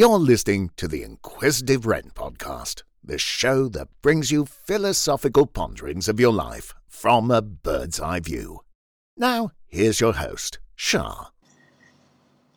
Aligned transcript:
You're 0.00 0.18
listening 0.18 0.70
to 0.78 0.88
the 0.88 1.02
Inquisitive 1.02 1.84
Wren 1.84 2.12
podcast, 2.14 2.84
the 3.04 3.18
show 3.18 3.68
that 3.68 3.88
brings 4.00 4.30
you 4.30 4.46
philosophical 4.46 5.44
ponderings 5.44 6.08
of 6.08 6.18
your 6.18 6.32
life 6.32 6.72
from 6.88 7.30
a 7.30 7.42
bird's 7.42 8.00
eye 8.00 8.20
view. 8.20 8.60
Now, 9.18 9.50
here's 9.68 10.00
your 10.00 10.14
host, 10.14 10.58
Sha. 10.74 11.26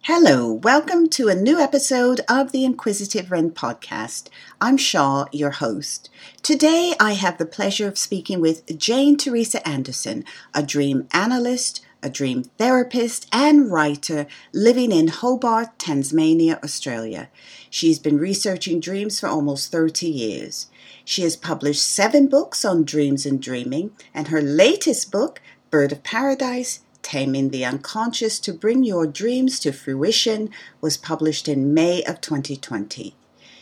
Hello, 0.03 0.53
welcome 0.53 1.09
to 1.09 1.27
a 1.27 1.36
new 1.36 1.59
episode 1.59 2.22
of 2.30 2.53
the 2.53 2.64
Inquisitive 2.64 3.30
Wren 3.30 3.52
podcast. 3.52 4.30
I'm 4.62 4.78
Sha, 4.78 5.25
your 5.34 5.52
host. 5.52 6.09
Today 6.44 6.94
I 6.98 7.12
have 7.12 7.39
the 7.39 7.45
pleasure 7.45 7.89
of 7.89 7.98
speaking 7.98 8.39
with 8.39 8.66
Jane 8.80 9.17
Teresa 9.17 9.67
Anderson, 9.67 10.23
a 10.53 10.64
dream 10.64 11.09
analyst, 11.12 11.81
a 12.03 12.09
dream 12.09 12.43
therapist, 12.59 13.27
and 13.31 13.71
writer 13.71 14.27
living 14.53 14.91
in 14.91 15.07
Hobart, 15.07 15.80
Tasmania, 15.80 16.59
Australia. 16.63 17.30
She's 17.70 17.98
been 17.98 18.20
researching 18.20 18.80
dreams 18.80 19.20
for 19.20 19.27
almost 19.27 19.71
30 19.71 20.08
years. 20.08 20.67
She 21.05 21.23
has 21.23 21.35
published 21.35 21.85
seven 21.85 22.27
books 22.27 22.63
on 22.63 22.84
dreams 22.84 23.25
and 23.25 23.41
dreaming, 23.41 23.91
and 24.13 24.27
her 24.27 24.41
latest 24.41 25.11
book, 25.11 25.41
Bird 25.71 25.91
of 25.91 26.03
Paradise, 26.03 26.81
Taming 27.02 27.49
the 27.49 27.66
Unconscious 27.66 28.39
to 28.39 28.53
Bring 28.53 28.83
Your 28.83 29.05
Dreams 29.05 29.59
to 29.59 29.72
Fruition 29.72 30.49
was 30.81 30.95
published 30.97 31.47
in 31.47 31.73
May 31.73 32.02
of 32.03 32.22
2020. 32.22 33.16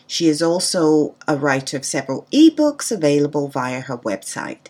She 0.05 0.27
is 0.27 0.41
also 0.41 1.15
a 1.27 1.37
writer 1.37 1.77
of 1.77 1.85
several 1.85 2.27
ebooks 2.31 2.91
available 2.91 3.47
via 3.47 3.81
her 3.81 3.97
website. 3.97 4.67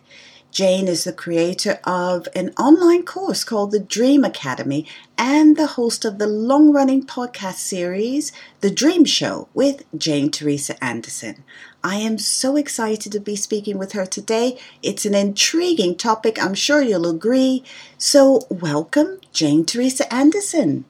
Jane 0.51 0.89
is 0.89 1.05
the 1.05 1.13
creator 1.13 1.79
of 1.85 2.27
an 2.35 2.49
online 2.59 3.03
course 3.03 3.45
called 3.45 3.71
the 3.71 3.79
Dream 3.79 4.25
Academy 4.25 4.85
and 5.17 5.55
the 5.55 5.65
host 5.65 6.03
of 6.03 6.17
the 6.17 6.27
long 6.27 6.73
running 6.73 7.05
podcast 7.05 7.55
series, 7.55 8.33
The 8.59 8.69
Dream 8.69 9.05
Show 9.05 9.47
with 9.53 9.85
Jane 9.97 10.29
Teresa 10.29 10.81
Anderson. 10.83 11.45
I 11.85 11.95
am 11.95 12.17
so 12.17 12.57
excited 12.57 13.13
to 13.13 13.19
be 13.21 13.37
speaking 13.37 13.77
with 13.77 13.93
her 13.93 14.05
today. 14.05 14.59
It's 14.83 15.05
an 15.05 15.15
intriguing 15.15 15.95
topic, 15.95 16.43
I'm 16.43 16.53
sure 16.53 16.81
you'll 16.81 17.09
agree. 17.09 17.63
So, 17.97 18.41
welcome, 18.49 19.21
Jane 19.31 19.65
Teresa 19.65 20.13
Anderson. 20.13 20.83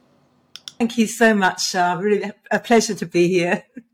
Thank 0.79 0.97
you 0.97 1.05
so 1.05 1.35
much. 1.35 1.75
Uh, 1.75 1.99
really 2.01 2.31
a 2.49 2.59
pleasure 2.59 2.95
to 2.95 3.05
be 3.05 3.27
here. 3.27 3.63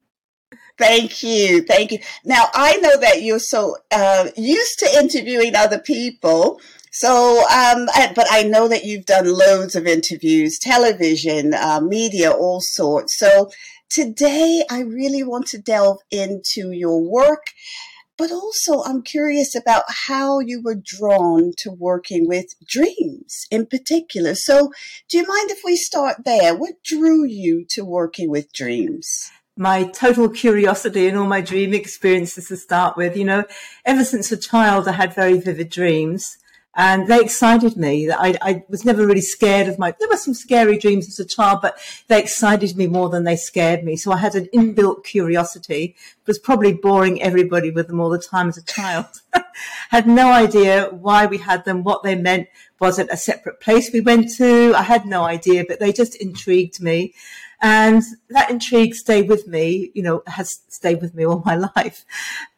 Thank 0.77 1.23
you. 1.23 1.63
Thank 1.63 1.91
you. 1.91 1.99
Now, 2.23 2.45
I 2.53 2.77
know 2.77 2.97
that 2.99 3.23
you're 3.23 3.39
so 3.39 3.77
uh, 3.91 4.29
used 4.37 4.79
to 4.79 4.99
interviewing 4.99 5.55
other 5.55 5.79
people. 5.79 6.59
So, 6.91 7.43
um, 7.49 7.87
but 8.15 8.27
I 8.29 8.43
know 8.43 8.67
that 8.67 8.85
you've 8.85 9.05
done 9.05 9.25
loads 9.25 9.75
of 9.75 9.87
interviews, 9.87 10.59
television, 10.59 11.53
uh, 11.53 11.79
media, 11.81 12.31
all 12.31 12.61
sorts. 12.61 13.17
So 13.17 13.51
today 13.89 14.63
I 14.69 14.81
really 14.81 15.23
want 15.23 15.47
to 15.47 15.59
delve 15.59 15.99
into 16.11 16.71
your 16.71 17.01
work, 17.01 17.47
but 18.17 18.31
also 18.31 18.83
I'm 18.83 19.01
curious 19.01 19.55
about 19.55 19.83
how 20.07 20.39
you 20.39 20.61
were 20.63 20.81
drawn 20.81 21.53
to 21.59 21.71
working 21.71 22.27
with 22.27 22.55
dreams 22.67 23.45
in 23.51 23.65
particular. 23.67 24.33
So 24.35 24.71
do 25.09 25.17
you 25.17 25.27
mind 25.27 25.51
if 25.51 25.61
we 25.63 25.75
start 25.75 26.23
there? 26.25 26.55
What 26.55 26.83
drew 26.83 27.25
you 27.25 27.65
to 27.71 27.85
working 27.85 28.29
with 28.29 28.53
dreams? 28.53 29.31
My 29.57 29.85
total 29.85 30.29
curiosity 30.29 31.07
and 31.07 31.17
all 31.17 31.27
my 31.27 31.41
dream 31.41 31.73
experiences 31.73 32.47
to 32.47 32.57
start 32.57 32.97
with. 32.97 33.17
You 33.17 33.25
know, 33.25 33.43
ever 33.85 34.03
since 34.03 34.31
a 34.31 34.37
child, 34.37 34.87
I 34.87 34.93
had 34.93 35.13
very 35.13 35.39
vivid 35.39 35.69
dreams 35.69 36.37
and 36.77 37.07
they 37.07 37.19
excited 37.19 37.75
me. 37.75 38.09
I, 38.11 38.37
I 38.39 38.63
was 38.69 38.85
never 38.85 39.05
really 39.05 39.21
scared 39.21 39.67
of 39.67 39.79
my, 39.79 39.95
there 39.99 40.07
were 40.07 40.15
some 40.15 40.35
scary 40.35 40.77
dreams 40.77 41.07
as 41.07 41.19
a 41.19 41.25
child, 41.25 41.59
but 41.63 41.79
they 42.07 42.19
excited 42.19 42.77
me 42.77 42.85
more 42.85 43.09
than 43.09 43.23
they 43.23 43.35
scared 43.35 43.83
me. 43.83 43.97
So 43.97 44.11
I 44.11 44.17
had 44.17 44.35
an 44.35 44.47
inbuilt 44.53 45.03
curiosity, 45.03 45.95
it 46.21 46.27
was 46.27 46.37
probably 46.37 46.73
boring 46.73 47.19
everybody 47.19 47.71
with 47.71 47.87
them 47.87 47.99
all 47.99 48.11
the 48.11 48.19
time 48.19 48.47
as 48.47 48.59
a 48.59 48.63
child. 48.63 49.07
had 49.89 50.07
no 50.07 50.31
idea 50.31 50.89
why 50.91 51.25
we 51.25 51.39
had 51.39 51.65
them, 51.65 51.83
what 51.83 52.03
they 52.03 52.15
meant. 52.15 52.47
Was 52.79 52.99
it 52.99 53.09
a 53.11 53.17
separate 53.17 53.59
place 53.59 53.91
we 53.91 54.01
went 54.01 54.29
to? 54.35 54.73
I 54.75 54.83
had 54.83 55.07
no 55.07 55.23
idea, 55.23 55.65
but 55.67 55.79
they 55.79 55.91
just 55.91 56.15
intrigued 56.15 56.79
me. 56.79 57.15
And 57.61 58.03
that 58.29 58.51
intrigue 58.51 58.93
stayed 58.93 59.27
with 59.27 59.47
me, 59.47 59.91
you 59.95 60.03
know, 60.03 60.21
has 60.27 60.59
stayed 60.67 61.01
with 61.01 61.15
me 61.15 61.25
all 61.25 61.41
my 61.45 61.55
life. 61.55 62.05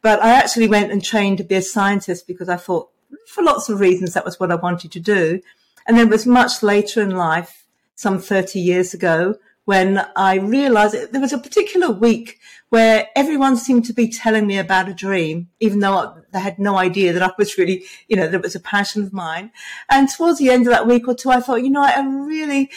But 0.01 0.21
I 0.21 0.29
actually 0.29 0.67
went 0.67 0.91
and 0.91 1.03
trained 1.03 1.37
to 1.37 1.43
be 1.43 1.55
a 1.55 1.61
scientist 1.61 2.27
because 2.27 2.49
I 2.49 2.57
thought, 2.57 2.89
for 3.27 3.43
lots 3.43 3.69
of 3.69 3.79
reasons, 3.79 4.13
that 4.13 4.25
was 4.25 4.39
what 4.39 4.51
I 4.51 4.55
wanted 4.55 4.91
to 4.91 4.99
do. 4.99 5.41
And 5.87 5.97
then 5.97 6.07
it 6.07 6.11
was 6.11 6.25
much 6.25 6.61
later 6.61 7.01
in 7.01 7.11
life, 7.11 7.65
some 7.95 8.19
30 8.19 8.59
years 8.59 8.93
ago, 8.93 9.35
when 9.65 10.03
I 10.15 10.37
realized 10.37 11.11
there 11.11 11.21
was 11.21 11.33
a 11.33 11.37
particular 11.37 11.91
week 11.91 12.39
where 12.69 13.07
everyone 13.15 13.57
seemed 13.57 13.85
to 13.85 13.93
be 13.93 14.07
telling 14.07 14.47
me 14.47 14.57
about 14.57 14.89
a 14.89 14.93
dream, 14.93 15.49
even 15.59 15.79
though 15.79 16.23
they 16.31 16.39
had 16.39 16.57
no 16.57 16.77
idea 16.77 17.13
that 17.13 17.21
I 17.21 17.31
was 17.37 17.57
really, 17.57 17.83
you 18.07 18.15
know, 18.15 18.25
that 18.25 18.35
it 18.35 18.41
was 18.41 18.55
a 18.55 18.59
passion 18.59 19.03
of 19.03 19.13
mine. 19.13 19.51
And 19.89 20.09
towards 20.09 20.39
the 20.39 20.49
end 20.49 20.65
of 20.65 20.73
that 20.73 20.87
week 20.87 21.07
or 21.07 21.13
two, 21.13 21.29
I 21.29 21.39
thought, 21.39 21.63
you 21.63 21.69
know, 21.69 21.83
I 21.83 21.99
really 22.01 22.71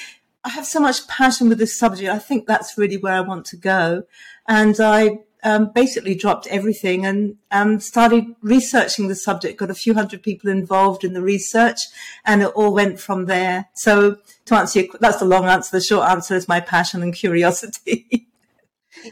I 0.45 0.51
have 0.51 0.67
so 0.67 0.81
much 0.81 1.07
passion 1.07 1.49
with 1.49 1.59
this 1.59 1.79
subject. 1.79 2.11
I 2.11 2.19
think 2.19 2.47
that's 2.47 2.77
really 2.77 2.97
where 2.97 3.15
I 3.15 3.21
want 3.21 3.47
to 3.47 3.57
go. 3.57 4.05
And 4.49 4.79
I 4.81 5.19
um, 5.45 5.71
basically 5.73 6.15
dropped 6.15 6.47
everything 6.49 7.05
and 7.07 7.37
um, 7.51 7.79
started 7.81 8.25
researching 8.43 9.09
the 9.09 9.15
subject. 9.15 9.59
Got 9.59 9.71
a 9.71 9.75
few 9.75 9.95
hundred 9.95 10.23
people 10.23 10.51
involved 10.51 11.05
in 11.05 11.13
the 11.13 11.23
research, 11.23 11.79
and 12.25 12.43
it 12.43 12.49
all 12.49 12.73
went 12.73 12.99
from 12.99 13.27
there. 13.27 13.69
So 13.75 14.19
to 14.47 14.55
answer 14.55 14.81
your, 14.81 14.89
that's 15.01 15.19
the 15.19 15.25
long 15.25 15.47
answer. 15.47 15.77
The 15.77 15.85
short 15.85 16.09
answer 16.09 16.35
is 16.35 16.49
my 16.49 16.61
passion 16.61 17.03
and 17.03 17.15
curiosity. 17.15 18.29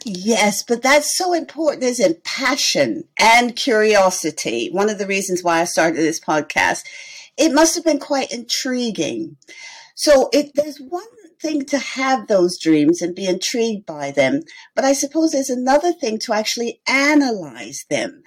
Yes, 0.05 0.63
but 0.63 0.83
that's 0.83 1.17
so 1.17 1.33
important, 1.33 1.83
isn't 1.83 2.23
passion 2.23 3.05
and 3.19 3.57
curiosity? 3.57 4.69
One 4.71 4.89
of 4.89 4.99
the 4.99 5.07
reasons 5.07 5.43
why 5.43 5.61
I 5.61 5.65
started 5.65 5.97
this 5.97 6.21
podcast. 6.21 6.85
It 7.37 7.53
must 7.53 7.75
have 7.75 7.85
been 7.85 7.99
quite 7.99 8.31
intriguing. 8.31 9.37
So 9.97 10.29
it, 10.33 10.53
there's 10.55 10.79
one 10.79 11.03
thing 11.41 11.65
to 11.67 11.79
have 11.79 12.27
those 12.27 12.59
dreams 12.59 13.01
and 13.03 13.15
be 13.15 13.27
intrigued 13.27 13.87
by 13.87 14.11
them, 14.11 14.43
but 14.75 14.85
I 14.85 14.93
suppose 14.93 15.33
there's 15.33 15.51
another 15.51 15.93
thing 15.93 16.19
to 16.21 16.33
actually 16.33 16.81
analyze 16.87 17.85
them. 17.89 18.23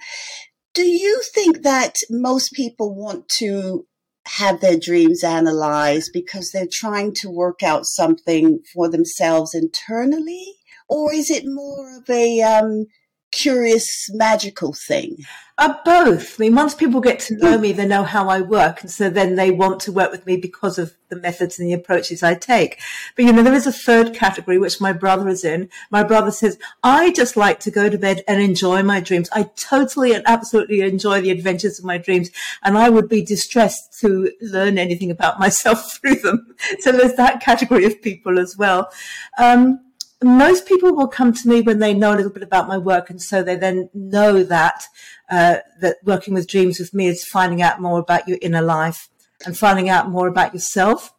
Do 0.74 0.86
you 0.86 1.22
think 1.32 1.62
that 1.62 1.96
most 2.10 2.52
people 2.52 2.94
want 2.94 3.28
to 3.38 3.86
have 4.26 4.60
their 4.60 4.78
dreams 4.78 5.22
analyzed 5.22 6.10
because 6.12 6.50
they're 6.50 6.66
trying 6.70 7.14
to 7.14 7.30
work 7.30 7.62
out 7.62 7.86
something 7.86 8.60
for 8.72 8.88
themselves 8.88 9.54
internally? 9.54 10.54
Or 10.88 11.12
is 11.12 11.30
it 11.30 11.44
more 11.46 11.98
of 11.98 12.08
a 12.10 12.40
um, 12.42 12.86
curious, 13.34 14.08
magical 14.12 14.72
thing? 14.72 15.16
Uh, 15.56 15.72
both. 15.84 16.40
I 16.40 16.44
mean, 16.44 16.56
once 16.56 16.74
people 16.74 17.00
get 17.00 17.20
to 17.20 17.36
know 17.36 17.58
me, 17.58 17.70
they 17.70 17.86
know 17.86 18.02
how 18.02 18.28
I 18.28 18.40
work. 18.40 18.80
And 18.80 18.90
so 18.90 19.08
then 19.08 19.36
they 19.36 19.52
want 19.52 19.78
to 19.82 19.92
work 19.92 20.10
with 20.10 20.26
me 20.26 20.36
because 20.36 20.78
of 20.78 20.96
the 21.10 21.16
methods 21.16 21.60
and 21.60 21.68
the 21.68 21.74
approaches 21.74 22.24
I 22.24 22.34
take. 22.34 22.80
But, 23.14 23.24
you 23.24 23.32
know, 23.32 23.44
there 23.44 23.54
is 23.54 23.66
a 23.66 23.72
third 23.72 24.14
category, 24.14 24.58
which 24.58 24.80
my 24.80 24.92
brother 24.92 25.28
is 25.28 25.44
in. 25.44 25.68
My 25.92 26.02
brother 26.02 26.32
says, 26.32 26.58
I 26.82 27.12
just 27.12 27.36
like 27.36 27.60
to 27.60 27.70
go 27.70 27.88
to 27.88 27.96
bed 27.96 28.24
and 28.26 28.42
enjoy 28.42 28.82
my 28.82 28.98
dreams. 28.98 29.28
I 29.32 29.44
totally 29.54 30.12
and 30.12 30.24
absolutely 30.26 30.80
enjoy 30.80 31.20
the 31.20 31.30
adventures 31.30 31.78
of 31.78 31.84
my 31.84 31.98
dreams. 31.98 32.30
And 32.64 32.76
I 32.76 32.90
would 32.90 33.08
be 33.08 33.24
distressed 33.24 34.00
to 34.00 34.32
learn 34.40 34.76
anything 34.76 35.12
about 35.12 35.38
myself 35.44 35.98
through 36.00 36.16
them. 36.16 36.56
So 36.80 36.90
there's 36.90 37.14
that 37.14 37.40
category 37.40 37.84
of 37.84 38.02
people 38.02 38.40
as 38.40 38.56
well. 38.56 38.90
Um, 39.38 39.83
most 40.24 40.66
people 40.66 40.94
will 40.94 41.08
come 41.08 41.32
to 41.32 41.48
me 41.48 41.60
when 41.60 41.78
they 41.78 41.94
know 41.94 42.14
a 42.14 42.16
little 42.16 42.32
bit 42.32 42.42
about 42.42 42.68
my 42.68 42.78
work, 42.78 43.10
and 43.10 43.20
so 43.20 43.42
they 43.42 43.56
then 43.56 43.90
know 43.94 44.42
that 44.42 44.84
uh, 45.30 45.56
that 45.80 45.96
working 46.04 46.34
with 46.34 46.48
dreams 46.48 46.78
with 46.78 46.94
me 46.94 47.06
is 47.06 47.24
finding 47.24 47.62
out 47.62 47.80
more 47.80 47.98
about 47.98 48.26
your 48.28 48.38
inner 48.42 48.62
life 48.62 49.08
and 49.44 49.58
finding 49.58 49.88
out 49.88 50.08
more 50.08 50.26
about 50.26 50.54
yourself, 50.54 51.12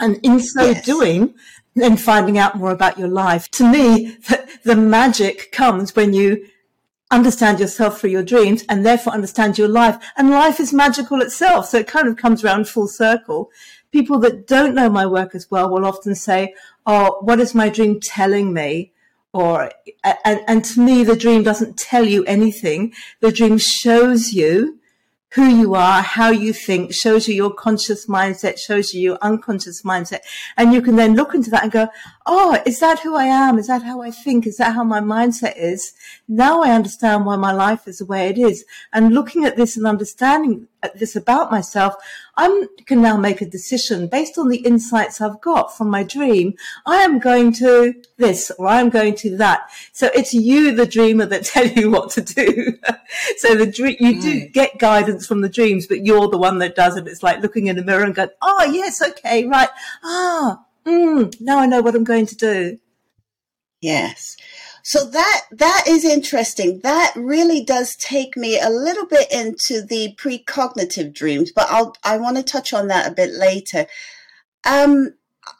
and 0.00 0.18
in 0.22 0.40
so 0.40 0.70
yes. 0.70 0.84
doing, 0.84 1.34
then 1.74 1.96
finding 1.96 2.38
out 2.38 2.56
more 2.56 2.70
about 2.70 2.98
your 2.98 3.08
life. 3.08 3.50
To 3.52 3.70
me, 3.70 4.16
the, 4.28 4.48
the 4.64 4.76
magic 4.76 5.52
comes 5.52 5.94
when 5.94 6.12
you 6.14 6.46
understand 7.10 7.60
yourself 7.60 8.00
through 8.00 8.10
your 8.10 8.22
dreams 8.22 8.64
and 8.70 8.86
therefore 8.86 9.12
understand 9.12 9.58
your 9.58 9.68
life. 9.68 10.02
And 10.16 10.30
life 10.30 10.58
is 10.58 10.72
magical 10.72 11.20
itself. 11.20 11.68
So 11.68 11.78
it 11.78 11.86
kind 11.86 12.08
of 12.08 12.16
comes 12.16 12.42
around 12.42 12.68
full 12.68 12.88
circle 12.88 13.50
people 13.92 14.18
that 14.20 14.46
don't 14.46 14.74
know 14.74 14.88
my 14.88 15.06
work 15.06 15.34
as 15.34 15.50
well 15.50 15.70
will 15.70 15.84
often 15.84 16.14
say, 16.14 16.54
Oh, 16.86 17.18
what 17.20 17.38
is 17.38 17.54
my 17.54 17.68
dream 17.68 18.00
telling 18.00 18.52
me? 18.52 18.92
Or, 19.32 19.70
and, 20.02 20.40
and 20.46 20.64
to 20.64 20.80
me, 20.80 21.04
the 21.04 21.16
dream 21.16 21.42
doesn't 21.42 21.78
tell 21.78 22.04
you 22.04 22.24
anything. 22.24 22.92
The 23.20 23.32
dream 23.32 23.56
shows 23.56 24.32
you 24.32 24.80
who 25.32 25.46
you 25.46 25.74
are, 25.74 26.02
how 26.02 26.30
you 26.30 26.52
think, 26.52 26.92
shows 26.92 27.26
you 27.26 27.34
your 27.34 27.54
conscious 27.54 28.06
mindset, 28.06 28.58
shows 28.58 28.92
you 28.92 29.00
your 29.00 29.18
unconscious 29.22 29.80
mindset. 29.82 30.20
And 30.58 30.74
you 30.74 30.82
can 30.82 30.96
then 30.96 31.14
look 31.14 31.34
into 31.34 31.48
that 31.50 31.62
and 31.62 31.72
go, 31.72 31.88
Oh, 32.26 32.60
is 32.66 32.80
that 32.80 33.00
who 33.00 33.16
I 33.16 33.24
am? 33.24 33.58
Is 33.58 33.68
that 33.68 33.82
how 33.82 34.02
I 34.02 34.10
think? 34.10 34.46
Is 34.46 34.58
that 34.58 34.74
how 34.74 34.84
my 34.84 35.00
mindset 35.00 35.54
is? 35.56 35.94
Now 36.28 36.62
I 36.62 36.72
understand 36.72 37.24
why 37.24 37.36
my 37.36 37.52
life 37.52 37.88
is 37.88 37.98
the 37.98 38.04
way 38.04 38.28
it 38.28 38.36
is. 38.36 38.66
And 38.92 39.14
looking 39.14 39.44
at 39.44 39.56
this 39.56 39.76
and 39.76 39.86
understanding 39.86 40.68
uh, 40.82 40.88
this 40.94 41.16
about 41.16 41.50
myself, 41.50 41.94
I 42.36 42.66
can 42.86 43.02
now 43.02 43.16
make 43.16 43.42
a 43.42 43.46
decision 43.46 44.06
based 44.06 44.38
on 44.38 44.48
the 44.48 44.58
insights 44.58 45.20
I've 45.20 45.40
got 45.40 45.76
from 45.76 45.90
my 45.90 46.02
dream. 46.02 46.54
I 46.86 47.02
am 47.02 47.18
going 47.18 47.52
to 47.54 47.94
this 48.16 48.50
or 48.58 48.66
I 48.66 48.80
am 48.80 48.88
going 48.88 49.14
to 49.16 49.36
that. 49.36 49.70
So 49.92 50.10
it's 50.14 50.32
you, 50.32 50.74
the 50.74 50.86
dreamer, 50.86 51.26
that 51.26 51.44
tell 51.44 51.66
you 51.66 51.90
what 51.90 52.10
to 52.10 52.22
do. 52.22 52.78
so 53.36 53.54
the 53.54 53.66
dream, 53.66 53.96
you 54.00 54.20
do 54.20 54.40
mm. 54.40 54.52
get 54.52 54.78
guidance 54.78 55.26
from 55.26 55.42
the 55.42 55.48
dreams, 55.48 55.86
but 55.86 56.04
you're 56.04 56.28
the 56.28 56.38
one 56.38 56.58
that 56.58 56.74
does 56.74 56.96
it. 56.96 57.06
It's 57.06 57.22
like 57.22 57.42
looking 57.42 57.66
in 57.66 57.76
the 57.76 57.84
mirror 57.84 58.04
and 58.04 58.14
going, 58.14 58.30
oh, 58.40 58.64
yes, 58.72 59.02
okay, 59.02 59.46
right. 59.46 59.68
Ah, 60.02 60.64
mm, 60.86 61.38
now 61.40 61.58
I 61.58 61.66
know 61.66 61.82
what 61.82 61.94
I'm 61.94 62.04
going 62.04 62.26
to 62.26 62.36
do. 62.36 62.78
Yes. 63.82 64.36
So 64.82 65.04
that 65.06 65.42
that 65.52 65.84
is 65.88 66.04
interesting. 66.04 66.80
That 66.82 67.12
really 67.16 67.64
does 67.64 67.96
take 67.96 68.36
me 68.36 68.60
a 68.60 68.68
little 68.68 69.06
bit 69.06 69.30
into 69.32 69.82
the 69.82 70.14
precognitive 70.16 71.14
dreams, 71.14 71.52
but 71.54 71.66
I'll 71.70 71.94
I 72.04 72.18
want 72.18 72.36
to 72.36 72.42
touch 72.42 72.72
on 72.72 72.88
that 72.88 73.10
a 73.10 73.14
bit 73.14 73.30
later. 73.30 73.86
Um, 74.64 75.14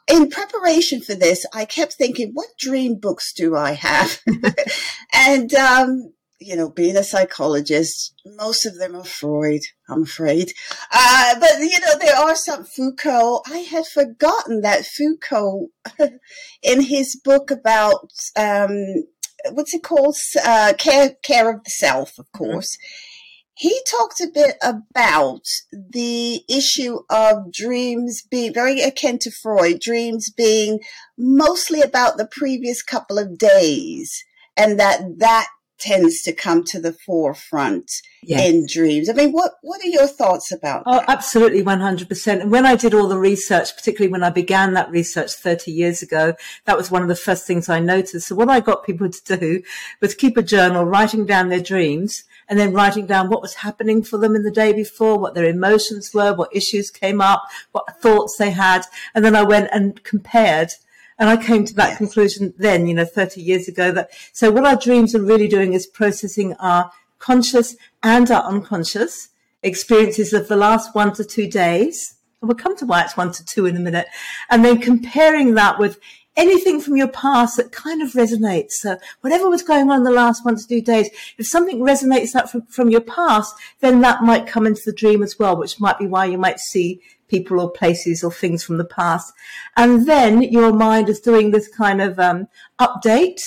in 0.07 0.29
preparation 0.29 1.01
for 1.01 1.15
this, 1.15 1.45
I 1.53 1.65
kept 1.65 1.93
thinking, 1.93 2.31
what 2.33 2.47
dream 2.57 2.95
books 2.99 3.33
do 3.33 3.55
I 3.55 3.73
have? 3.73 4.21
and 5.13 5.53
um, 5.53 6.13
you 6.43 6.55
know, 6.55 6.69
being 6.69 6.97
a 6.97 7.03
psychologist, 7.03 8.13
most 8.25 8.65
of 8.65 8.77
them 8.77 8.95
are 8.95 9.03
Freud, 9.03 9.61
I'm 9.87 10.03
afraid. 10.03 10.51
Uh, 10.91 11.39
but, 11.39 11.59
you 11.59 11.79
know, 11.79 11.97
there 11.99 12.15
are 12.15 12.35
some 12.35 12.65
Foucault. 12.65 13.43
I 13.47 13.59
had 13.59 13.85
forgotten 13.87 14.61
that 14.61 14.85
Foucault, 14.85 15.69
in 16.63 16.81
his 16.81 17.19
book 17.23 17.49
about, 17.49 18.11
um, 18.35 19.05
what's 19.51 19.73
it 19.73 19.83
called? 19.83 20.15
Uh, 20.43 20.73
care, 20.77 21.15
care 21.23 21.49
of 21.49 21.63
the 21.63 21.69
self, 21.69 22.17
of 22.17 22.25
mm-hmm. 22.25 22.37
course. 22.37 22.75
Mm-hmm. 22.77 23.09
He 23.55 23.79
talked 23.89 24.19
a 24.19 24.31
bit 24.33 24.55
about 24.63 25.45
the 25.71 26.41
issue 26.49 27.01
of 27.09 27.51
dreams 27.53 28.23
being 28.29 28.51
very 28.51 28.81
akin 28.81 29.19
to 29.19 29.31
Freud, 29.31 29.79
dreams 29.79 30.31
being 30.35 30.79
mostly 31.17 31.81
about 31.81 32.17
the 32.17 32.27
previous 32.27 32.81
couple 32.81 33.19
of 33.19 33.37
days 33.37 34.11
and 34.57 34.79
that 34.79 35.01
that 35.17 35.47
tends 35.83 36.21
to 36.21 36.31
come 36.31 36.63
to 36.63 36.79
the 36.79 36.93
forefront 36.93 37.91
in 38.25 38.65
dreams. 38.71 39.09
I 39.09 39.13
mean, 39.13 39.33
what, 39.33 39.53
what 39.61 39.81
are 39.83 39.87
your 39.87 40.07
thoughts 40.07 40.49
about 40.51 40.83
Oh, 40.85 40.99
that? 40.99 41.09
absolutely 41.09 41.61
100%. 41.61 42.41
And 42.41 42.51
when 42.51 42.65
I 42.65 42.75
did 42.77 42.93
all 42.93 43.09
the 43.09 43.17
research, 43.17 43.75
particularly 43.75 44.11
when 44.11 44.23
I 44.23 44.29
began 44.29 44.73
that 44.73 44.89
research 44.89 45.33
30 45.33 45.71
years 45.71 46.01
ago, 46.01 46.33
that 46.65 46.77
was 46.77 46.89
one 46.89 47.01
of 47.01 47.09
the 47.09 47.17
first 47.17 47.45
things 47.45 47.67
I 47.67 47.79
noticed. 47.79 48.27
So 48.27 48.35
what 48.35 48.49
I 48.49 48.61
got 48.61 48.85
people 48.85 49.09
to 49.09 49.37
do 49.37 49.61
was 49.99 50.15
keep 50.15 50.37
a 50.37 50.41
journal, 50.41 50.85
writing 50.85 51.25
down 51.25 51.49
their 51.49 51.59
dreams 51.59 52.23
and 52.47 52.57
then 52.57 52.71
writing 52.73 53.05
down 53.05 53.29
what 53.29 53.41
was 53.41 53.55
happening 53.55 54.03
for 54.03 54.17
them 54.17 54.35
in 54.35 54.43
the 54.43 54.51
day 54.51 54.71
before, 54.71 55.19
what 55.19 55.33
their 55.35 55.45
emotions 55.45 56.13
were, 56.13 56.33
what 56.33 56.55
issues 56.55 56.89
came 56.91 57.19
up, 57.19 57.43
what 57.73 57.99
thoughts 58.01 58.37
they 58.37 58.51
had. 58.51 58.83
And 59.13 59.25
then 59.25 59.35
I 59.35 59.43
went 59.43 59.69
and 59.73 60.01
compared 60.03 60.69
and 61.19 61.29
I 61.29 61.37
came 61.37 61.65
to 61.65 61.73
that 61.75 61.89
yes. 61.89 61.97
conclusion 61.97 62.53
then, 62.57 62.87
you 62.87 62.93
know, 62.93 63.05
30 63.05 63.41
years 63.41 63.67
ago 63.67 63.91
that, 63.91 64.11
so 64.31 64.51
what 64.51 64.65
our 64.65 64.75
dreams 64.75 65.13
are 65.15 65.21
really 65.21 65.47
doing 65.47 65.73
is 65.73 65.85
processing 65.85 66.53
our 66.55 66.91
conscious 67.19 67.75
and 68.01 68.29
our 68.31 68.43
unconscious 68.43 69.29
experiences 69.61 70.33
of 70.33 70.47
the 70.47 70.57
last 70.57 70.93
one 70.93 71.13
to 71.13 71.23
two 71.23 71.47
days. 71.47 72.15
And 72.41 72.49
we'll 72.49 72.57
come 72.57 72.75
to 72.77 72.85
why 72.85 73.03
it's 73.03 73.15
one 73.15 73.31
to 73.31 73.45
two 73.45 73.65
in 73.65 73.77
a 73.77 73.79
minute. 73.79 74.07
And 74.49 74.65
then 74.65 74.81
comparing 74.81 75.53
that 75.53 75.79
with 75.79 75.99
anything 76.35 76.81
from 76.81 76.97
your 76.97 77.07
past 77.07 77.57
that 77.57 77.71
kind 77.71 78.01
of 78.01 78.09
resonates. 78.13 78.71
So 78.71 78.97
whatever 79.21 79.49
was 79.49 79.61
going 79.61 79.89
on 79.89 79.97
in 79.97 80.03
the 80.03 80.11
last 80.11 80.43
one 80.43 80.55
to 80.55 80.67
two 80.67 80.81
days, 80.81 81.09
if 81.37 81.47
something 81.47 81.79
resonates 81.79 82.31
that 82.31 82.49
from, 82.49 82.63
from 82.63 82.89
your 82.89 83.01
past, 83.01 83.55
then 83.79 84.01
that 84.01 84.23
might 84.23 84.47
come 84.47 84.65
into 84.65 84.81
the 84.85 84.93
dream 84.93 85.21
as 85.23 85.37
well, 85.37 85.55
which 85.55 85.79
might 85.79 85.99
be 85.99 86.07
why 86.07 86.25
you 86.25 86.37
might 86.37 86.59
see 86.59 86.99
people 87.33 87.59
or 87.59 87.71
places 87.71 88.23
or 88.23 88.31
things 88.31 88.63
from 88.63 88.77
the 88.77 88.91
past. 88.99 89.33
And 89.75 90.07
then 90.07 90.41
your 90.43 90.71
mind 90.71 91.09
is 91.09 91.19
doing 91.19 91.49
this 91.49 91.67
kind 91.67 91.99
of 92.01 92.19
um, 92.19 92.47
update. 92.79 93.41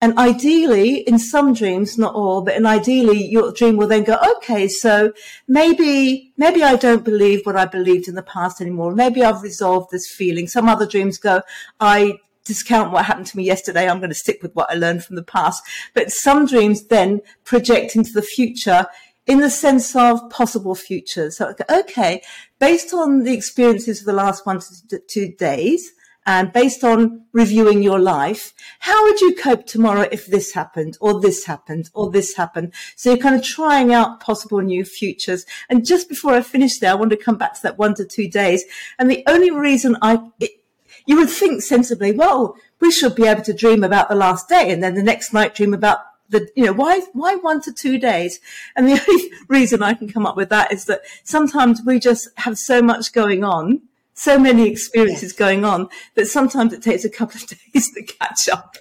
And 0.00 0.16
ideally, 0.18 1.00
in 1.10 1.18
some 1.18 1.52
dreams, 1.54 1.98
not 1.98 2.14
all, 2.14 2.42
but 2.42 2.56
in 2.56 2.66
ideally, 2.66 3.22
your 3.26 3.52
dream 3.52 3.76
will 3.76 3.88
then 3.88 4.04
go, 4.04 4.16
okay, 4.36 4.68
so 4.68 5.12
maybe, 5.48 6.32
maybe 6.36 6.62
I 6.62 6.76
don't 6.76 7.04
believe 7.04 7.40
what 7.44 7.56
I 7.56 7.64
believed 7.64 8.08
in 8.08 8.14
the 8.14 8.22
past 8.22 8.60
anymore. 8.60 8.94
Maybe 8.94 9.22
I've 9.22 9.42
resolved 9.42 9.90
this 9.90 10.08
feeling. 10.18 10.48
Some 10.48 10.68
other 10.68 10.86
dreams 10.86 11.18
go, 11.18 11.42
I 11.80 12.18
discount 12.44 12.92
what 12.92 13.06
happened 13.06 13.26
to 13.28 13.36
me 13.36 13.44
yesterday. 13.44 13.88
I'm 13.88 13.98
going 13.98 14.16
to 14.16 14.24
stick 14.24 14.42
with 14.42 14.54
what 14.54 14.70
I 14.70 14.74
learned 14.74 15.04
from 15.04 15.16
the 15.16 15.22
past. 15.22 15.62
But 15.94 16.10
some 16.10 16.46
dreams 16.46 16.86
then 16.86 17.20
project 17.44 17.96
into 17.96 18.12
the 18.12 18.22
future 18.22 18.86
in 19.26 19.40
the 19.40 19.50
sense 19.50 19.94
of 19.96 20.30
possible 20.30 20.74
futures. 20.74 21.36
So, 21.38 21.54
okay, 21.68 22.22
based 22.58 22.92
on 22.92 23.24
the 23.24 23.32
experiences 23.32 24.00
of 24.00 24.06
the 24.06 24.12
last 24.12 24.46
one 24.46 24.60
to 24.88 24.98
two 24.98 25.32
days, 25.32 25.92
and 26.28 26.52
based 26.52 26.82
on 26.82 27.24
reviewing 27.32 27.84
your 27.84 28.00
life, 28.00 28.52
how 28.80 29.04
would 29.04 29.20
you 29.20 29.36
cope 29.36 29.64
tomorrow 29.64 30.08
if 30.10 30.26
this 30.26 30.52
happened 30.52 30.98
or 31.00 31.20
this 31.20 31.44
happened 31.44 31.88
or 31.94 32.10
this 32.10 32.34
happened? 32.34 32.74
So 32.96 33.10
you're 33.10 33.22
kind 33.22 33.36
of 33.36 33.44
trying 33.44 33.94
out 33.94 34.18
possible 34.18 34.60
new 34.60 34.84
futures. 34.84 35.46
And 35.68 35.86
just 35.86 36.08
before 36.08 36.32
I 36.32 36.40
finish 36.40 36.80
there, 36.80 36.90
I 36.90 36.94
want 36.94 37.10
to 37.10 37.16
come 37.16 37.38
back 37.38 37.54
to 37.54 37.62
that 37.62 37.78
one 37.78 37.94
to 37.94 38.04
two 38.04 38.28
days. 38.28 38.64
And 38.98 39.08
the 39.08 39.22
only 39.28 39.52
reason 39.52 39.96
I, 40.02 40.18
it, 40.40 40.50
you 41.06 41.16
would 41.16 41.30
think 41.30 41.62
sensibly, 41.62 42.10
well, 42.10 42.56
we 42.80 42.90
should 42.90 43.14
be 43.14 43.26
able 43.26 43.42
to 43.42 43.54
dream 43.54 43.84
about 43.84 44.08
the 44.08 44.16
last 44.16 44.48
day 44.48 44.72
and 44.72 44.82
then 44.82 44.96
the 44.96 45.04
next 45.04 45.32
night 45.32 45.54
dream 45.54 45.72
about 45.72 46.00
the, 46.28 46.48
you 46.56 46.64
know, 46.64 46.72
why, 46.72 47.00
why 47.12 47.36
one 47.36 47.60
to 47.62 47.72
two 47.72 47.98
days? 47.98 48.40
And 48.74 48.88
the 48.88 49.00
only 49.08 49.30
reason 49.48 49.82
I 49.82 49.94
can 49.94 50.08
come 50.08 50.26
up 50.26 50.36
with 50.36 50.48
that 50.50 50.72
is 50.72 50.86
that 50.86 51.02
sometimes 51.24 51.82
we 51.84 51.98
just 51.98 52.28
have 52.38 52.58
so 52.58 52.82
much 52.82 53.12
going 53.12 53.44
on, 53.44 53.82
so 54.14 54.38
many 54.38 54.68
experiences 54.68 55.30
yes. 55.30 55.32
going 55.32 55.64
on 55.64 55.88
that 56.14 56.26
sometimes 56.26 56.72
it 56.72 56.82
takes 56.82 57.04
a 57.04 57.10
couple 57.10 57.36
of 57.36 57.46
days 57.72 57.92
to 57.92 58.02
catch 58.02 58.48
up. 58.48 58.76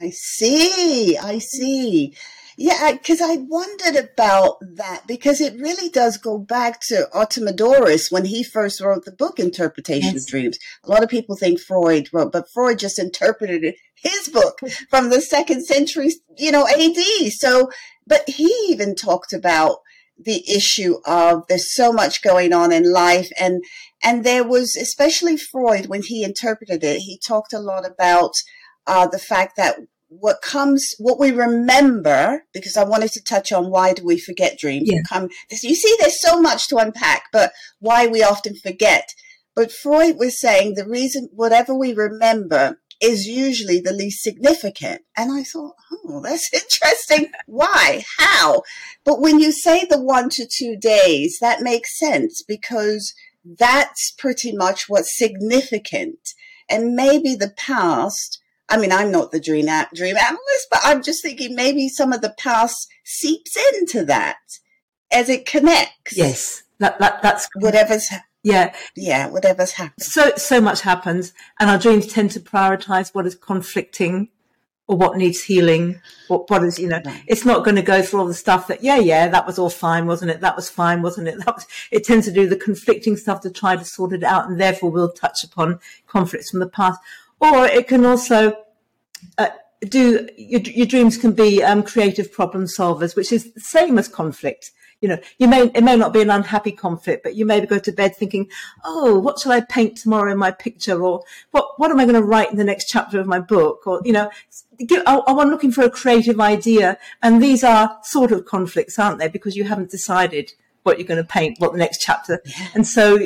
I 0.00 0.10
see. 0.10 1.16
I 1.16 1.38
see. 1.38 2.14
Yeah, 2.62 2.92
because 2.92 3.22
I 3.22 3.36
wondered 3.36 3.96
about 3.96 4.58
that 4.74 5.06
because 5.06 5.40
it 5.40 5.58
really 5.58 5.88
does 5.88 6.18
go 6.18 6.36
back 6.36 6.80
to 6.88 7.08
Artemidorus 7.14 8.12
when 8.12 8.26
he 8.26 8.42
first 8.44 8.82
wrote 8.82 9.06
the 9.06 9.12
book 9.12 9.38
Interpretation 9.38 10.12
yes. 10.12 10.24
of 10.24 10.28
Dreams. 10.28 10.58
A 10.84 10.90
lot 10.90 11.02
of 11.02 11.08
people 11.08 11.36
think 11.36 11.58
Freud 11.58 12.10
wrote, 12.12 12.32
but 12.32 12.50
Freud 12.52 12.78
just 12.78 12.98
interpreted 12.98 13.76
his 13.94 14.28
book 14.28 14.58
from 14.90 15.08
the 15.08 15.22
second 15.22 15.64
century, 15.64 16.10
you 16.36 16.52
know, 16.52 16.68
AD. 16.68 17.32
So, 17.32 17.70
but 18.06 18.28
he 18.28 18.54
even 18.68 18.94
talked 18.94 19.32
about 19.32 19.78
the 20.22 20.44
issue 20.46 20.96
of 21.06 21.44
there's 21.48 21.74
so 21.74 21.94
much 21.94 22.20
going 22.20 22.52
on 22.52 22.72
in 22.72 22.92
life 22.92 23.30
and 23.40 23.64
and 24.04 24.22
there 24.22 24.44
was 24.44 24.76
especially 24.76 25.38
Freud 25.38 25.86
when 25.86 26.02
he 26.02 26.22
interpreted 26.22 26.84
it 26.84 26.98
he 26.98 27.18
talked 27.18 27.54
a 27.54 27.58
lot 27.58 27.90
about 27.90 28.32
uh, 28.86 29.06
the 29.06 29.18
fact 29.18 29.56
that 29.56 29.78
what 30.10 30.42
comes, 30.42 30.94
what 30.98 31.20
we 31.20 31.30
remember, 31.30 32.42
because 32.52 32.76
I 32.76 32.84
wanted 32.84 33.12
to 33.12 33.22
touch 33.22 33.52
on 33.52 33.70
why 33.70 33.92
do 33.92 34.04
we 34.04 34.18
forget 34.18 34.58
dreams? 34.58 34.90
Yeah. 34.90 35.02
Come, 35.08 35.28
you 35.50 35.74
see, 35.74 35.96
there's 35.98 36.20
so 36.20 36.40
much 36.40 36.66
to 36.68 36.76
unpack, 36.76 37.24
but 37.32 37.52
why 37.78 38.08
we 38.08 38.22
often 38.22 38.56
forget. 38.56 39.14
But 39.54 39.70
Freud 39.70 40.16
was 40.18 40.40
saying 40.40 40.74
the 40.74 40.86
reason, 40.86 41.28
whatever 41.32 41.74
we 41.74 41.92
remember 41.92 42.80
is 43.00 43.26
usually 43.26 43.80
the 43.80 43.92
least 43.92 44.22
significant. 44.22 45.02
And 45.16 45.30
I 45.32 45.44
thought, 45.44 45.74
oh, 45.92 46.20
that's 46.20 46.50
interesting. 46.52 47.30
Why? 47.46 48.04
How? 48.18 48.62
But 49.04 49.20
when 49.20 49.38
you 49.38 49.52
say 49.52 49.84
the 49.84 50.00
one 50.00 50.28
to 50.30 50.46
two 50.46 50.76
days, 50.76 51.38
that 51.40 51.62
makes 51.62 51.98
sense 51.98 52.42
because 52.46 53.14
that's 53.44 54.12
pretty 54.18 54.52
much 54.54 54.88
what's 54.88 55.16
significant. 55.16 56.18
And 56.68 56.94
maybe 56.94 57.36
the 57.36 57.54
past 57.56 58.39
I 58.70 58.76
mean, 58.78 58.92
I'm 58.92 59.10
not 59.10 59.32
the 59.32 59.40
dream 59.40 59.66
dream 59.94 60.16
analyst, 60.16 60.68
but 60.70 60.80
I'm 60.84 61.02
just 61.02 61.22
thinking 61.22 61.54
maybe 61.54 61.88
some 61.88 62.12
of 62.12 62.22
the 62.22 62.34
past 62.38 62.88
seeps 63.04 63.56
into 63.74 64.04
that 64.04 64.38
as 65.12 65.28
it 65.28 65.44
connects. 65.44 66.16
Yes, 66.16 66.62
that, 66.78 66.98
that 67.00 67.20
that's 67.20 67.48
whatever's. 67.56 68.08
Yeah, 68.42 68.74
yeah, 68.96 69.28
whatever's 69.28 69.72
happened. 69.72 70.02
So 70.02 70.32
so 70.36 70.60
much 70.60 70.80
happens, 70.82 71.34
and 71.58 71.68
our 71.68 71.78
dreams 71.78 72.06
tend 72.06 72.30
to 72.32 72.40
prioritize 72.40 73.14
what 73.14 73.26
is 73.26 73.34
conflicting 73.34 74.28
or 74.90 74.96
what 74.96 75.16
needs 75.16 75.42
healing. 75.42 76.00
What 76.28 76.48
what 76.50 76.64
is 76.64 76.78
you 76.78 76.88
know, 76.88 77.00
right. 77.04 77.22
it's 77.26 77.44
not 77.44 77.64
going 77.64 77.76
to 77.76 77.82
go 77.82 78.02
through 78.02 78.20
all 78.20 78.26
the 78.26 78.34
stuff 78.34 78.66
that 78.68 78.82
yeah 78.82 78.98
yeah 78.98 79.28
that 79.28 79.46
was 79.46 79.58
all 79.58 79.70
fine, 79.70 80.06
wasn't 80.06 80.30
it? 80.30 80.40
That 80.40 80.56
was 80.56 80.70
fine, 80.70 81.02
wasn't 81.02 81.28
it? 81.28 81.38
That 81.44 81.54
was. 81.54 81.66
It 81.90 82.04
tends 82.04 82.26
to 82.26 82.32
do 82.32 82.48
the 82.48 82.56
conflicting 82.56 83.16
stuff 83.16 83.40
to 83.42 83.50
try 83.50 83.76
to 83.76 83.84
sort 83.84 84.12
it 84.12 84.24
out, 84.24 84.48
and 84.48 84.60
therefore 84.60 84.90
we'll 84.90 85.12
touch 85.12 85.44
upon 85.44 85.80
conflicts 86.06 86.50
from 86.50 86.60
the 86.60 86.68
past 86.68 87.00
or 87.40 87.66
it 87.66 87.88
can 87.88 88.04
also 88.04 88.56
uh, 89.38 89.48
do 89.80 90.28
your, 90.36 90.60
your, 90.60 90.86
dreams 90.86 91.16
can 91.16 91.32
be 91.32 91.62
um, 91.62 91.82
creative 91.82 92.32
problem 92.32 92.64
solvers, 92.64 93.16
which 93.16 93.32
is 93.32 93.52
the 93.52 93.60
same 93.60 93.98
as 93.98 94.08
conflict. 94.08 94.70
You 95.00 95.08
know, 95.08 95.18
you 95.38 95.48
may 95.48 95.70
it 95.74 95.82
may 95.82 95.96
not 95.96 96.12
be 96.12 96.20
an 96.20 96.28
unhappy 96.28 96.72
conflict, 96.72 97.22
but 97.22 97.34
you 97.34 97.46
may 97.46 97.64
go 97.64 97.78
to 97.78 97.90
bed 97.90 98.14
thinking, 98.14 98.50
"Oh, 98.84 99.18
what 99.18 99.38
shall 99.38 99.52
I 99.52 99.62
paint 99.62 99.96
tomorrow 99.96 100.30
in 100.30 100.36
my 100.36 100.50
picture?" 100.50 101.02
or 101.02 101.24
"What 101.52 101.78
what 101.78 101.90
am 101.90 101.98
I 101.98 102.04
going 102.04 102.20
to 102.20 102.22
write 102.22 102.50
in 102.50 102.58
the 102.58 102.64
next 102.64 102.88
chapter 102.88 103.18
of 103.18 103.26
my 103.26 103.40
book?" 103.40 103.86
or 103.86 104.02
you 104.04 104.12
know, 104.12 104.30
I, 105.06 105.22
I'm 105.26 105.48
looking 105.48 105.72
for 105.72 105.82
a 105.82 105.90
creative 105.90 106.38
idea, 106.38 106.98
and 107.22 107.42
these 107.42 107.64
are 107.64 107.98
sort 108.02 108.30
of 108.30 108.44
conflicts, 108.44 108.98
aren't 108.98 109.18
they? 109.18 109.28
Because 109.28 109.56
you 109.56 109.64
haven't 109.64 109.90
decided 109.90 110.52
what 110.82 110.98
you're 110.98 111.08
going 111.08 111.22
to 111.22 111.24
paint, 111.24 111.58
what 111.60 111.72
the 111.72 111.78
next 111.78 112.00
chapter. 112.00 112.42
And 112.74 112.86
so 112.86 113.18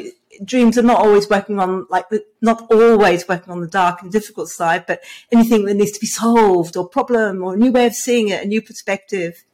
dreams 0.45 0.79
are 0.79 0.83
not 0.83 1.00
always 1.00 1.29
working 1.29 1.59
on 1.59 1.87
like 1.91 2.09
the, 2.09 2.25
not 2.41 2.67
always 2.71 3.29
working 3.29 3.53
on 3.53 3.61
the 3.61 3.69
dark 3.69 4.03
and 4.03 4.11
difficult 4.11 4.49
side, 4.49 4.87
but 4.87 5.03
anything 5.31 5.64
that 5.67 5.75
needs 5.75 5.93
to 5.93 6.00
be 6.00 6.07
solved 6.07 6.76
or 6.76 6.88
problem 6.88 7.43
or 7.43 7.55
a 7.55 7.57
new 7.57 7.71
way 7.71 7.87
of 7.87 7.95
seeing 7.95 8.29
it, 8.29 8.43
a 8.43 8.49
new 8.49 8.62
perspective. 8.62 9.45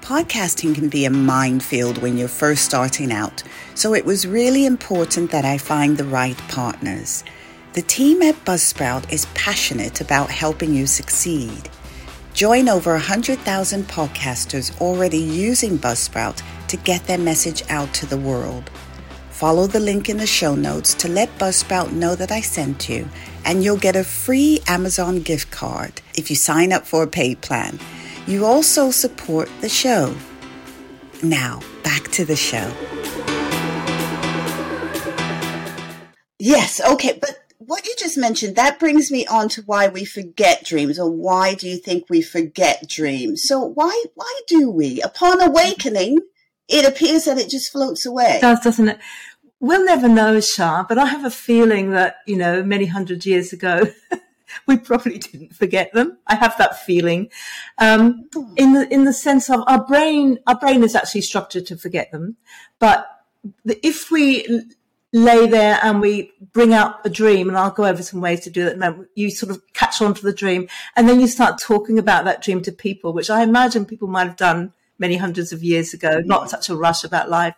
Podcasting 0.00 0.72
can 0.72 0.88
be 0.88 1.04
a 1.04 1.10
minefield 1.10 1.98
when 1.98 2.16
you're 2.16 2.28
first 2.28 2.64
starting 2.64 3.10
out, 3.10 3.42
so 3.74 3.92
it 3.92 4.04
was 4.04 4.24
really 4.24 4.64
important 4.64 5.32
that 5.32 5.44
I 5.44 5.58
find 5.58 5.96
the 5.96 6.04
right 6.04 6.38
partners. 6.48 7.24
The 7.72 7.82
team 7.82 8.22
at 8.22 8.36
Buzzsprout 8.44 9.12
is 9.12 9.26
passionate 9.34 10.00
about 10.00 10.30
helping 10.30 10.72
you 10.72 10.86
succeed. 10.86 11.68
Join 12.36 12.68
over 12.68 12.92
100,000 12.92 13.88
podcasters 13.88 14.78
already 14.78 15.16
using 15.16 15.78
Buzzsprout 15.78 16.42
to 16.68 16.76
get 16.76 17.02
their 17.06 17.16
message 17.16 17.62
out 17.70 17.94
to 17.94 18.04
the 18.04 18.18
world. 18.18 18.70
Follow 19.30 19.66
the 19.66 19.80
link 19.80 20.10
in 20.10 20.18
the 20.18 20.26
show 20.26 20.54
notes 20.54 20.92
to 20.96 21.08
let 21.08 21.38
Buzzsprout 21.38 21.92
know 21.92 22.14
that 22.14 22.30
I 22.30 22.42
sent 22.42 22.90
you, 22.90 23.08
and 23.46 23.64
you'll 23.64 23.78
get 23.78 23.96
a 23.96 24.04
free 24.04 24.60
Amazon 24.66 25.22
gift 25.22 25.50
card 25.50 26.02
if 26.14 26.28
you 26.28 26.36
sign 26.36 26.74
up 26.74 26.86
for 26.86 27.02
a 27.02 27.06
paid 27.06 27.40
plan. 27.40 27.78
You 28.26 28.44
also 28.44 28.90
support 28.90 29.48
the 29.62 29.70
show. 29.70 30.14
Now, 31.22 31.62
back 31.82 32.02
to 32.08 32.26
the 32.26 32.36
show. 32.36 32.70
Yes, 36.38 36.82
okay, 36.82 37.15
what 37.66 37.86
you 37.86 37.94
just 37.98 38.16
mentioned, 38.16 38.56
that 38.56 38.78
brings 38.78 39.10
me 39.10 39.26
on 39.26 39.48
to 39.50 39.62
why 39.62 39.88
we 39.88 40.04
forget 40.04 40.64
dreams, 40.64 40.98
or 40.98 41.10
why 41.10 41.54
do 41.54 41.68
you 41.68 41.76
think 41.76 42.06
we 42.08 42.22
forget 42.22 42.88
dreams? 42.88 43.42
So 43.44 43.60
why 43.60 44.04
why 44.14 44.40
do 44.46 44.70
we? 44.70 45.00
Upon 45.02 45.40
awakening, 45.40 46.18
it 46.68 46.86
appears 46.86 47.24
that 47.24 47.38
it 47.38 47.50
just 47.50 47.70
floats 47.72 48.06
away. 48.06 48.36
It 48.36 48.40
does, 48.40 48.60
doesn't 48.60 48.88
it? 48.88 48.98
We'll 49.58 49.84
never 49.84 50.08
know, 50.08 50.40
Sha, 50.40 50.84
but 50.88 50.98
I 50.98 51.06
have 51.06 51.24
a 51.24 51.30
feeling 51.30 51.90
that, 51.90 52.16
you 52.26 52.36
know, 52.36 52.62
many 52.62 52.86
hundred 52.86 53.24
years 53.24 53.52
ago 53.52 53.84
we 54.66 54.76
probably 54.76 55.18
didn't 55.18 55.54
forget 55.54 55.92
them. 55.92 56.18
I 56.26 56.36
have 56.36 56.56
that 56.58 56.80
feeling. 56.80 57.30
Um, 57.78 58.28
in 58.56 58.74
the, 58.74 58.92
in 58.92 59.04
the 59.04 59.12
sense 59.12 59.48
of 59.50 59.62
our 59.66 59.84
brain, 59.84 60.38
our 60.46 60.58
brain 60.58 60.82
is 60.82 60.94
actually 60.94 61.22
structured 61.22 61.66
to 61.66 61.76
forget 61.76 62.12
them. 62.12 62.36
But 62.78 63.08
if 63.66 64.10
we 64.10 64.64
lay 65.12 65.46
there 65.46 65.78
and 65.82 66.00
we 66.00 66.32
bring 66.52 66.74
out 66.74 67.04
a 67.04 67.10
dream, 67.10 67.48
and 67.48 67.56
I'll 67.56 67.70
go 67.70 67.84
over 67.84 68.02
some 68.02 68.20
ways 68.20 68.40
to 68.40 68.50
do 68.50 68.64
that. 68.64 69.08
You 69.14 69.30
sort 69.30 69.50
of 69.50 69.62
catch 69.72 70.02
on 70.02 70.14
to 70.14 70.22
the 70.22 70.32
dream, 70.32 70.68
and 70.94 71.08
then 71.08 71.20
you 71.20 71.26
start 71.26 71.60
talking 71.60 71.98
about 71.98 72.24
that 72.24 72.42
dream 72.42 72.62
to 72.62 72.72
people, 72.72 73.12
which 73.12 73.30
I 73.30 73.42
imagine 73.42 73.86
people 73.86 74.08
might 74.08 74.26
have 74.26 74.36
done 74.36 74.72
many 74.98 75.16
hundreds 75.16 75.52
of 75.52 75.62
years 75.62 75.92
ago, 75.92 76.20
not 76.24 76.50
such 76.50 76.68
a 76.68 76.76
rush 76.76 77.04
about 77.04 77.28
life. 77.28 77.54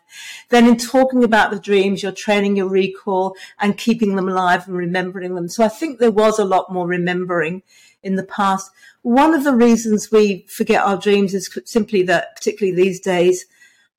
Then 0.49 0.67
in 0.67 0.77
talking 0.77 1.23
about 1.23 1.51
the 1.51 1.61
dreams, 1.61 2.03
you're 2.03 2.13
training 2.13 2.57
your 2.57 2.69
recall 2.69 3.37
and 3.61 3.79
keeping 3.79 4.17
them 4.17 4.29
alive 4.29 4.67
and 4.67 4.77
remembering 4.77 5.35
them. 5.35 5.49
So 5.49 5.65
I 5.65 5.69
think 5.69 5.99
there 5.99 6.11
was 6.11 6.39
a 6.39 6.45
lot 6.45 6.73
more 6.73 6.87
remembering 6.87 7.63
in 8.03 8.17
the 8.17 8.25
past. 8.25 8.73
One 9.03 9.35
of 9.35 9.45
the 9.45 9.55
reasons 9.55 10.11
we 10.11 10.47
forget 10.49 10.83
our 10.83 10.97
dreams 10.97 11.33
is 11.33 11.49
simply 11.65 12.03
that, 12.05 12.35
particularly 12.35 12.77
these 12.77 12.99
days, 12.99 13.47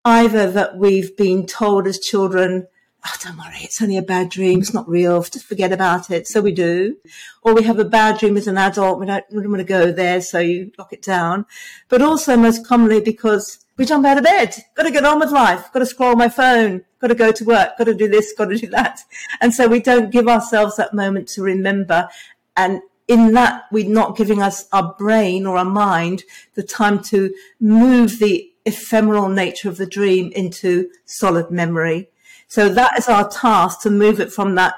either 0.04 0.52
that 0.52 0.78
we've 0.78 1.16
been 1.16 1.46
told 1.46 1.88
as 1.88 1.98
children, 2.00 2.68
oh, 3.06 3.16
don't 3.24 3.38
worry, 3.38 3.58
it's 3.62 3.82
only 3.82 3.98
a 3.98 4.02
bad 4.02 4.30
dream. 4.30 4.60
It's 4.60 4.74
not 4.74 4.90
real. 4.90 5.22
Just 5.24 5.46
forget 5.46 5.72
about 5.72 6.10
it. 6.12 6.28
So 6.28 6.42
we 6.42 6.52
do. 6.52 6.98
Or 7.42 7.54
we 7.54 7.64
have 7.64 7.80
a 7.80 7.86
bad 7.86 8.18
dream 8.20 8.38
as 8.38 8.48
an 8.48 8.58
adult. 8.58 9.00
We 9.00 9.06
don't, 9.06 9.24
don't 9.30 9.50
want 9.50 9.60
to 9.60 9.64
go 9.64 9.92
there. 9.92 10.22
So 10.22 10.40
you 10.40 10.72
lock 10.78 10.94
it 10.94 11.02
down. 11.02 11.46
But 11.88 12.02
also 12.02 12.36
most 12.36 12.66
commonly 12.66 13.02
because 13.02 13.60
we 13.78 13.86
jump 13.86 14.06
out 14.06 14.18
of 14.18 14.26
bed. 14.26 14.56
Got 14.76 14.84
to 14.84 14.92
get 14.92 15.06
on 15.06 15.20
with 15.20 15.32
life. 15.32 15.72
Got 15.72 15.80
to 15.80 15.86
scroll 15.86 16.16
my 16.16 16.30
phone. 16.30 16.84
Got 17.00 17.08
to 17.08 17.16
go 17.16 17.32
to 17.32 17.46
work. 17.46 17.78
Got 17.78 17.86
to 17.86 17.94
do 17.94 18.10
this. 18.10 18.34
Got 18.38 18.46
to 18.46 18.58
do 18.58 18.68
that. 18.68 19.00
And 19.40 19.54
so 19.54 19.68
we 19.68 19.80
don't 19.80 20.12
give 20.12 20.28
ourselves 20.28 20.76
that 20.76 20.94
moment 20.94 21.30
to 21.30 21.42
remember. 21.42 22.10
And 22.58 22.82
in 23.08 23.34
that, 23.34 23.64
we're 23.72 23.90
not 23.90 24.18
giving 24.18 24.42
us 24.42 24.68
our 24.74 24.94
brain 25.00 25.48
or 25.48 25.58
our 25.58 25.66
mind 25.66 26.24
the 26.56 26.64
time 26.64 27.02
to 27.04 27.34
move 27.60 28.20
the 28.20 28.52
ephemeral 28.66 29.30
nature 29.30 29.70
of 29.70 29.78
the 29.78 29.86
dream 29.86 30.32
into 30.34 30.90
solid 31.06 31.50
memory. 31.50 32.10
So 32.50 32.68
that 32.68 32.98
is 32.98 33.08
our 33.08 33.30
task 33.30 33.82
to 33.82 33.90
move 33.90 34.20
it 34.20 34.34
from 34.34 34.56
that 34.56 34.74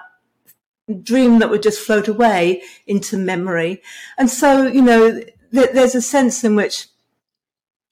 dream 1.04 1.40
that 1.40 1.50
would 1.50 1.64
just 1.64 1.80
float 1.80 2.08
away 2.08 2.62
into 2.86 3.18
memory. 3.18 3.82
And 4.18 4.30
so, 4.30 4.68
you 4.68 4.82
know, 4.82 5.12
th- 5.54 5.72
there's 5.74 5.96
a 5.96 6.02
sense 6.02 6.44
in 6.44 6.56
which 6.56 6.88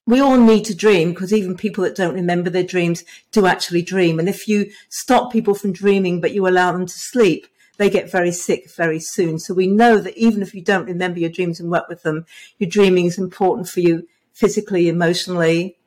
we 0.05 0.19
all 0.19 0.38
need 0.38 0.65
to 0.65 0.75
dream 0.75 1.12
because 1.12 1.33
even 1.33 1.55
people 1.55 1.83
that 1.83 1.95
don't 1.95 2.15
remember 2.15 2.50
their 2.50 2.63
dreams 2.63 3.03
do 3.31 3.45
actually 3.45 3.81
dream. 3.81 4.19
And 4.19 4.27
if 4.27 4.48
you 4.48 4.71
stop 4.89 5.31
people 5.31 5.53
from 5.53 5.71
dreaming, 5.71 6.19
but 6.19 6.33
you 6.33 6.48
allow 6.48 6.71
them 6.71 6.86
to 6.86 6.93
sleep, 6.93 7.48
they 7.77 7.89
get 7.89 8.12
very 8.12 8.31
sick 8.31 8.69
very 8.71 9.00
soon. 9.00 9.39
So 9.39 9.53
we 9.53 9.67
know 9.67 10.00
that 10.00 10.17
even 10.17 10.41
if 10.41 10.53
you 10.53 10.62
don't 10.62 10.88
remember 10.88 11.19
your 11.19 11.29
dreams 11.29 11.59
and 11.59 11.71
work 11.71 11.88
with 11.88 12.03
them, 12.03 12.25
your 12.57 12.69
dreaming 12.69 13.05
is 13.05 13.17
important 13.17 13.69
for 13.69 13.79
you 13.79 14.07
physically, 14.33 14.89
emotionally, 14.89 15.77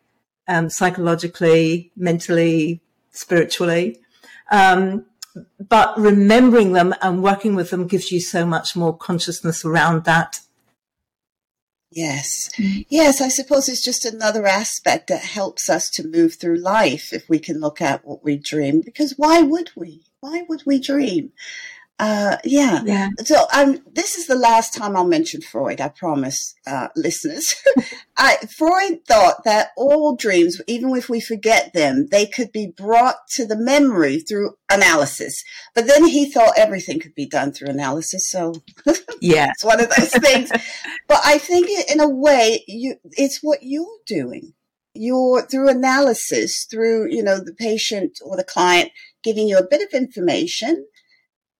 um, 0.49 0.71
psychologically, 0.71 1.91
mentally, 1.97 2.82
spiritually. 3.13 4.01
Um, 4.51 5.07
but 5.59 5.99
remembering 5.99 6.73
them 6.73 6.95
and 7.01 7.23
working 7.23 7.55
with 7.55 7.71
them 7.71 7.87
gives 7.87 8.13
you 8.13 8.21
so 8.21 8.45
much 8.45 8.77
more 8.77 8.97
consciousness 8.97 9.65
around 9.65 10.05
that. 10.05 10.41
Yes. 11.91 12.51
Mm-hmm. 12.57 12.81
Yes, 12.89 13.21
I 13.21 13.29
suppose 13.29 13.69
it's 13.69 13.85
just 13.85 14.05
another 14.05 14.47
aspect 14.47 15.09
that 15.09 15.23
helps 15.23 15.69
us 15.69 15.91
to 15.91 16.07
move 16.07 16.35
through 16.35 16.57
life 16.57 17.13
if 17.13 17.29
we 17.29 17.39
can 17.39 17.61
look 17.61 17.81
at 17.81 18.05
what 18.05 18.25
we 18.25 18.37
dream. 18.37 18.81
Because 18.81 19.15
why 19.17 19.43
would 19.43 19.71
we? 19.77 20.05
Why 20.21 20.45
would 20.49 20.63
we 20.65 20.79
dream? 20.79 21.33
Uh, 22.03 22.37
yeah. 22.43 22.83
yeah. 22.85 23.11
So 23.25 23.47
um, 23.55 23.81
this 23.93 24.19
is 24.19 24.27
the 24.27 24.35
last 24.35 24.75
time 24.75 24.97
I'll 24.97 25.07
mention 25.07 25.41
Freud. 25.41 25.81
I 25.81 25.87
promise, 25.87 26.57
uh, 26.67 26.89
listeners. 26.97 27.55
I, 28.17 28.39
Freud 28.59 29.07
thought 29.07 29.45
that 29.45 29.69
all 29.77 30.17
dreams, 30.17 30.61
even 30.67 30.97
if 30.97 31.09
we 31.09 31.21
forget 31.21 31.73
them, 31.75 32.09
they 32.11 32.27
could 32.27 32.51
be 32.51 32.67
brought 32.77 33.29
to 33.37 33.47
the 33.47 33.57
memory 33.57 34.19
through 34.19 34.57
analysis. 34.69 35.45
But 35.77 35.87
then 35.87 36.07
he 36.07 36.29
thought 36.29 36.55
everything 36.57 36.99
could 36.99 37.15
be 37.15 37.27
done 37.27 37.53
through 37.53 37.69
analysis. 37.69 38.29
So 38.29 38.55
yeah, 39.21 39.51
it's 39.51 39.65
one 39.65 39.81
of 39.81 39.89
those 39.97 40.11
things. 40.11 40.51
but 41.07 41.21
I 41.25 41.39
think 41.39 41.69
in 41.89 42.01
a 42.01 42.09
way, 42.09 42.65
you, 42.67 42.97
it's 43.13 43.39
what 43.43 43.61
you're 43.63 44.01
doing. 44.07 44.55
You're 44.93 45.47
through 45.47 45.69
analysis, 45.69 46.67
through, 46.69 47.13
you 47.13 47.23
know, 47.23 47.39
the 47.39 47.55
patient 47.55 48.19
or 48.25 48.37
the 48.37 48.43
client 48.43 48.91
giving 49.23 49.47
you 49.47 49.57
a 49.57 49.67
bit 49.67 49.81
of 49.81 49.95
information 49.95 50.85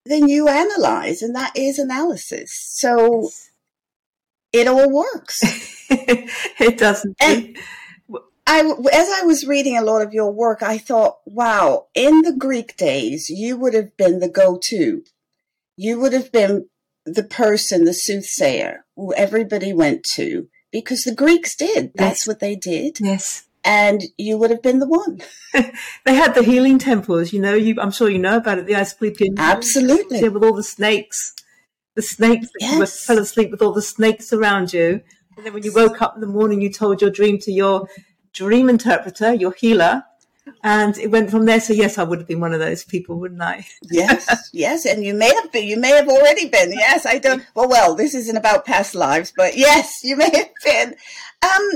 then 0.05 0.29
you 0.29 0.49
analyze, 0.49 1.23
and 1.23 1.35
that 1.35 1.57
is 1.57 1.79
analysis. 1.79 2.53
So 2.55 3.31
it 4.53 4.67
all 4.67 4.91
works. 4.91 5.41
it 5.91 6.79
doesn't. 6.79 7.17
And 7.21 7.57
I, 8.47 8.61
as 8.93 9.09
I 9.11 9.23
was 9.25 9.47
reading 9.47 9.77
a 9.77 9.83
lot 9.83 10.03
of 10.03 10.13
your 10.13 10.33
work, 10.33 10.63
I 10.63 10.79
thought, 10.79 11.19
wow, 11.25 11.87
in 11.95 12.23
the 12.23 12.35
Greek 12.37 12.77
days, 12.77 13.29
you 13.29 13.57
would 13.57 13.75
have 13.75 13.97
been 13.97 14.19
the 14.19 14.29
go-to. 14.29 15.05
You 15.77 16.01
would 16.01 16.13
have 16.13 16.33
been 16.33 16.69
the 17.07 17.25
person, 17.25 17.85
the 17.85 17.95
soothsayer, 17.95 18.85
who 18.97 19.15
everybody 19.15 19.73
went 19.73 20.05
to 20.15 20.49
because 20.71 21.03
the 21.03 21.15
Greeks 21.15 21.57
did. 21.57 21.93
That's 21.95 22.23
yes. 22.23 22.27
what 22.27 22.41
they 22.41 22.57
did. 22.57 22.99
Yes 23.01 23.47
and 23.65 24.03
you 24.19 24.37
would 24.39 24.51
have 24.51 24.63
been 24.63 24.79
the 24.79 24.89
one. 24.89 25.21
they 26.05 26.15
had 26.15 26.35
the 26.35 26.43
healing 26.43 26.79
temples, 26.79 27.33
you 27.33 27.41
know. 27.41 27.55
You, 27.55 27.77
I'm 27.81 27.91
sure 27.91 28.09
you 28.09 28.19
know 28.19 28.37
about 28.37 28.59
it. 28.59 28.67
The 28.67 28.75
Asclepian, 28.75 29.39
absolutely, 29.39 30.21
yeah, 30.21 30.29
with 30.29 30.45
all 30.45 30.55
the 30.55 30.63
snakes, 30.63 31.35
the 31.95 32.03
snakes. 32.03 32.49
Yes. 32.59 32.79
You 32.79 32.87
fell 32.87 33.23
asleep 33.23 33.51
with 33.51 33.63
all 33.63 33.73
the 33.73 33.83
snakes 33.83 34.33
around 34.33 34.73
you, 34.73 35.01
and 35.37 35.47
then 35.47 35.53
when 35.53 35.63
you 35.63 35.73
woke 35.73 36.03
up 36.03 36.15
in 36.15 36.21
the 36.21 36.27
morning, 36.27 36.61
you 36.61 36.71
told 36.71 37.01
your 37.01 37.11
dream 37.11 37.39
to 37.41 37.53
your 37.53 37.89
dream 38.33 38.69
interpreter, 38.69 39.33
your 39.35 39.53
healer, 39.53 40.05
and 40.65 40.99
it 40.99 41.11
went 41.11 41.31
from 41.31 41.47
there. 41.47 41.61
So 41.61 41.73
yes, 41.73 41.99
I 41.99 42.03
would 42.03 42.19
have 42.19 42.29
been 42.29 42.41
one 42.41 42.53
of 42.53 42.61
those 42.61 42.85
people, 42.85 43.19
wouldn't 43.19 43.43
I? 43.43 43.67
yes, 43.91 44.51
yes, 44.53 44.87
and 44.87 45.05
you 45.05 45.15
may 45.15 45.33
have 45.35 45.53
been. 45.53 45.67
You 45.67 45.79
may 45.79 45.91
have 45.91 46.09
already 46.09 46.49
been. 46.49 46.73
Yes, 46.73 47.07
I 47.07 47.19
don't. 47.19 47.45
Well, 47.55 47.69
well, 47.69 47.95
this 47.95 48.15
isn't 48.15 48.37
about 48.37 48.65
past 48.65 48.95
lives, 48.95 49.33
but 49.37 49.57
yes, 49.57 50.01
you 50.03 50.17
may 50.17 50.31
have 50.35 50.51
been. 50.65 50.97
Um, 51.43 51.71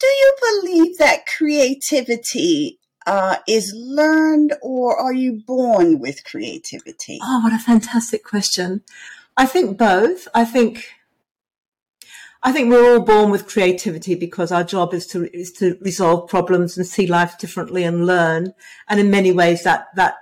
do 0.00 0.06
you 0.06 0.34
believe 0.40 0.98
that 0.98 1.26
creativity 1.26 2.78
uh, 3.06 3.36
is 3.46 3.72
learned 3.76 4.54
or 4.62 4.96
are 4.98 5.12
you 5.12 5.42
born 5.46 5.98
with 5.98 6.24
creativity? 6.24 7.18
Oh, 7.22 7.40
what 7.42 7.52
a 7.52 7.58
fantastic 7.58 8.24
question. 8.24 8.82
I 9.36 9.46
think 9.46 9.78
both. 9.78 10.26
I 10.34 10.44
think 10.44 10.86
I 12.42 12.52
think 12.52 12.70
we're 12.70 12.94
all 12.94 13.00
born 13.00 13.30
with 13.30 13.46
creativity 13.46 14.14
because 14.14 14.50
our 14.50 14.64
job 14.64 14.94
is 14.94 15.06
to 15.08 15.30
is 15.36 15.52
to 15.52 15.76
resolve 15.80 16.28
problems 16.28 16.76
and 16.76 16.86
see 16.86 17.06
life 17.06 17.38
differently 17.38 17.84
and 17.84 18.06
learn. 18.06 18.54
And 18.88 18.98
in 18.98 19.10
many 19.10 19.32
ways 19.32 19.62
that 19.64 19.88
that 19.96 20.16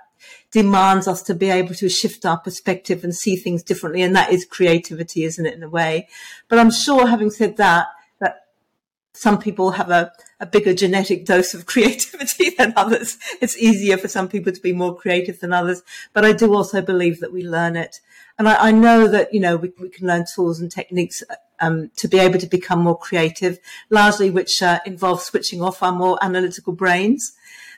demands 0.51 1.07
us 1.07 1.21
to 1.23 1.33
be 1.33 1.49
able 1.49 1.75
to 1.75 1.89
shift 1.89 2.25
our 2.25 2.39
perspective 2.39 3.03
and 3.03 3.15
see 3.15 3.35
things 3.35 3.63
differently. 3.63 4.01
And 4.01 4.15
that 4.15 4.31
is 4.31 4.45
creativity, 4.45 5.23
isn't 5.23 5.45
it, 5.45 5.53
in 5.53 5.63
a 5.63 5.69
way? 5.69 6.07
But 6.47 6.59
I'm 6.59 6.71
sure 6.71 7.07
having 7.07 7.29
said 7.29 7.57
that, 7.57 7.87
some 9.13 9.39
people 9.39 9.71
have 9.71 9.89
a, 9.89 10.11
a 10.39 10.45
bigger 10.45 10.73
genetic 10.73 11.25
dose 11.25 11.53
of 11.53 11.65
creativity 11.65 12.51
than 12.51 12.73
others. 12.75 13.17
It's 13.41 13.57
easier 13.57 13.97
for 13.97 14.07
some 14.07 14.27
people 14.27 14.53
to 14.53 14.61
be 14.61 14.73
more 14.73 14.95
creative 14.95 15.39
than 15.39 15.53
others. 15.53 15.83
But 16.13 16.25
I 16.25 16.33
do 16.33 16.53
also 16.53 16.81
believe 16.81 17.19
that 17.19 17.33
we 17.33 17.43
learn 17.43 17.75
it. 17.75 17.99
And 18.37 18.47
I, 18.47 18.69
I 18.69 18.71
know 18.71 19.07
that, 19.07 19.33
you 19.33 19.39
know, 19.39 19.57
we, 19.57 19.73
we, 19.79 19.89
can 19.89 20.07
learn 20.07 20.25
tools 20.33 20.61
and 20.61 20.71
techniques 20.71 21.23
um, 21.59 21.91
to 21.97 22.07
be 22.07 22.19
able 22.19 22.39
to 22.39 22.47
become 22.47 22.79
more 22.79 22.97
creative, 22.97 23.59
largely 23.89 24.29
which 24.29 24.63
uh, 24.63 24.79
involve 24.85 25.21
switching 25.21 25.61
off 25.61 25.83
our 25.83 25.91
more 25.91 26.17
analytical 26.21 26.71
brains. 26.71 27.33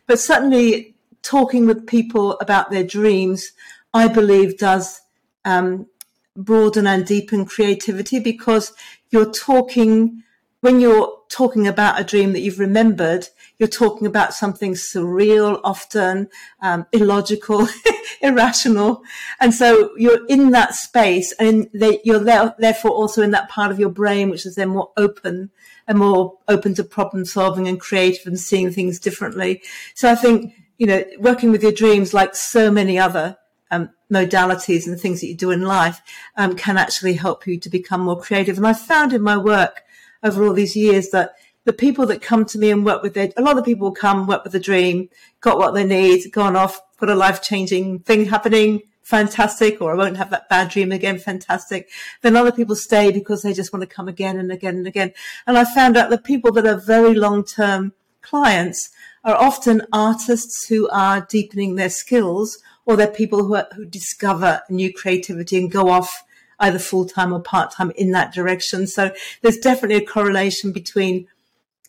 But 0.05 0.19
certainly 0.19 0.95
talking 1.23 1.65
with 1.65 1.87
people 1.87 2.37
about 2.39 2.69
their 2.69 2.83
dreams, 2.83 3.51
I 3.93 4.07
believe 4.07 4.57
does 4.57 5.01
um, 5.45 5.87
broaden 6.35 6.87
and 6.87 7.05
deepen 7.05 7.45
creativity 7.45 8.19
because 8.19 8.73
you're 9.09 9.31
talking 9.31 10.23
when 10.61 10.79
you're 10.79 11.20
talking 11.31 11.67
about 11.67 11.99
a 11.99 12.03
dream 12.03 12.33
that 12.33 12.41
you've 12.41 12.59
remembered, 12.59 13.27
you're 13.57 13.69
talking 13.69 14.05
about 14.05 14.33
something 14.33 14.73
surreal, 14.73 15.59
often 15.63 16.29
um, 16.61 16.85
illogical, 16.91 17.67
irrational, 18.21 19.01
and 19.39 19.53
so 19.53 19.91
you're 19.97 20.25
in 20.27 20.51
that 20.51 20.75
space, 20.75 21.33
and 21.39 21.69
they, 21.73 21.99
you're 22.03 22.19
there, 22.19 22.53
therefore 22.59 22.91
also 22.91 23.21
in 23.23 23.31
that 23.31 23.49
part 23.49 23.71
of 23.71 23.79
your 23.79 23.89
brain 23.89 24.29
which 24.29 24.45
is 24.45 24.55
then 24.55 24.69
more 24.69 24.91
open 24.97 25.49
and 25.87 25.97
more 25.97 26.37
open 26.47 26.75
to 26.75 26.83
problem 26.83 27.25
solving 27.25 27.67
and 27.67 27.79
creative 27.79 28.27
and 28.27 28.39
seeing 28.39 28.69
things 28.69 28.99
differently. 28.99 29.61
So 29.95 30.11
I 30.11 30.15
think 30.15 30.53
you 30.81 30.87
know, 30.87 31.05
working 31.19 31.51
with 31.51 31.61
your 31.61 31.71
dreams, 31.71 32.11
like 32.11 32.33
so 32.33 32.71
many 32.71 32.97
other 32.97 33.37
um, 33.69 33.91
modalities 34.11 34.87
and 34.87 34.99
things 34.99 35.21
that 35.21 35.27
you 35.27 35.35
do 35.35 35.51
in 35.51 35.61
life, 35.61 36.01
um, 36.37 36.55
can 36.55 36.75
actually 36.75 37.13
help 37.13 37.45
you 37.45 37.59
to 37.59 37.69
become 37.69 38.01
more 38.01 38.19
creative. 38.19 38.57
And 38.57 38.65
I've 38.65 38.81
found 38.81 39.13
in 39.13 39.21
my 39.21 39.37
work 39.37 39.83
over 40.23 40.43
all 40.43 40.53
these 40.53 40.75
years 40.75 41.09
that 41.09 41.35
the 41.63 41.73
people 41.73 42.05
that 42.07 42.21
come 42.21 42.45
to 42.45 42.57
me 42.57 42.71
and 42.71 42.85
work 42.85 43.03
with 43.03 43.15
it, 43.17 43.33
a 43.37 43.41
lot 43.41 43.57
of 43.57 43.65
people 43.65 43.91
come, 43.91 44.27
work 44.27 44.43
with 44.43 44.55
a 44.55 44.59
dream, 44.59 45.09
got 45.41 45.57
what 45.57 45.73
they 45.73 45.83
need, 45.83 46.31
gone 46.31 46.55
off, 46.55 46.81
got 46.97 47.09
a 47.09 47.15
life 47.15 47.41
changing 47.41 47.99
thing 47.99 48.25
happening, 48.25 48.81
fantastic, 49.03 49.81
or 49.81 49.91
I 49.91 49.95
won't 49.95 50.17
have 50.17 50.31
that 50.31 50.49
bad 50.49 50.69
dream 50.69 50.91
again, 50.91 51.19
fantastic. 51.19 51.89
Then 52.21 52.35
other 52.35 52.51
people 52.51 52.75
stay 52.75 53.11
because 53.11 53.41
they 53.41 53.53
just 53.53 53.73
want 53.73 53.81
to 53.81 53.95
come 53.95 54.07
again 54.07 54.37
and 54.37 54.51
again 54.51 54.77
and 54.77 54.87
again. 54.87 55.13
And 55.45 55.57
I 55.57 55.65
found 55.65 55.97
out 55.97 56.09
that 56.09 56.23
people 56.23 56.51
that 56.53 56.65
are 56.65 56.79
very 56.79 57.13
long 57.13 57.43
term 57.43 57.93
clients 58.21 58.89
are 59.23 59.35
often 59.35 59.83
artists 59.93 60.67
who 60.67 60.89
are 60.89 61.25
deepening 61.29 61.75
their 61.75 61.89
skills 61.89 62.57
or 62.85 62.95
they're 62.95 63.07
people 63.07 63.45
who, 63.45 63.55
are, 63.55 63.67
who 63.75 63.85
discover 63.85 64.61
new 64.69 64.91
creativity 64.91 65.57
and 65.57 65.71
go 65.71 65.89
off 65.89 66.23
either 66.61 66.79
full 66.79 67.05
time 67.05 67.33
or 67.33 67.41
part 67.41 67.71
time 67.71 67.91
in 67.97 68.11
that 68.11 68.33
direction. 68.33 68.87
So 68.87 69.11
there's 69.41 69.57
definitely 69.57 69.97
a 69.97 70.05
correlation 70.05 70.71
between 70.71 71.27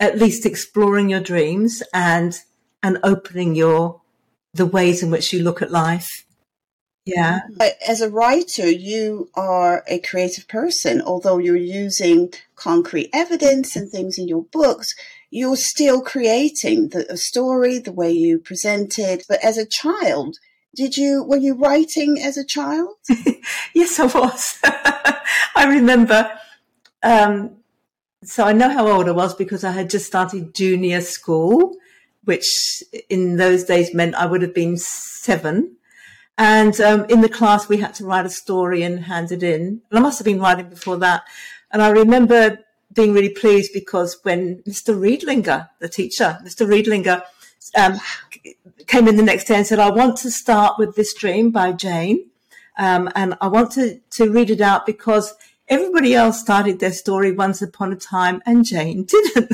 at 0.00 0.18
least 0.18 0.44
exploring 0.44 1.10
your 1.10 1.20
dreams 1.20 1.82
and 1.94 2.36
and 2.82 2.98
opening 3.04 3.54
your 3.54 4.00
the 4.54 4.66
ways 4.66 5.02
in 5.02 5.10
which 5.10 5.32
you 5.32 5.42
look 5.42 5.62
at 5.62 5.70
life. 5.70 6.26
Yeah. 7.04 7.40
As 7.86 8.00
a 8.00 8.10
writer, 8.10 8.70
you 8.70 9.28
are 9.34 9.82
a 9.88 9.98
creative 9.98 10.46
person, 10.46 11.00
although 11.02 11.38
you're 11.38 11.56
using 11.56 12.32
concrete 12.54 13.10
evidence 13.12 13.74
and 13.74 13.90
things 13.90 14.18
in 14.18 14.28
your 14.28 14.44
books. 14.52 14.94
You're 15.30 15.56
still 15.56 16.00
creating 16.00 16.90
the 16.90 17.16
story, 17.16 17.78
the 17.78 17.92
way 17.92 18.12
you 18.12 18.38
present 18.38 18.98
it. 18.98 19.24
But 19.28 19.42
as 19.42 19.58
a 19.58 19.66
child, 19.66 20.36
did 20.74 20.96
you 20.96 21.22
were 21.22 21.36
you 21.36 21.54
writing 21.54 22.20
as 22.20 22.36
a 22.36 22.44
child? 22.44 22.96
yes, 23.74 23.98
I 24.00 24.06
was. 24.06 24.58
I 25.54 25.66
remember. 25.66 26.30
Um, 27.02 27.56
so 28.24 28.44
I 28.44 28.52
know 28.52 28.68
how 28.68 28.86
old 28.86 29.08
I 29.08 29.12
was 29.12 29.34
because 29.34 29.64
I 29.64 29.72
had 29.72 29.90
just 29.90 30.06
started 30.06 30.54
junior 30.54 31.00
school, 31.00 31.76
which 32.24 32.82
in 33.08 33.36
those 33.36 33.64
days 33.64 33.92
meant 33.92 34.14
I 34.14 34.26
would 34.26 34.42
have 34.42 34.54
been 34.54 34.76
seven. 34.76 35.76
And 36.38 36.80
um, 36.80 37.04
in 37.06 37.20
the 37.20 37.28
class, 37.28 37.68
we 37.68 37.78
had 37.78 37.94
to 37.94 38.04
write 38.06 38.24
a 38.24 38.30
story 38.30 38.82
and 38.82 39.00
hand 39.00 39.32
it 39.32 39.42
in. 39.42 39.82
And 39.90 39.98
I 39.98 40.00
must 40.00 40.18
have 40.18 40.24
been 40.24 40.40
writing 40.40 40.68
before 40.68 40.96
that. 40.98 41.24
And 41.70 41.82
I 41.82 41.90
remember 41.90 42.58
being 42.92 43.12
really 43.12 43.30
pleased 43.30 43.72
because 43.72 44.18
when 44.22 44.62
Mr. 44.62 44.96
Riedlinger, 44.98 45.68
the 45.80 45.88
teacher, 45.88 46.38
Mr. 46.44 46.66
Riedlinger, 46.66 47.22
um, 47.76 47.98
came 48.86 49.08
in 49.08 49.16
the 49.16 49.22
next 49.22 49.44
day 49.44 49.56
and 49.56 49.66
said, 49.66 49.78
I 49.78 49.90
want 49.90 50.16
to 50.18 50.30
start 50.30 50.78
with 50.78 50.96
this 50.96 51.14
dream 51.14 51.50
by 51.50 51.72
Jane. 51.72 52.30
Um, 52.78 53.10
and 53.14 53.36
I 53.40 53.48
want 53.48 53.72
to, 53.72 54.00
to 54.12 54.30
read 54.30 54.50
it 54.50 54.60
out 54.60 54.86
because 54.86 55.34
everybody 55.68 56.14
else 56.14 56.40
started 56.40 56.80
their 56.80 56.92
story 56.92 57.32
once 57.32 57.62
upon 57.62 57.92
a 57.92 57.96
time 57.96 58.42
and 58.46 58.64
Jane 58.64 59.04
didn't. 59.08 59.52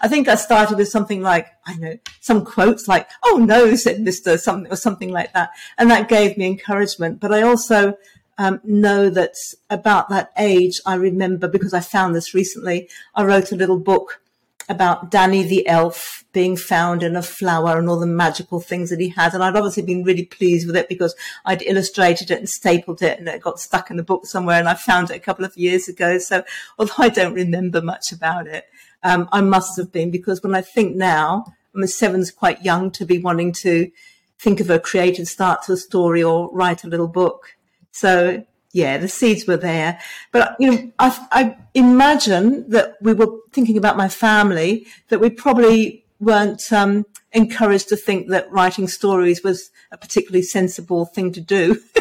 I 0.00 0.08
think 0.08 0.28
I 0.28 0.34
started 0.34 0.78
with 0.78 0.88
something 0.88 1.22
like, 1.22 1.48
I 1.64 1.74
know, 1.76 1.98
some 2.20 2.44
quotes 2.44 2.88
like, 2.88 3.08
oh 3.24 3.38
no, 3.38 3.74
said 3.74 3.98
Mr. 3.98 4.38
something 4.38 4.72
or 4.72 4.76
something 4.76 5.10
like 5.10 5.32
that. 5.32 5.50
And 5.78 5.90
that 5.90 6.08
gave 6.08 6.36
me 6.36 6.46
encouragement. 6.46 7.20
But 7.20 7.32
I 7.32 7.42
also 7.42 7.96
um, 8.38 8.60
know 8.64 9.10
that 9.10 9.34
about 9.70 10.08
that 10.10 10.32
age, 10.36 10.80
I 10.84 10.94
remember 10.94 11.48
because 11.48 11.72
I 11.72 11.80
found 11.80 12.14
this 12.14 12.34
recently, 12.34 12.88
I 13.14 13.24
wrote 13.24 13.52
a 13.52 13.56
little 13.56 13.78
book 13.78 14.20
about 14.68 15.10
Danny 15.10 15.42
the 15.42 15.66
elf 15.66 16.24
being 16.32 16.56
found 16.56 17.02
in 17.02 17.16
a 17.16 17.22
flower 17.22 17.78
and 17.78 17.88
all 17.88 17.98
the 17.98 18.06
magical 18.06 18.60
things 18.60 18.90
that 18.90 19.00
he 19.00 19.08
has. 19.10 19.32
And 19.32 19.42
I'd 19.42 19.56
obviously 19.56 19.82
been 19.82 20.04
really 20.04 20.24
pleased 20.24 20.66
with 20.66 20.76
it 20.76 20.88
because 20.88 21.14
I'd 21.44 21.62
illustrated 21.62 22.30
it 22.30 22.38
and 22.38 22.48
stapled 22.48 23.00
it 23.00 23.18
and 23.18 23.28
it 23.28 23.40
got 23.40 23.58
stuck 23.58 23.90
in 23.90 23.96
the 23.96 24.02
book 24.02 24.26
somewhere 24.26 24.58
and 24.58 24.68
I 24.68 24.74
found 24.74 25.10
it 25.10 25.16
a 25.16 25.20
couple 25.20 25.44
of 25.44 25.56
years 25.56 25.88
ago. 25.88 26.18
So 26.18 26.44
although 26.78 26.94
I 26.98 27.08
don't 27.08 27.34
remember 27.34 27.80
much 27.80 28.12
about 28.12 28.46
it, 28.46 28.66
um, 29.02 29.28
I 29.32 29.40
must 29.40 29.76
have 29.78 29.92
been 29.92 30.10
because 30.10 30.42
when 30.42 30.54
I 30.54 30.62
think 30.62 30.96
now, 30.96 31.46
I 31.74 31.78
mean, 31.78 31.86
seven's 31.86 32.30
quite 32.30 32.64
young 32.64 32.90
to 32.92 33.06
be 33.06 33.18
wanting 33.18 33.52
to 33.62 33.90
think 34.38 34.60
of 34.60 34.68
a 34.68 34.78
creative 34.78 35.28
start 35.28 35.62
to 35.62 35.72
a 35.72 35.76
story 35.76 36.22
or 36.22 36.50
write 36.52 36.84
a 36.84 36.88
little 36.88 37.08
book. 37.08 37.56
So 37.92 38.44
yeah, 38.76 38.98
the 38.98 39.08
seeds 39.08 39.46
were 39.46 39.56
there. 39.56 39.98
But, 40.32 40.54
you 40.60 40.70
know, 40.70 40.92
I, 40.98 41.26
I 41.32 41.56
imagine 41.72 42.68
that 42.68 42.96
we 43.00 43.14
were 43.14 43.38
thinking 43.50 43.78
about 43.78 43.96
my 43.96 44.08
family, 44.08 44.86
that 45.08 45.18
we 45.18 45.30
probably 45.30 46.04
weren't 46.20 46.70
um, 46.70 47.06
encouraged 47.32 47.88
to 47.88 47.96
think 47.96 48.28
that 48.28 48.52
writing 48.52 48.86
stories 48.86 49.42
was 49.42 49.70
a 49.90 49.96
particularly 49.96 50.42
sensible 50.42 51.06
thing 51.06 51.32
to 51.32 51.40
do. 51.40 51.80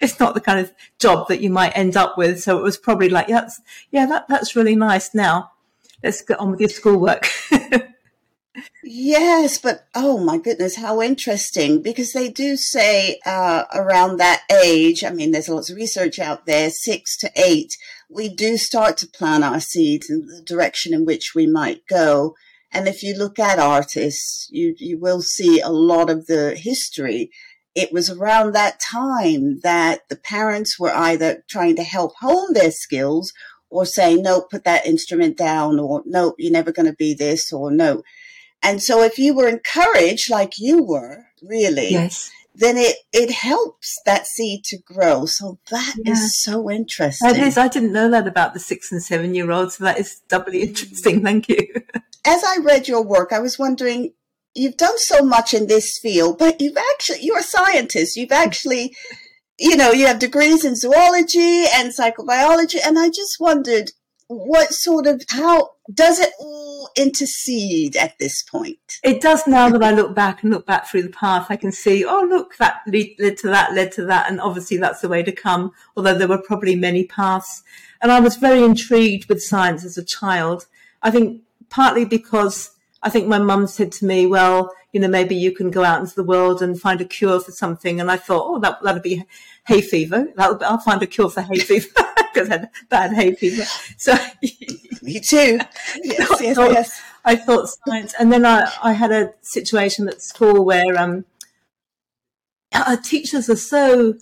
it's 0.00 0.20
not 0.20 0.34
the 0.34 0.40
kind 0.40 0.60
of 0.60 0.72
job 1.00 1.26
that 1.26 1.40
you 1.40 1.50
might 1.50 1.76
end 1.76 1.96
up 1.96 2.16
with. 2.16 2.40
So 2.40 2.56
it 2.56 2.62
was 2.62 2.78
probably 2.78 3.08
like, 3.08 3.26
yeah, 3.26 3.40
that's, 3.40 3.60
yeah, 3.90 4.06
that, 4.06 4.28
that's 4.28 4.54
really 4.54 4.76
nice. 4.76 5.12
Now 5.12 5.50
let's 6.04 6.22
get 6.22 6.38
on 6.38 6.52
with 6.52 6.60
your 6.60 6.68
schoolwork. 6.68 7.28
Yes, 8.84 9.58
but 9.58 9.86
oh 9.94 10.18
my 10.18 10.36
goodness, 10.36 10.76
how 10.76 11.00
interesting! 11.00 11.80
Because 11.80 12.12
they 12.12 12.28
do 12.28 12.56
say 12.56 13.18
uh, 13.24 13.64
around 13.72 14.18
that 14.18 14.42
age, 14.62 15.02
I 15.04 15.10
mean, 15.10 15.30
there's 15.30 15.48
lots 15.48 15.70
of 15.70 15.76
research 15.76 16.18
out 16.18 16.44
there, 16.44 16.68
six 16.68 17.16
to 17.18 17.30
eight, 17.34 17.72
we 18.12 18.28
do 18.28 18.56
start 18.56 18.96
to 18.98 19.08
plant 19.08 19.44
our 19.44 19.60
seeds 19.60 20.10
in 20.10 20.26
the 20.26 20.42
direction 20.42 20.92
in 20.92 21.04
which 21.04 21.32
we 21.34 21.46
might 21.46 21.86
go. 21.88 22.34
And 22.70 22.86
if 22.86 23.02
you 23.02 23.14
look 23.14 23.38
at 23.38 23.58
artists, 23.58 24.48
you, 24.50 24.74
you 24.78 24.98
will 24.98 25.22
see 25.22 25.60
a 25.60 25.70
lot 25.70 26.10
of 26.10 26.26
the 26.26 26.54
history. 26.54 27.30
It 27.74 27.92
was 27.92 28.10
around 28.10 28.52
that 28.52 28.80
time 28.80 29.60
that 29.62 30.08
the 30.08 30.16
parents 30.16 30.78
were 30.78 30.94
either 30.94 31.42
trying 31.48 31.76
to 31.76 31.82
help 31.82 32.12
hone 32.20 32.52
their 32.52 32.70
skills 32.70 33.32
or 33.70 33.86
saying, 33.86 34.22
no, 34.22 34.42
put 34.42 34.64
that 34.64 34.84
instrument 34.84 35.38
down, 35.38 35.80
or 35.80 36.02
no, 36.04 36.34
you're 36.38 36.52
never 36.52 36.72
going 36.72 36.86
to 36.86 36.96
be 36.96 37.14
this, 37.14 37.50
or 37.52 37.70
no 37.70 38.02
and 38.62 38.82
so 38.82 39.02
if 39.02 39.18
you 39.18 39.34
were 39.34 39.48
encouraged 39.48 40.30
like 40.30 40.58
you 40.58 40.82
were, 40.82 41.26
really, 41.42 41.90
yes. 41.90 42.30
then 42.54 42.76
it, 42.76 42.96
it 43.12 43.30
helps 43.30 43.98
that 44.06 44.26
seed 44.26 44.62
to 44.64 44.78
grow. 44.78 45.26
So 45.26 45.58
that 45.70 45.96
yeah. 46.04 46.12
is 46.12 46.42
so 46.42 46.70
interesting. 46.70 47.28
That 47.28 47.38
is. 47.38 47.58
I 47.58 47.68
didn't 47.68 47.92
know 47.92 48.10
that 48.10 48.28
about 48.28 48.54
the 48.54 48.60
six 48.60 48.92
and 48.92 49.02
seven 49.02 49.34
year 49.34 49.50
olds. 49.50 49.76
So 49.76 49.84
that 49.84 49.98
is 49.98 50.20
doubly 50.28 50.60
mm. 50.60 50.68
interesting. 50.68 51.22
Thank 51.22 51.48
you. 51.48 51.66
As 52.24 52.44
I 52.44 52.58
read 52.62 52.86
your 52.86 53.02
work, 53.02 53.32
I 53.32 53.40
was 53.40 53.58
wondering, 53.58 54.12
you've 54.54 54.76
done 54.76 54.98
so 54.98 55.24
much 55.24 55.54
in 55.54 55.66
this 55.66 55.98
field, 55.98 56.38
but 56.38 56.60
you've 56.60 56.76
actually, 56.76 57.18
you're 57.22 57.38
a 57.38 57.42
scientist. 57.42 58.16
You've 58.16 58.30
actually, 58.30 58.94
you 59.58 59.76
know, 59.76 59.90
you 59.90 60.06
have 60.06 60.20
degrees 60.20 60.64
in 60.64 60.76
zoology 60.76 61.64
and 61.74 61.92
psychobiology. 61.92 62.78
And 62.84 62.98
I 62.98 63.08
just 63.08 63.38
wondered, 63.40 63.90
what 64.32 64.72
sort 64.72 65.06
of 65.06 65.22
how 65.28 65.70
does 65.92 66.18
it 66.18 66.32
all 66.38 66.90
intercede 66.96 67.96
at 67.96 68.18
this 68.18 68.42
point? 68.42 68.78
It 69.02 69.20
does 69.20 69.46
now 69.46 69.68
that 69.70 69.82
I 69.82 69.92
look 69.92 70.14
back 70.14 70.42
and 70.42 70.52
look 70.52 70.66
back 70.66 70.88
through 70.88 71.02
the 71.02 71.10
path. 71.10 71.46
I 71.50 71.56
can 71.56 71.72
see, 71.72 72.04
oh 72.04 72.26
look, 72.28 72.56
that 72.58 72.80
led 72.86 73.36
to 73.38 73.48
that, 73.48 73.74
led 73.74 73.92
to 73.92 74.04
that, 74.06 74.30
and 74.30 74.40
obviously 74.40 74.76
that's 74.76 75.00
the 75.00 75.08
way 75.08 75.22
to 75.22 75.32
come. 75.32 75.72
Although 75.96 76.14
there 76.14 76.28
were 76.28 76.38
probably 76.38 76.74
many 76.74 77.04
paths, 77.04 77.62
and 78.00 78.10
I 78.10 78.20
was 78.20 78.36
very 78.36 78.62
intrigued 78.62 79.28
with 79.28 79.42
science 79.42 79.84
as 79.84 79.98
a 79.98 80.04
child. 80.04 80.66
I 81.02 81.10
think 81.10 81.42
partly 81.68 82.04
because 82.04 82.70
I 83.02 83.10
think 83.10 83.26
my 83.26 83.38
mum 83.38 83.66
said 83.66 83.92
to 83.92 84.04
me, 84.04 84.26
well, 84.26 84.72
you 84.92 85.00
know, 85.00 85.08
maybe 85.08 85.34
you 85.34 85.52
can 85.52 85.70
go 85.70 85.82
out 85.82 86.00
into 86.00 86.14
the 86.14 86.24
world 86.24 86.62
and 86.62 86.80
find 86.80 87.00
a 87.00 87.04
cure 87.04 87.40
for 87.40 87.50
something. 87.50 88.00
And 88.00 88.10
I 88.10 88.16
thought, 88.16 88.44
oh, 88.46 88.58
that, 88.60 88.82
that'd 88.82 89.02
be 89.02 89.24
hay 89.66 89.80
fever. 89.80 90.28
That'll, 90.36 90.62
I'll 90.64 90.78
find 90.78 91.02
a 91.02 91.06
cure 91.06 91.30
for 91.30 91.42
hay 91.42 91.58
fever 91.58 91.88
because 92.32 92.48
I 92.48 92.52
had 92.52 92.70
bad 92.88 93.12
hay 93.12 93.34
fever. 93.34 93.64
So, 93.96 94.14
Me 95.02 95.18
too. 95.18 95.58
Yes, 96.04 96.40
yes, 96.40 96.56
thought, 96.56 96.72
yes. 96.72 97.02
I 97.24 97.34
thought 97.34 97.68
science, 97.86 98.14
and 98.18 98.32
then 98.32 98.46
I, 98.46 98.70
I 98.82 98.92
had 98.92 99.10
a 99.10 99.32
situation 99.40 100.08
at 100.08 100.22
school 100.22 100.64
where 100.64 100.96
um, 100.96 101.24
our 102.72 102.96
teachers 102.96 103.50
are 103.50 103.56
so 103.56 104.14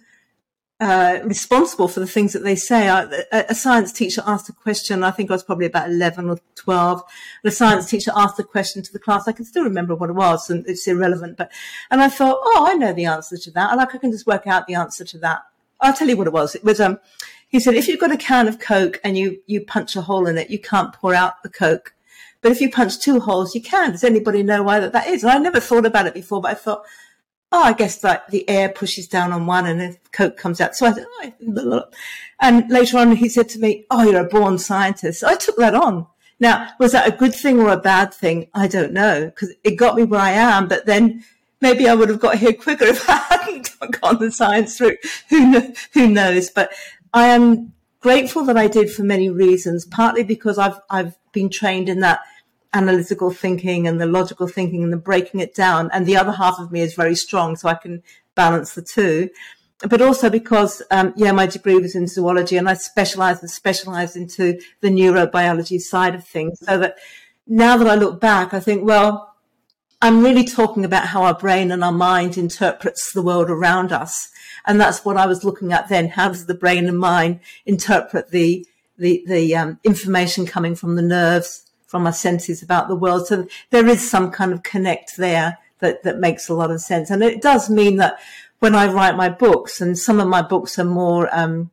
uh, 0.80 1.20
responsible 1.24 1.88
for 1.88 2.00
the 2.00 2.06
things 2.06 2.32
that 2.32 2.42
they 2.42 2.56
say. 2.56 2.88
I, 2.88 3.02
a, 3.32 3.54
science 3.54 3.92
teacher 3.92 4.22
asked 4.26 4.48
a 4.48 4.52
question. 4.54 5.04
I 5.04 5.10
think 5.10 5.30
I 5.30 5.34
was 5.34 5.44
probably 5.44 5.66
about 5.66 5.90
11 5.90 6.30
or 6.30 6.38
12. 6.54 7.02
And 7.44 7.52
a 7.52 7.54
science 7.54 7.90
teacher 7.90 8.10
asked 8.16 8.38
a 8.38 8.44
question 8.44 8.82
to 8.82 8.92
the 8.92 8.98
class. 8.98 9.28
I 9.28 9.32
can 9.32 9.44
still 9.44 9.62
remember 9.62 9.94
what 9.94 10.08
it 10.08 10.14
was 10.14 10.48
and 10.48 10.66
it's 10.66 10.88
irrelevant, 10.88 11.36
but, 11.36 11.52
and 11.90 12.00
I 12.00 12.08
thought, 12.08 12.38
oh, 12.42 12.66
I 12.66 12.74
know 12.74 12.94
the 12.94 13.04
answer 13.04 13.36
to 13.36 13.50
that. 13.52 13.72
I 13.72 13.74
like, 13.74 13.94
I 13.94 13.98
can 13.98 14.10
just 14.10 14.26
work 14.26 14.46
out 14.46 14.66
the 14.66 14.74
answer 14.74 15.04
to 15.04 15.18
that. 15.18 15.42
I'll 15.82 15.92
tell 15.92 16.08
you 16.08 16.16
what 16.16 16.26
it 16.26 16.32
was. 16.32 16.54
It 16.54 16.64
was, 16.64 16.80
um, 16.80 16.98
he 17.48 17.60
said, 17.60 17.74
if 17.74 17.86
you've 17.86 18.00
got 18.00 18.12
a 18.12 18.16
can 18.16 18.48
of 18.48 18.58
Coke 18.58 19.00
and 19.04 19.18
you, 19.18 19.42
you 19.46 19.60
punch 19.60 19.96
a 19.96 20.02
hole 20.02 20.26
in 20.26 20.38
it, 20.38 20.50
you 20.50 20.58
can't 20.58 20.94
pour 20.94 21.14
out 21.14 21.42
the 21.42 21.50
Coke. 21.50 21.94
But 22.40 22.52
if 22.52 22.60
you 22.62 22.70
punch 22.70 22.98
two 22.98 23.20
holes, 23.20 23.54
you 23.54 23.60
can. 23.60 23.90
Does 23.90 24.04
anybody 24.04 24.42
know 24.42 24.62
why 24.62 24.80
that, 24.80 24.92
that 24.92 25.08
is? 25.08 25.24
And 25.24 25.32
I 25.32 25.38
never 25.38 25.60
thought 25.60 25.84
about 25.84 26.06
it 26.06 26.14
before, 26.14 26.40
but 26.40 26.52
I 26.52 26.54
thought, 26.54 26.84
oh, 27.52 27.62
I 27.62 27.72
guess 27.72 28.04
like 28.04 28.26
the 28.28 28.48
air 28.48 28.68
pushes 28.68 29.08
down 29.08 29.32
on 29.32 29.46
one 29.46 29.66
and 29.66 29.80
the 29.80 29.96
coke 30.12 30.36
comes 30.36 30.60
out. 30.60 30.76
So 30.76 30.86
I 30.86 31.32
oh, 31.46 31.84
and 32.40 32.70
later 32.70 32.98
on 32.98 33.16
he 33.16 33.28
said 33.28 33.48
to 33.50 33.58
me, 33.58 33.86
oh, 33.90 34.08
you're 34.08 34.24
a 34.24 34.28
born 34.28 34.58
scientist. 34.58 35.20
So 35.20 35.28
I 35.28 35.34
took 35.34 35.56
that 35.56 35.74
on. 35.74 36.06
Now, 36.38 36.68
was 36.78 36.92
that 36.92 37.06
a 37.06 37.16
good 37.16 37.34
thing 37.34 37.60
or 37.60 37.68
a 37.68 37.76
bad 37.76 38.14
thing? 38.14 38.48
I 38.54 38.66
don't 38.66 38.92
know 38.92 39.26
because 39.26 39.52
it 39.62 39.76
got 39.76 39.96
me 39.96 40.04
where 40.04 40.20
I 40.20 40.30
am, 40.30 40.68
but 40.68 40.86
then 40.86 41.24
maybe 41.60 41.88
I 41.88 41.94
would 41.94 42.08
have 42.08 42.20
got 42.20 42.38
here 42.38 42.54
quicker 42.54 42.84
if 42.86 43.08
I 43.08 43.16
hadn't 43.16 44.00
gone 44.00 44.18
the 44.18 44.32
science 44.32 44.80
route. 44.80 44.98
Who, 45.28 45.50
know, 45.50 45.72
who 45.92 46.08
knows? 46.08 46.50
But 46.50 46.72
I 47.12 47.26
am 47.26 47.72
grateful 48.00 48.44
that 48.44 48.56
I 48.56 48.68
did 48.68 48.90
for 48.90 49.02
many 49.02 49.28
reasons, 49.28 49.84
partly 49.84 50.22
because 50.22 50.56
I've, 50.56 50.80
I've 50.88 51.16
been 51.32 51.50
trained 51.50 51.88
in 51.88 52.00
that 52.00 52.20
analytical 52.72 53.30
thinking 53.30 53.86
and 53.86 54.00
the 54.00 54.06
logical 54.06 54.46
thinking 54.46 54.82
and 54.82 54.92
the 54.92 54.96
breaking 54.96 55.40
it 55.40 55.54
down. 55.54 55.90
And 55.92 56.06
the 56.06 56.16
other 56.16 56.32
half 56.32 56.58
of 56.58 56.70
me 56.70 56.80
is 56.80 56.94
very 56.94 57.14
strong, 57.14 57.56
so 57.56 57.68
I 57.68 57.74
can 57.74 58.02
balance 58.34 58.74
the 58.74 58.82
two. 58.82 59.30
But 59.88 60.02
also 60.02 60.28
because, 60.28 60.82
um, 60.90 61.14
yeah, 61.16 61.32
my 61.32 61.46
degree 61.46 61.78
was 61.78 61.94
in 61.94 62.06
zoology 62.06 62.56
and 62.58 62.68
I 62.68 62.74
specialized 62.74 63.40
and 63.42 63.50
specialized 63.50 64.14
into 64.14 64.60
the 64.82 64.88
neurobiology 64.88 65.80
side 65.80 66.14
of 66.14 66.26
things. 66.26 66.58
So 66.60 66.78
that 66.78 66.98
now 67.46 67.76
that 67.78 67.88
I 67.88 67.94
look 67.94 68.20
back, 68.20 68.52
I 68.52 68.60
think, 68.60 68.84
well, 68.84 69.34
I'm 70.02 70.22
really 70.22 70.44
talking 70.44 70.84
about 70.84 71.08
how 71.08 71.22
our 71.22 71.34
brain 71.34 71.70
and 71.70 71.82
our 71.82 71.92
mind 71.92 72.36
interprets 72.36 73.12
the 73.12 73.22
world 73.22 73.50
around 73.50 73.90
us. 73.90 74.28
And 74.66 74.78
that's 74.78 75.04
what 75.04 75.16
I 75.16 75.26
was 75.26 75.44
looking 75.44 75.72
at 75.72 75.88
then. 75.88 76.08
How 76.08 76.28
does 76.28 76.46
the 76.46 76.54
brain 76.54 76.86
and 76.86 76.98
mind 76.98 77.40
interpret 77.64 78.30
the, 78.30 78.66
the, 78.98 79.24
the 79.26 79.56
um, 79.56 79.78
information 79.82 80.46
coming 80.46 80.74
from 80.74 80.96
the 80.96 81.02
nerves 81.02 81.69
from 81.90 82.06
our 82.06 82.12
senses 82.12 82.62
about 82.62 82.86
the 82.86 82.94
world. 82.94 83.26
So 83.26 83.48
there 83.70 83.88
is 83.88 84.08
some 84.08 84.30
kind 84.30 84.52
of 84.52 84.62
connect 84.62 85.16
there 85.16 85.58
that, 85.80 86.04
that 86.04 86.20
makes 86.20 86.48
a 86.48 86.54
lot 86.54 86.70
of 86.70 86.80
sense. 86.80 87.10
And 87.10 87.20
it 87.20 87.42
does 87.42 87.68
mean 87.68 87.96
that 87.96 88.20
when 88.60 88.76
I 88.76 88.86
write 88.86 89.16
my 89.16 89.28
books, 89.28 89.80
and 89.80 89.98
some 89.98 90.20
of 90.20 90.28
my 90.28 90.40
books 90.40 90.78
are 90.78 90.84
more 90.84 91.28
um, 91.36 91.72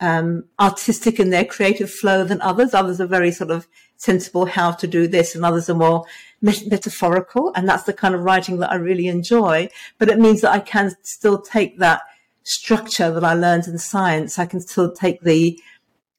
um, 0.00 0.44
artistic 0.60 1.18
in 1.18 1.30
their 1.30 1.46
creative 1.46 1.90
flow 1.90 2.24
than 2.24 2.42
others. 2.42 2.74
Others 2.74 3.00
are 3.00 3.06
very 3.06 3.32
sort 3.32 3.50
of 3.50 3.66
sensible 3.96 4.44
how 4.44 4.72
to 4.72 4.86
do 4.86 5.08
this, 5.08 5.34
and 5.34 5.46
others 5.46 5.70
are 5.70 5.74
more 5.74 6.04
metaphorical. 6.42 7.50
And 7.54 7.66
that's 7.66 7.84
the 7.84 7.94
kind 7.94 8.14
of 8.14 8.22
writing 8.22 8.58
that 8.58 8.70
I 8.70 8.74
really 8.74 9.06
enjoy. 9.06 9.70
But 9.98 10.10
it 10.10 10.18
means 10.18 10.42
that 10.42 10.52
I 10.52 10.58
can 10.58 10.94
still 11.04 11.40
take 11.40 11.78
that 11.78 12.02
structure 12.42 13.10
that 13.10 13.24
I 13.24 13.32
learned 13.32 13.66
in 13.66 13.78
science. 13.78 14.38
I 14.38 14.44
can 14.44 14.60
still 14.60 14.92
take 14.92 15.22
the 15.22 15.58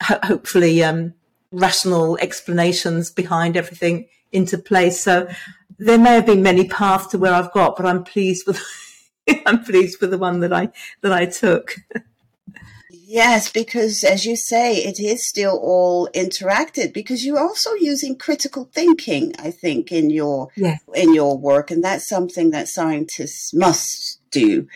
hopefully 0.01 0.83
um, 0.83 1.13
rational 1.55 2.17
explanations 2.17 3.09
behind 3.09 3.57
everything 3.57 4.07
into 4.31 4.57
place. 4.57 5.01
So 5.01 5.27
there 5.77 5.97
may 5.97 6.13
have 6.15 6.25
been 6.25 6.43
many 6.43 6.67
paths 6.67 7.07
to 7.07 7.17
where 7.17 7.33
I've 7.33 7.51
got, 7.51 7.75
but 7.75 7.85
I'm 7.85 8.03
pleased 8.03 8.45
with 8.45 8.61
I'm 9.45 9.63
pleased 9.63 10.01
with 10.01 10.11
the 10.11 10.17
one 10.17 10.41
that 10.41 10.53
I 10.53 10.69
that 11.01 11.11
I 11.11 11.25
took. 11.25 11.75
Yes, 13.07 13.51
because 13.51 14.03
as 14.03 14.25
you 14.25 14.35
say, 14.35 14.77
it 14.77 14.99
is 14.99 15.27
still 15.27 15.59
all 15.61 16.09
interacted 16.13 16.91
because 16.91 17.23
you're 17.23 17.39
also 17.39 17.73
using 17.73 18.17
critical 18.17 18.69
thinking, 18.73 19.33
I 19.37 19.51
think, 19.51 19.91
in 19.91 20.09
your 20.09 20.49
yes. 20.55 20.81
in 20.93 21.13
your 21.13 21.37
work, 21.37 21.71
and 21.71 21.83
that's 21.83 22.07
something 22.07 22.49
that 22.51 22.67
scientists 22.67 23.53
must 23.53 24.19
do. 24.31 24.67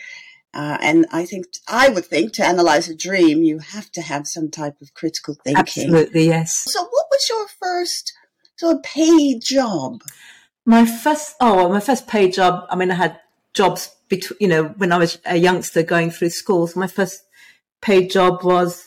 Uh, 0.52 0.76
and 0.80 1.06
I 1.12 1.26
think 1.26 1.46
I 1.68 1.88
would 1.90 2.04
think 2.04 2.32
to 2.34 2.44
analyze 2.44 2.88
a 2.88 2.96
dream, 2.96 3.44
you 3.44 3.58
have 3.58 3.90
to 3.92 4.02
have 4.02 4.26
some 4.26 4.50
type 4.50 4.80
of 4.80 4.94
critical 4.94 5.34
thinking. 5.34 5.60
Absolutely, 5.60 6.26
yes. 6.26 6.64
So, 6.66 6.82
what 6.82 7.06
was 7.10 7.28
your 7.28 7.46
first 7.60 8.12
sort 8.56 8.76
of 8.76 8.82
paid 8.82 9.42
job? 9.42 10.02
My 10.66 10.84
first, 10.84 11.36
oh, 11.40 11.68
my 11.68 11.80
first 11.80 12.08
paid 12.08 12.34
job. 12.34 12.66
I 12.68 12.74
mean, 12.74 12.90
I 12.90 12.94
had 12.94 13.20
jobs 13.54 13.94
between, 14.08 14.38
you 14.40 14.48
know, 14.48 14.64
when 14.76 14.90
I 14.90 14.98
was 14.98 15.18
a 15.24 15.36
youngster 15.36 15.84
going 15.84 16.10
through 16.10 16.30
school. 16.30 16.66
So 16.66 16.80
my 16.80 16.88
first 16.88 17.22
paid 17.80 18.10
job 18.10 18.42
was 18.42 18.84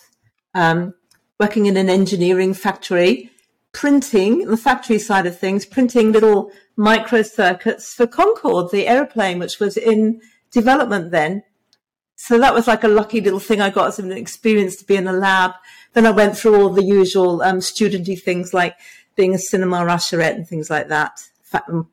um, 0.54 0.94
working 1.40 1.66
in 1.66 1.78
an 1.78 1.90
engineering 1.90 2.54
factory, 2.54 3.32
printing 3.72 4.48
the 4.48 4.58
factory 4.58 5.00
side 5.00 5.26
of 5.26 5.40
things, 5.40 5.66
printing 5.66 6.12
little 6.12 6.52
micro 6.76 7.22
circuits 7.22 7.94
for 7.94 8.06
Concorde, 8.06 8.72
the 8.72 8.88
aeroplane, 8.88 9.40
which 9.40 9.60
was 9.60 9.78
in 9.78 10.22
development 10.52 11.12
then 11.12 11.44
so 12.24 12.40
that 12.40 12.54
was 12.54 12.68
like 12.68 12.86
a 12.86 12.88
lucky 12.88 13.20
little 13.20 13.38
thing 13.38 13.60
I 13.60 13.70
got 13.70 13.90
as 13.90 14.00
an 14.00 14.14
experience 14.14 14.78
to 14.78 14.86
be 14.86 14.96
in 14.96 15.10
a 15.10 15.12
lab. 15.12 15.56
Then 15.92 16.06
I 16.06 16.12
went 16.12 16.38
through 16.38 16.56
all 16.56 16.70
the 16.70 16.82
usual 16.82 17.42
um, 17.42 17.58
studenty 17.58 18.18
things 18.18 18.54
like 18.54 18.78
being 19.18 19.34
a 19.34 19.38
cinema 19.38 19.80
usherette 19.80 20.36
and 20.36 20.48
things 20.48 20.70
like 20.70 20.88
that, 20.88 21.20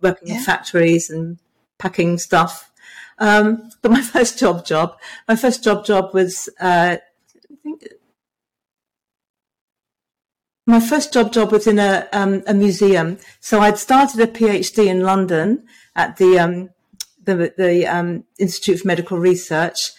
working 0.01 0.29
yeah. 0.29 0.37
in 0.37 0.41
factories 0.41 1.11
and 1.11 1.39
packing 1.79 2.17
stuff. 2.17 2.71
Um, 3.19 3.73
but 3.83 3.91
my 3.91 4.03
first 4.15 4.39
job 4.39 4.65
job, 4.65 4.97
my 5.27 5.35
first 5.35 5.65
job 5.65 5.85
job 5.85 6.15
was, 6.15 6.49
uh, 6.61 6.99
I 6.99 7.55
think 7.65 7.89
my 10.65 10.79
first 10.79 11.13
job 11.13 11.33
job 11.33 11.51
was 11.51 11.67
in 11.67 11.81
a, 11.81 12.07
um, 12.13 12.45
a 12.47 12.55
museum. 12.55 13.19
So 13.41 13.63
I'd 13.63 13.79
started 13.79 14.21
a 14.21 14.29
PhD 14.29 14.87
in 14.87 15.01
London 15.01 15.65
at 15.97 16.19
the, 16.19 16.39
um, 16.39 16.71
the, 17.25 17.53
the 17.59 17.85
um, 17.89 18.23
Institute 18.39 18.79
for 18.79 18.87
Medical 18.87 19.19
Research. 19.19 19.91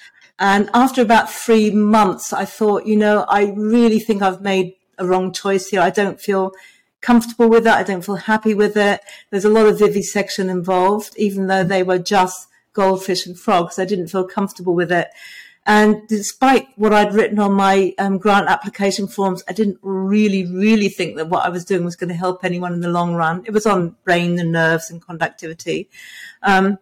And 0.41 0.71
after 0.73 1.03
about 1.03 1.31
three 1.31 1.69
months, 1.69 2.33
I 2.33 2.45
thought, 2.45 2.87
you 2.87 2.97
know, 2.97 3.25
I 3.29 3.53
really 3.55 3.99
think 3.99 4.23
I've 4.23 4.41
made 4.41 4.73
a 4.97 5.05
wrong 5.05 5.31
choice 5.31 5.69
here. 5.69 5.81
I 5.81 5.91
don't 5.91 6.19
feel 6.19 6.51
comfortable 6.99 7.47
with 7.47 7.67
it. 7.67 7.73
I 7.73 7.83
don't 7.83 8.03
feel 8.03 8.15
happy 8.15 8.55
with 8.55 8.75
it. 8.75 9.01
There's 9.29 9.45
a 9.45 9.49
lot 9.49 9.67
of 9.67 9.77
vivisection 9.77 10.49
involved, 10.49 11.13
even 11.15 11.45
though 11.45 11.63
they 11.63 11.83
were 11.83 11.99
just 11.99 12.47
goldfish 12.73 13.27
and 13.27 13.37
frogs. 13.37 13.77
I 13.77 13.85
didn't 13.85 14.07
feel 14.07 14.27
comfortable 14.27 14.73
with 14.73 14.91
it. 14.91 15.09
And 15.67 16.07
despite 16.07 16.69
what 16.75 16.91
I'd 16.91 17.13
written 17.13 17.37
on 17.37 17.53
my 17.53 17.93
um, 17.99 18.17
grant 18.17 18.49
application 18.49 19.07
forms, 19.07 19.43
I 19.47 19.53
didn't 19.53 19.77
really, 19.83 20.47
really 20.47 20.89
think 20.89 21.17
that 21.17 21.29
what 21.29 21.45
I 21.45 21.49
was 21.49 21.65
doing 21.65 21.85
was 21.85 21.95
going 21.95 22.09
to 22.09 22.15
help 22.15 22.43
anyone 22.43 22.73
in 22.73 22.81
the 22.81 22.89
long 22.89 23.13
run. 23.13 23.43
It 23.45 23.51
was 23.51 23.67
on 23.67 23.95
brain 24.03 24.39
and 24.39 24.51
nerves 24.51 24.89
and 24.89 24.99
conductivity. 25.05 25.87
Um, 26.41 26.79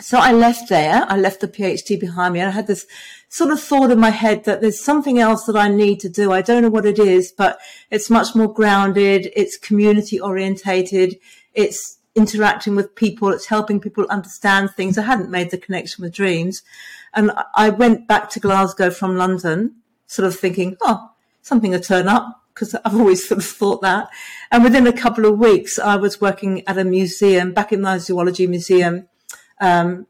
so 0.00 0.18
I 0.18 0.32
left 0.32 0.68
there. 0.68 1.04
I 1.08 1.16
left 1.16 1.40
the 1.40 1.48
PhD 1.48 2.00
behind 2.00 2.34
me 2.34 2.40
and 2.40 2.48
I 2.48 2.52
had 2.52 2.66
this 2.66 2.86
sort 3.28 3.50
of 3.50 3.60
thought 3.60 3.90
in 3.90 4.00
my 4.00 4.10
head 4.10 4.44
that 4.44 4.60
there's 4.60 4.82
something 4.82 5.18
else 5.18 5.44
that 5.44 5.56
I 5.56 5.68
need 5.68 6.00
to 6.00 6.08
do. 6.08 6.32
I 6.32 6.42
don't 6.42 6.62
know 6.62 6.70
what 6.70 6.86
it 6.86 6.98
is, 6.98 7.32
but 7.32 7.58
it's 7.90 8.10
much 8.10 8.34
more 8.34 8.52
grounded. 8.52 9.30
It's 9.36 9.56
community 9.56 10.18
orientated. 10.18 11.18
It's 11.54 11.98
interacting 12.14 12.74
with 12.74 12.94
people. 12.94 13.28
It's 13.30 13.46
helping 13.46 13.80
people 13.80 14.06
understand 14.08 14.70
things. 14.70 14.96
I 14.96 15.02
hadn't 15.02 15.30
made 15.30 15.50
the 15.50 15.58
connection 15.58 16.02
with 16.02 16.14
dreams. 16.14 16.62
And 17.14 17.30
I 17.54 17.70
went 17.70 18.08
back 18.08 18.30
to 18.30 18.40
Glasgow 18.40 18.90
from 18.90 19.16
London, 19.16 19.76
sort 20.06 20.26
of 20.26 20.38
thinking, 20.38 20.76
oh, 20.80 21.10
something 21.42 21.70
will 21.70 21.80
turn 21.80 22.08
up 22.08 22.42
because 22.54 22.74
I've 22.84 22.94
always 22.94 23.26
sort 23.26 23.38
of 23.38 23.46
thought 23.46 23.82
that. 23.82 24.08
And 24.50 24.64
within 24.64 24.86
a 24.86 24.92
couple 24.92 25.26
of 25.26 25.38
weeks, 25.38 25.78
I 25.78 25.96
was 25.96 26.20
working 26.20 26.66
at 26.66 26.78
a 26.78 26.84
museum 26.84 27.52
back 27.52 27.72
in 27.72 27.82
my 27.82 27.98
zoology 27.98 28.46
museum 28.46 29.08
um, 29.62 30.06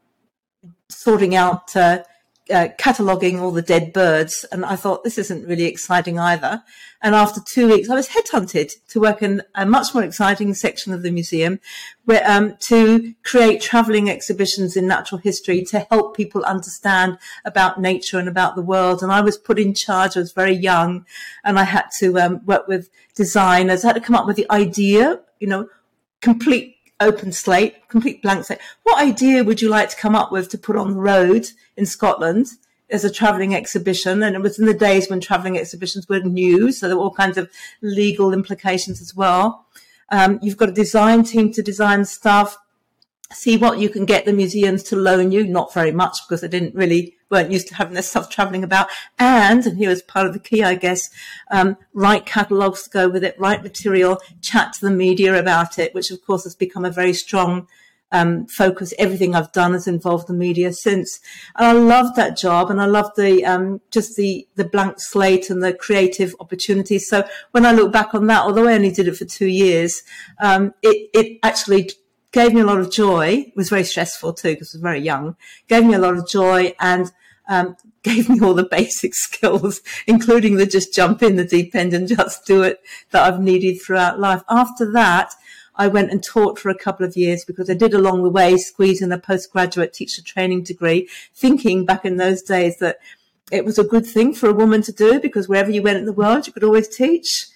sorting 0.89 1.35
out, 1.35 1.75
uh, 1.75 2.03
uh, 2.49 2.67
cataloging 2.77 3.39
all 3.39 3.51
the 3.51 3.61
dead 3.61 3.93
birds. 3.93 4.45
And 4.51 4.65
I 4.65 4.75
thought 4.75 5.05
this 5.05 5.17
isn't 5.17 5.47
really 5.47 5.63
exciting 5.63 6.19
either. 6.19 6.61
And 7.01 7.15
after 7.15 7.39
two 7.53 7.69
weeks, 7.69 7.89
I 7.89 7.95
was 7.95 8.09
headhunted 8.09 8.73
to 8.89 8.99
work 8.99 9.21
in 9.21 9.41
a 9.55 9.65
much 9.65 9.93
more 9.93 10.03
exciting 10.03 10.53
section 10.53 10.91
of 10.91 11.03
the 11.03 11.11
museum 11.11 11.59
where, 12.03 12.23
um, 12.29 12.57
to 12.67 13.13
create 13.23 13.61
traveling 13.61 14.09
exhibitions 14.09 14.75
in 14.75 14.87
natural 14.87 15.19
history 15.19 15.63
to 15.65 15.87
help 15.91 16.17
people 16.17 16.43
understand 16.43 17.17
about 17.45 17.79
nature 17.79 18.19
and 18.19 18.27
about 18.27 18.55
the 18.55 18.61
world. 18.61 19.03
And 19.03 19.11
I 19.11 19.21
was 19.21 19.37
put 19.37 19.59
in 19.59 19.73
charge. 19.73 20.17
I 20.17 20.21
was 20.21 20.33
very 20.33 20.55
young 20.55 21.05
and 21.43 21.59
I 21.59 21.63
had 21.63 21.85
to, 21.99 22.19
um, 22.19 22.45
work 22.45 22.67
with 22.67 22.89
designers. 23.15 23.83
I 23.83 23.89
had 23.89 23.93
to 23.93 24.01
come 24.01 24.15
up 24.15 24.27
with 24.27 24.35
the 24.35 24.51
idea, 24.51 25.21
you 25.39 25.47
know, 25.47 25.67
complete 26.21 26.75
open 27.03 27.31
slate, 27.31 27.87
complete 27.89 28.21
blank 28.21 28.45
slate. 28.45 28.59
What 28.83 29.01
idea 29.01 29.43
would 29.43 29.61
you 29.61 29.69
like 29.69 29.89
to 29.89 29.97
come 29.97 30.15
up 30.15 30.31
with 30.31 30.49
to 30.49 30.57
put 30.57 30.75
on 30.75 30.91
the 30.91 30.99
road 30.99 31.49
in 31.77 31.85
Scotland 31.85 32.47
as 32.93 33.03
a 33.03 33.11
traveling 33.11 33.55
exhibition. 33.55 34.23
And 34.23 34.35
it 34.35 34.41
was 34.41 34.59
in 34.59 34.65
the 34.65 34.73
days 34.73 35.09
when 35.09 35.19
traveling 35.19 35.57
exhibitions 35.57 36.07
were 36.07 36.19
new. 36.19 36.71
So 36.71 36.87
there 36.87 36.95
were 36.95 37.03
all 37.03 37.11
kinds 37.11 37.37
of 37.37 37.49
legal 37.81 38.31
implications 38.31 39.01
as 39.01 39.15
well. 39.15 39.65
Um, 40.09 40.39
you've 40.41 40.57
got 40.57 40.69
a 40.69 40.73
design 40.73 41.23
team 41.23 41.51
to 41.53 41.63
design 41.63 42.05
stuff, 42.05 42.57
see 43.31 43.57
what 43.57 43.79
you 43.79 43.89
can 43.89 44.05
get 44.05 44.25
the 44.25 44.33
museums 44.33 44.83
to 44.83 44.95
loan 44.95 45.31
you. 45.31 45.45
Not 45.45 45.73
very 45.73 45.91
much 45.91 46.19
because 46.27 46.41
they 46.41 46.47
didn't 46.47 46.75
really 46.75 47.15
weren't 47.29 47.51
used 47.51 47.67
to 47.67 47.75
having 47.75 47.93
their 47.93 48.03
stuff 48.03 48.29
traveling 48.29 48.63
about. 48.63 48.87
And, 49.17 49.65
and 49.65 49.77
here 49.77 49.89
was 49.89 50.03
part 50.03 50.27
of 50.27 50.33
the 50.33 50.39
key, 50.39 50.63
I 50.63 50.75
guess, 50.75 51.09
um, 51.51 51.77
write 51.93 52.25
catalogues 52.25 52.83
to 52.83 52.89
go 52.89 53.09
with 53.09 53.23
it, 53.23 53.39
write 53.39 53.63
material, 53.63 54.21
chat 54.41 54.73
to 54.73 54.81
the 54.81 54.91
media 54.91 55.37
about 55.37 55.79
it, 55.79 55.93
which 55.93 56.11
of 56.11 56.23
course 56.25 56.43
has 56.43 56.55
become 56.55 56.85
a 56.85 56.91
very 56.91 57.13
strong 57.13 57.67
um, 58.11 58.45
focus. 58.45 58.93
Everything 58.99 59.33
I've 59.33 59.51
done 59.51 59.73
has 59.73 59.87
involved 59.87 60.27
the 60.27 60.33
media 60.33 60.71
since. 60.71 61.19
And 61.55 61.65
I 61.65 61.71
love 61.71 62.15
that 62.15 62.37
job 62.37 62.69
and 62.69 62.79
I 62.79 62.85
love 62.85 63.09
the, 63.17 63.43
um, 63.43 63.81
just 63.89 64.15
the, 64.15 64.47
the 64.55 64.63
blank 64.65 64.97
slate 64.99 65.49
and 65.49 65.63
the 65.63 65.73
creative 65.73 66.35
opportunities. 66.39 67.09
So 67.09 67.27
when 67.51 67.65
I 67.65 67.71
look 67.71 67.91
back 67.91 68.13
on 68.13 68.27
that, 68.27 68.43
although 68.43 68.67
I 68.67 68.75
only 68.75 68.91
did 68.91 69.07
it 69.07 69.17
for 69.17 69.25
two 69.25 69.47
years, 69.47 70.03
um, 70.39 70.75
it, 70.83 71.09
it 71.15 71.39
actually 71.41 71.89
gave 72.33 72.53
me 72.53 72.59
a 72.59 72.65
lot 72.65 72.79
of 72.79 72.91
joy. 72.91 73.51
Was 73.55 73.69
very 73.69 73.85
stressful 73.85 74.33
too 74.33 74.53
because 74.53 74.73
I 74.73 74.77
was 74.77 74.81
very 74.81 74.99
young. 74.99 75.37
Gave 75.69 75.85
me 75.85 75.93
a 75.93 75.99
lot 75.99 76.17
of 76.17 76.27
joy 76.27 76.75
and 76.81 77.11
um, 77.47 77.77
gave 78.03 78.27
me 78.27 78.41
all 78.41 78.53
the 78.53 78.65
basic 78.65 79.15
skills, 79.15 79.81
including 80.05 80.57
the 80.57 80.65
just 80.65 80.93
jump 80.93 81.23
in 81.23 81.37
the 81.37 81.45
deep 81.45 81.73
end 81.73 81.93
and 81.93 82.07
just 82.07 82.45
do 82.45 82.61
it 82.63 82.81
that 83.11 83.23
I've 83.23 83.39
needed 83.39 83.81
throughout 83.81 84.19
life. 84.19 84.43
After 84.49 84.91
that, 84.91 85.33
I 85.75 85.87
went 85.87 86.11
and 86.11 86.23
taught 86.23 86.59
for 86.59 86.69
a 86.69 86.77
couple 86.77 87.05
of 87.05 87.17
years 87.17 87.45
because 87.45 87.69
I 87.69 87.73
did 87.73 87.93
along 87.93 88.23
the 88.23 88.29
way 88.29 88.57
squeeze 88.57 89.01
in 89.01 89.11
a 89.11 89.17
postgraduate 89.17 89.93
teacher 89.93 90.21
training 90.21 90.63
degree, 90.63 91.07
thinking 91.33 91.85
back 91.85 92.05
in 92.05 92.17
those 92.17 92.41
days 92.41 92.77
that 92.77 92.97
it 93.51 93.65
was 93.65 93.79
a 93.79 93.83
good 93.83 94.05
thing 94.05 94.33
for 94.33 94.49
a 94.49 94.53
woman 94.53 94.81
to 94.83 94.91
do 94.91 95.19
because 95.19 95.47
wherever 95.47 95.71
you 95.71 95.81
went 95.81 95.97
in 95.97 96.05
the 96.05 96.13
world, 96.13 96.45
you 96.45 96.53
could 96.53 96.63
always 96.63 96.87
teach. 96.87 97.47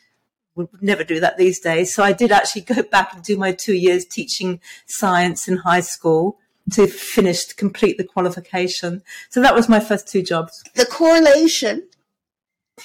Would 0.58 0.82
never 0.82 1.04
do 1.04 1.20
that 1.20 1.38
these 1.38 1.60
days. 1.60 1.94
So 1.94 2.04
I 2.04 2.14
did 2.14 2.32
actually 2.32 2.62
go 2.62 2.82
back 2.92 3.14
and 3.14 3.24
do 3.24 3.38
my 3.38 3.52
two 3.52 3.76
years 3.76 4.06
teaching 4.06 4.60
science 4.88 5.48
in 5.48 5.58
high 5.58 5.82
school 5.82 6.40
to 6.72 6.88
finish 6.88 7.46
to 7.46 7.56
complete 7.56 7.98
the 7.98 8.04
qualification. 8.04 9.04
So 9.30 9.42
that 9.42 9.56
was 9.56 9.70
my 9.70 9.80
first 9.80 10.08
two 10.08 10.22
jobs. 10.22 10.64
The 10.76 10.86
correlation, 10.86 11.88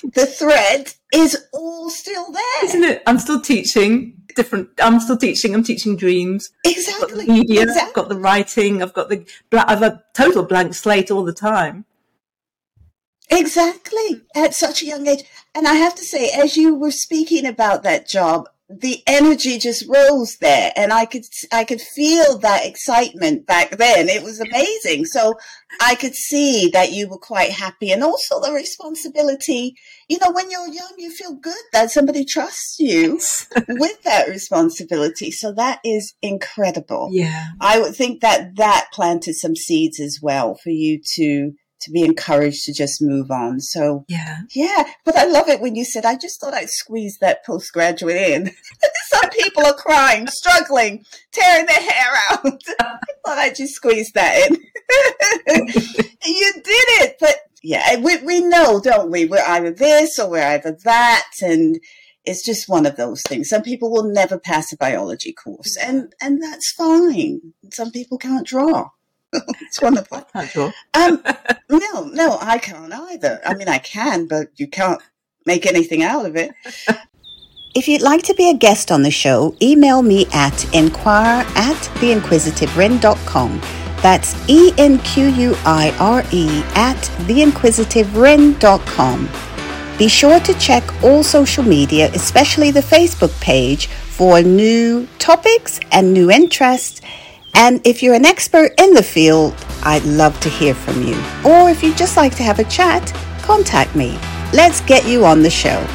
the 0.02 0.26
thread 0.26 0.92
is 1.12 1.46
all 1.52 1.90
still 1.90 2.30
there. 2.30 2.64
Isn't 2.64 2.84
it? 2.84 3.02
I'm 3.06 3.18
still 3.18 3.40
teaching 3.40 4.22
different. 4.36 4.68
I'm 4.80 5.00
still 5.00 5.16
teaching. 5.16 5.54
I'm 5.54 5.64
teaching 5.64 5.96
dreams. 5.96 6.50
Exactly. 6.64 6.94
I've 6.94 7.10
got 7.10 7.26
the 7.26 7.32
media. 7.32 7.62
Exactly. 7.62 7.88
I've 7.88 7.94
got 7.94 8.08
the 8.08 8.18
writing. 8.18 8.82
I've 8.82 8.94
got 8.94 9.08
the. 9.08 9.26
I've 9.52 9.82
a 9.82 10.02
total 10.14 10.44
blank 10.44 10.74
slate 10.74 11.10
all 11.10 11.24
the 11.24 11.32
time. 11.32 11.86
Exactly. 13.32 14.22
At 14.34 14.54
such 14.54 14.82
a 14.82 14.86
young 14.86 15.06
age. 15.06 15.24
And 15.54 15.66
I 15.66 15.74
have 15.74 15.94
to 15.96 16.04
say, 16.04 16.30
as 16.30 16.56
you 16.56 16.74
were 16.74 16.90
speaking 16.90 17.46
about 17.46 17.82
that 17.82 18.08
job, 18.08 18.48
the 18.80 19.02
energy 19.06 19.58
just 19.58 19.84
rose 19.86 20.38
there 20.40 20.72
and 20.76 20.92
I 20.92 21.04
could, 21.04 21.24
I 21.52 21.64
could 21.64 21.80
feel 21.80 22.38
that 22.38 22.64
excitement 22.64 23.46
back 23.46 23.72
then. 23.76 24.08
It 24.08 24.22
was 24.22 24.40
amazing. 24.40 25.04
So 25.04 25.34
I 25.80 25.94
could 25.94 26.14
see 26.14 26.70
that 26.72 26.92
you 26.92 27.08
were 27.08 27.18
quite 27.18 27.50
happy 27.50 27.92
and 27.92 28.02
also 28.02 28.40
the 28.40 28.52
responsibility. 28.52 29.74
You 30.08 30.18
know, 30.20 30.30
when 30.30 30.50
you're 30.50 30.68
young, 30.68 30.94
you 30.96 31.10
feel 31.10 31.34
good 31.34 31.54
that 31.72 31.90
somebody 31.90 32.24
trusts 32.24 32.76
you 32.78 33.20
with 33.68 34.02
that 34.04 34.28
responsibility. 34.28 35.30
So 35.30 35.52
that 35.52 35.80
is 35.84 36.14
incredible. 36.22 37.10
Yeah. 37.12 37.48
I 37.60 37.78
would 37.78 37.94
think 37.94 38.22
that 38.22 38.56
that 38.56 38.88
planted 38.92 39.34
some 39.34 39.56
seeds 39.56 40.00
as 40.00 40.18
well 40.22 40.56
for 40.62 40.70
you 40.70 41.00
to 41.16 41.52
to 41.82 41.90
be 41.90 42.02
encouraged 42.02 42.64
to 42.64 42.72
just 42.72 43.02
move 43.02 43.30
on. 43.30 43.60
So 43.60 44.04
yeah, 44.08 44.40
yeah. 44.54 44.84
But 45.04 45.16
I 45.16 45.24
love 45.24 45.48
it 45.48 45.60
when 45.60 45.74
you 45.74 45.84
said, 45.84 46.04
"I 46.04 46.16
just 46.16 46.40
thought 46.40 46.54
I'd 46.54 46.70
squeeze 46.70 47.18
that 47.20 47.44
postgraduate 47.44 48.16
in." 48.16 48.50
Some 49.12 49.30
people 49.30 49.64
are 49.66 49.74
crying, 49.74 50.26
struggling, 50.26 51.04
tearing 51.32 51.66
their 51.66 51.80
hair 51.80 52.12
out. 52.30 52.60
I 52.80 52.98
thought 53.24 53.38
I'd 53.38 53.56
just 53.56 53.74
squeeze 53.74 54.12
that 54.12 54.50
in. 54.50 54.54
you 56.24 56.52
did 56.54 56.64
it, 56.64 57.16
but 57.20 57.36
yeah, 57.62 57.98
we 58.00 58.18
we 58.18 58.40
know, 58.40 58.80
don't 58.80 59.10
we? 59.10 59.26
We're 59.26 59.44
either 59.46 59.70
this 59.70 60.18
or 60.18 60.30
we're 60.30 60.46
either 60.46 60.76
that, 60.84 61.30
and 61.40 61.78
it's 62.24 62.44
just 62.44 62.68
one 62.68 62.86
of 62.86 62.96
those 62.96 63.22
things. 63.22 63.48
Some 63.48 63.62
people 63.62 63.90
will 63.90 64.12
never 64.12 64.38
pass 64.38 64.72
a 64.72 64.76
biology 64.76 65.32
course, 65.32 65.76
and 65.76 66.12
and 66.20 66.42
that's 66.42 66.72
fine. 66.72 67.54
Some 67.72 67.90
people 67.90 68.18
can't 68.18 68.46
draw. 68.46 68.90
it's 69.60 69.80
wonderful. 69.80 70.26
Um, 70.94 71.22
no, 71.70 72.04
no, 72.04 72.38
I 72.40 72.58
can't 72.58 72.92
either. 72.92 73.40
I 73.44 73.54
mean, 73.54 73.68
I 73.68 73.78
can, 73.78 74.26
but 74.26 74.48
you 74.56 74.66
can't 74.66 75.00
make 75.46 75.66
anything 75.66 76.02
out 76.02 76.26
of 76.26 76.36
it. 76.36 76.52
If 77.74 77.88
you'd 77.88 78.02
like 78.02 78.22
to 78.24 78.34
be 78.34 78.50
a 78.50 78.54
guest 78.54 78.92
on 78.92 79.00
the 79.00 79.10
show, 79.10 79.56
email 79.62 80.02
me 80.02 80.26
at 80.34 80.74
inquire 80.74 81.42
at 81.56 81.76
theinquisitiveren.com. 82.02 83.62
That's 84.02 84.36
E 84.46 84.74
N 84.76 84.98
Q 84.98 85.28
U 85.28 85.56
I 85.64 85.90
R 85.98 86.22
E 86.32 86.62
at 86.74 86.98
theinquisitiveren.com. 87.26 89.28
Be 89.96 90.08
sure 90.08 90.38
to 90.40 90.52
check 90.58 90.84
all 91.02 91.22
social 91.22 91.64
media, 91.64 92.10
especially 92.12 92.70
the 92.72 92.80
Facebook 92.80 93.32
page, 93.40 93.86
for 93.86 94.42
new 94.42 95.06
topics 95.18 95.80
and 95.92 96.12
new 96.12 96.30
interests. 96.30 97.00
And 97.54 97.86
if 97.86 98.02
you're 98.02 98.14
an 98.14 98.24
expert 98.24 98.72
in 98.78 98.94
the 98.94 99.02
field, 99.02 99.54
I'd 99.82 100.04
love 100.04 100.38
to 100.40 100.48
hear 100.48 100.74
from 100.74 101.02
you. 101.02 101.14
Or 101.44 101.70
if 101.70 101.82
you'd 101.82 101.96
just 101.96 102.16
like 102.16 102.34
to 102.36 102.42
have 102.42 102.58
a 102.58 102.64
chat, 102.64 103.12
contact 103.42 103.94
me. 103.94 104.18
Let's 104.52 104.80
get 104.80 105.06
you 105.06 105.24
on 105.24 105.42
the 105.42 105.50
show. 105.50 105.86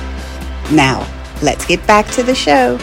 Now, 0.71 1.07
let's 1.41 1.65
get 1.65 1.85
back 1.87 2.07
to 2.11 2.23
the 2.23 2.35
show. 2.35 2.77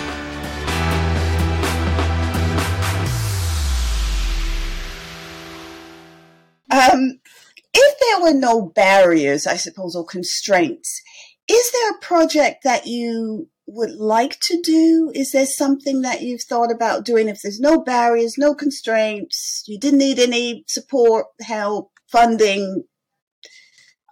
Um, 6.71 7.21
if 7.73 7.99
there 8.01 8.23
were 8.23 8.39
no 8.39 8.63
barriers, 8.63 9.47
I 9.47 9.57
suppose, 9.57 9.95
or 9.95 10.05
constraints, 10.05 11.01
is 11.49 11.71
there 11.73 11.91
a 11.91 11.99
project 11.99 12.65
that 12.65 12.87
you 12.87 13.49
would 13.67 13.93
like 13.93 14.39
to 14.43 14.61
do? 14.61 15.11
Is 15.15 15.33
there 15.33 15.47
something 15.47 16.03
that 16.03 16.23
you've 16.23 16.43
thought 16.43 16.73
about 16.73 17.05
doing 17.05 17.29
if 17.29 17.41
there's 17.43 17.61
no 17.61 17.81
barriers, 17.81 18.37
no 18.37 18.55
constraints, 18.55 19.65
you 19.67 19.79
didn't 19.79 20.01
need 20.01 20.19
any 20.19 20.65
support, 20.67 21.27
help, 21.41 21.91
funding, 22.09 22.85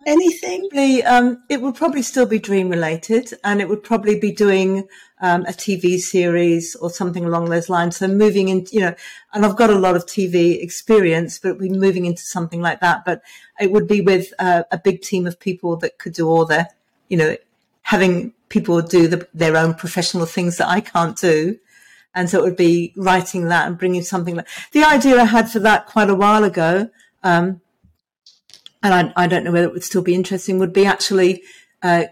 anything? 0.06 0.68
Um, 1.06 1.42
it 1.48 1.60
would 1.60 1.74
probably 1.74 2.02
still 2.02 2.26
be 2.26 2.38
dream 2.38 2.70
related 2.70 3.32
and 3.44 3.60
it 3.60 3.68
would 3.68 3.82
probably 3.82 4.18
be 4.18 4.32
doing 4.32 4.88
um, 5.20 5.42
a 5.42 5.52
TV 5.52 5.98
series 5.98 6.74
or 6.76 6.90
something 6.90 7.24
along 7.24 7.50
those 7.50 7.68
lines. 7.68 7.96
So 7.96 8.08
moving 8.08 8.48
into, 8.48 8.74
you 8.74 8.80
know, 8.80 8.94
and 9.32 9.44
I've 9.44 9.56
got 9.56 9.70
a 9.70 9.78
lot 9.78 9.96
of 9.96 10.06
TV 10.06 10.62
experience, 10.62 11.38
but 11.38 11.58
we're 11.58 11.72
moving 11.72 12.06
into 12.06 12.22
something 12.22 12.60
like 12.60 12.80
that. 12.80 13.04
But 13.04 13.22
it 13.60 13.70
would 13.70 13.86
be 13.86 14.00
with 14.00 14.32
uh, 14.38 14.64
a 14.72 14.78
big 14.78 15.02
team 15.02 15.26
of 15.26 15.38
people 15.38 15.76
that 15.76 15.98
could 15.98 16.14
do 16.14 16.28
all 16.28 16.46
the, 16.46 16.68
you 17.08 17.16
know, 17.16 17.36
having 17.82 18.32
people 18.52 18.82
do 18.82 19.08
the, 19.08 19.26
their 19.32 19.56
own 19.56 19.72
professional 19.72 20.26
things 20.26 20.58
that 20.58 20.68
I 20.68 20.80
can't 20.80 21.16
do. 21.16 21.58
And 22.14 22.28
so 22.28 22.38
it 22.38 22.42
would 22.42 22.56
be 22.56 22.92
writing 22.98 23.46
that 23.46 23.66
and 23.66 23.78
bringing 23.78 24.02
something 24.02 24.36
like 24.36 24.48
the 24.72 24.84
idea 24.84 25.18
I 25.18 25.24
had 25.24 25.50
for 25.50 25.58
that 25.60 25.86
quite 25.86 26.10
a 26.10 26.14
while 26.14 26.44
ago. 26.44 26.90
Um, 27.22 27.62
and 28.82 29.12
I, 29.16 29.24
I, 29.24 29.26
don't 29.26 29.44
know 29.44 29.52
whether 29.52 29.66
it 29.66 29.72
would 29.72 29.84
still 29.84 30.02
be 30.02 30.14
interesting 30.14 30.58
would 30.58 30.74
be 30.74 30.84
actually, 30.84 31.42
uh, 31.80 32.04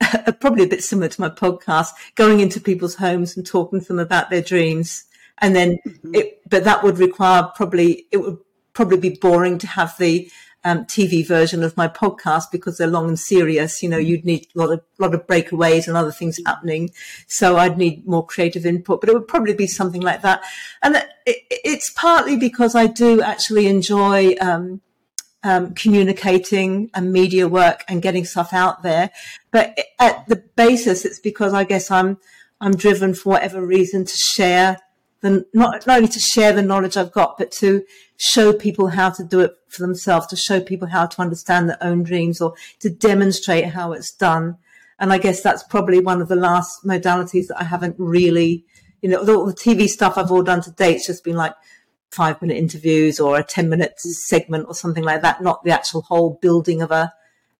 probably 0.40 0.64
a 0.64 0.68
bit 0.68 0.82
similar 0.82 1.08
to 1.08 1.20
my 1.20 1.28
podcast, 1.28 1.90
going 2.16 2.40
into 2.40 2.60
people's 2.60 2.96
homes 2.96 3.36
and 3.36 3.46
talking 3.46 3.80
to 3.80 3.86
them 3.86 4.00
about 4.00 4.30
their 4.30 4.42
dreams. 4.42 5.04
And 5.38 5.54
then 5.54 5.78
mm-hmm. 5.86 6.14
it, 6.14 6.40
but 6.48 6.64
that 6.64 6.82
would 6.82 6.98
require 6.98 7.44
probably, 7.54 8.06
it 8.10 8.16
would 8.16 8.38
probably 8.72 8.98
be 8.98 9.18
boring 9.20 9.58
to 9.58 9.68
have 9.68 9.96
the, 9.98 10.28
um, 10.64 10.84
TV 10.84 11.26
version 11.26 11.62
of 11.62 11.76
my 11.76 11.88
podcast 11.88 12.44
because 12.50 12.78
they're 12.78 12.86
long 12.86 13.08
and 13.08 13.18
serious. 13.18 13.82
You 13.82 13.88
know, 13.88 13.98
you'd 13.98 14.24
need 14.24 14.46
a 14.54 14.58
lot 14.58 14.70
of 14.70 14.80
lot 14.98 15.14
of 15.14 15.26
breakaways 15.26 15.86
and 15.86 15.96
other 15.96 16.12
things 16.12 16.40
happening, 16.44 16.90
so 17.26 17.56
I'd 17.56 17.78
need 17.78 18.06
more 18.06 18.26
creative 18.26 18.66
input. 18.66 19.00
But 19.00 19.10
it 19.10 19.14
would 19.14 19.28
probably 19.28 19.54
be 19.54 19.66
something 19.66 20.02
like 20.02 20.22
that, 20.22 20.42
and 20.82 20.96
it, 21.26 21.36
it's 21.50 21.90
partly 21.90 22.36
because 22.36 22.74
I 22.74 22.86
do 22.86 23.22
actually 23.22 23.66
enjoy. 23.66 24.34
Um, 24.40 24.80
um, 25.44 25.72
communicating 25.74 26.90
and 26.94 27.12
media 27.12 27.46
work 27.46 27.84
and 27.86 28.02
getting 28.02 28.24
stuff 28.24 28.52
out 28.52 28.82
there, 28.82 29.10
but 29.52 29.78
at 30.00 30.26
the 30.26 30.42
basis, 30.56 31.04
it's 31.04 31.20
because 31.20 31.54
I 31.54 31.62
guess 31.62 31.92
I'm 31.92 32.18
I'm 32.60 32.74
driven 32.74 33.14
for 33.14 33.30
whatever 33.30 33.64
reason 33.64 34.04
to 34.04 34.12
share 34.16 34.78
the 35.20 35.46
not, 35.52 35.86
not 35.86 35.96
only 35.96 36.08
to 36.08 36.20
share 36.20 36.52
the 36.52 36.62
knowledge 36.62 36.96
I've 36.96 37.12
got, 37.12 37.38
but 37.38 37.50
to 37.52 37.84
show 38.16 38.52
people 38.52 38.88
how 38.88 39.10
to 39.10 39.24
do 39.24 39.40
it 39.40 39.52
for 39.68 39.82
themselves, 39.82 40.26
to 40.28 40.36
show 40.36 40.60
people 40.60 40.88
how 40.88 41.06
to 41.06 41.20
understand 41.20 41.68
their 41.68 41.82
own 41.82 42.02
dreams 42.02 42.40
or 42.40 42.54
to 42.80 42.90
demonstrate 42.90 43.66
how 43.66 43.92
it's 43.92 44.12
done. 44.12 44.56
And 44.98 45.12
I 45.12 45.18
guess 45.18 45.42
that's 45.42 45.62
probably 45.62 46.00
one 46.00 46.20
of 46.20 46.28
the 46.28 46.36
last 46.36 46.84
modalities 46.84 47.46
that 47.48 47.60
I 47.60 47.64
haven't 47.64 47.96
really, 47.98 48.64
you 49.00 49.08
know, 49.08 49.18
all 49.18 49.46
the 49.46 49.54
TV 49.54 49.86
stuff 49.86 50.16
I've 50.16 50.30
all 50.30 50.42
done 50.42 50.62
to 50.62 50.70
date, 50.72 50.96
it's 50.96 51.06
just 51.06 51.24
been 51.24 51.36
like 51.36 51.54
five 52.10 52.40
minute 52.40 52.56
interviews 52.56 53.20
or 53.20 53.38
a 53.38 53.44
10 53.44 53.68
minute 53.68 53.98
segment 54.00 54.66
or 54.66 54.74
something 54.74 55.04
like 55.04 55.22
that, 55.22 55.42
not 55.42 55.62
the 55.64 55.70
actual 55.70 56.02
whole 56.02 56.38
building 56.40 56.82
of 56.82 56.90
a, 56.90 57.12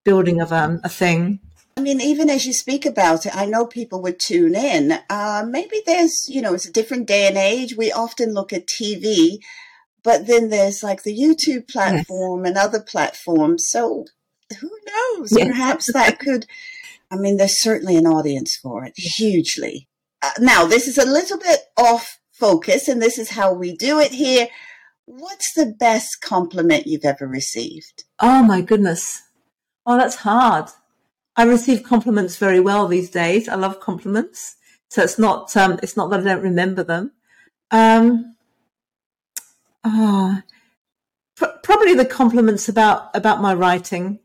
building 0.05 0.41
of 0.41 0.53
um, 0.53 0.81
a 0.85 0.89
thing. 0.89 1.41
I 1.79 1.81
mean, 1.81 2.01
even 2.01 2.29
as 2.29 2.45
you 2.45 2.53
speak 2.53 2.85
about 2.85 3.25
it, 3.25 3.37
I 3.37 3.47
know 3.47 3.65
people 3.65 4.03
would 4.03 4.19
tune 4.19 4.57
in. 4.57 4.99
Uh, 5.09 5.47
maybe 5.49 5.81
there's, 5.87 6.29
you 6.29 6.43
know, 6.43 6.53
it's 6.53 6.67
a 6.67 6.73
different 6.73 7.07
day 7.07 7.29
and 7.29 7.37
age. 7.37 7.77
We 7.77 7.93
often 7.93 8.35
look 8.35 8.53
at 8.53 8.67
TV, 8.67 9.39
but 10.03 10.27
then 10.27 10.49
there's 10.49 10.83
like 10.83 11.05
the 11.05 11.17
YouTube 11.17 11.69
platform 11.71 12.41
yes. 12.41 12.49
and 12.49 12.59
other 12.59 12.81
platforms. 12.81 13.67
So 13.69 14.07
who 14.61 14.71
knows? 14.89 15.31
Yes. 15.31 15.47
Perhaps 15.47 15.93
that 15.93 16.19
could, 16.19 16.47
I 17.13 17.17
mean, 17.17 17.37
there's 17.37 17.61
certainly 17.61 17.97
an 17.97 18.09
audience 18.09 18.57
for 18.57 18.85
it, 18.85 18.95
hugely. 18.97 19.87
Uh, 20.21 20.31
now, 20.41 20.67
this 20.67 20.89
is 20.89 20.99
a 20.99 21.07
little 21.07 21.39
bit 21.39 21.61
off 21.77 22.19
focus, 22.33 22.89
and 22.89 23.01
this 23.01 23.19
is 23.19 23.31
how 23.31 23.53
we 23.53 23.77
do 23.77 24.01
it 24.01 24.11
here. 24.11 24.49
What's 25.05 25.53
the 25.55 25.77
best 25.79 26.21
compliment 26.23 26.89
you've 26.89 27.05
ever 27.05 27.29
received? 27.29 28.03
Oh, 28.19 28.43
my 28.43 28.63
goodness. 28.63 29.23
Oh, 29.87 29.97
that's 29.97 30.17
hard. 30.17 30.71
I 31.39 31.45
receive 31.45 31.85
compliments 31.85 32.37
very 32.37 32.59
well 32.59 32.89
these 32.89 33.11
days. 33.11 33.49
I 33.49 33.55
love 33.55 33.79
compliments. 33.79 34.57
So 34.89 35.05
it's 35.05 35.21
not, 35.21 35.57
um, 35.57 35.79
it's 35.85 35.97
not 35.97 36.11
that 36.11 36.21
I 36.21 36.25
don't 36.25 36.43
remember 36.43 36.83
them. 36.83 37.13
Um, 37.71 38.35
ah, 39.85 40.43
pr- 41.37 41.59
probably 41.63 41.95
the 41.95 42.05
compliments 42.05 42.69
about, 42.69 43.15
about 43.15 43.41
my 43.41 43.55
writing 43.55 44.19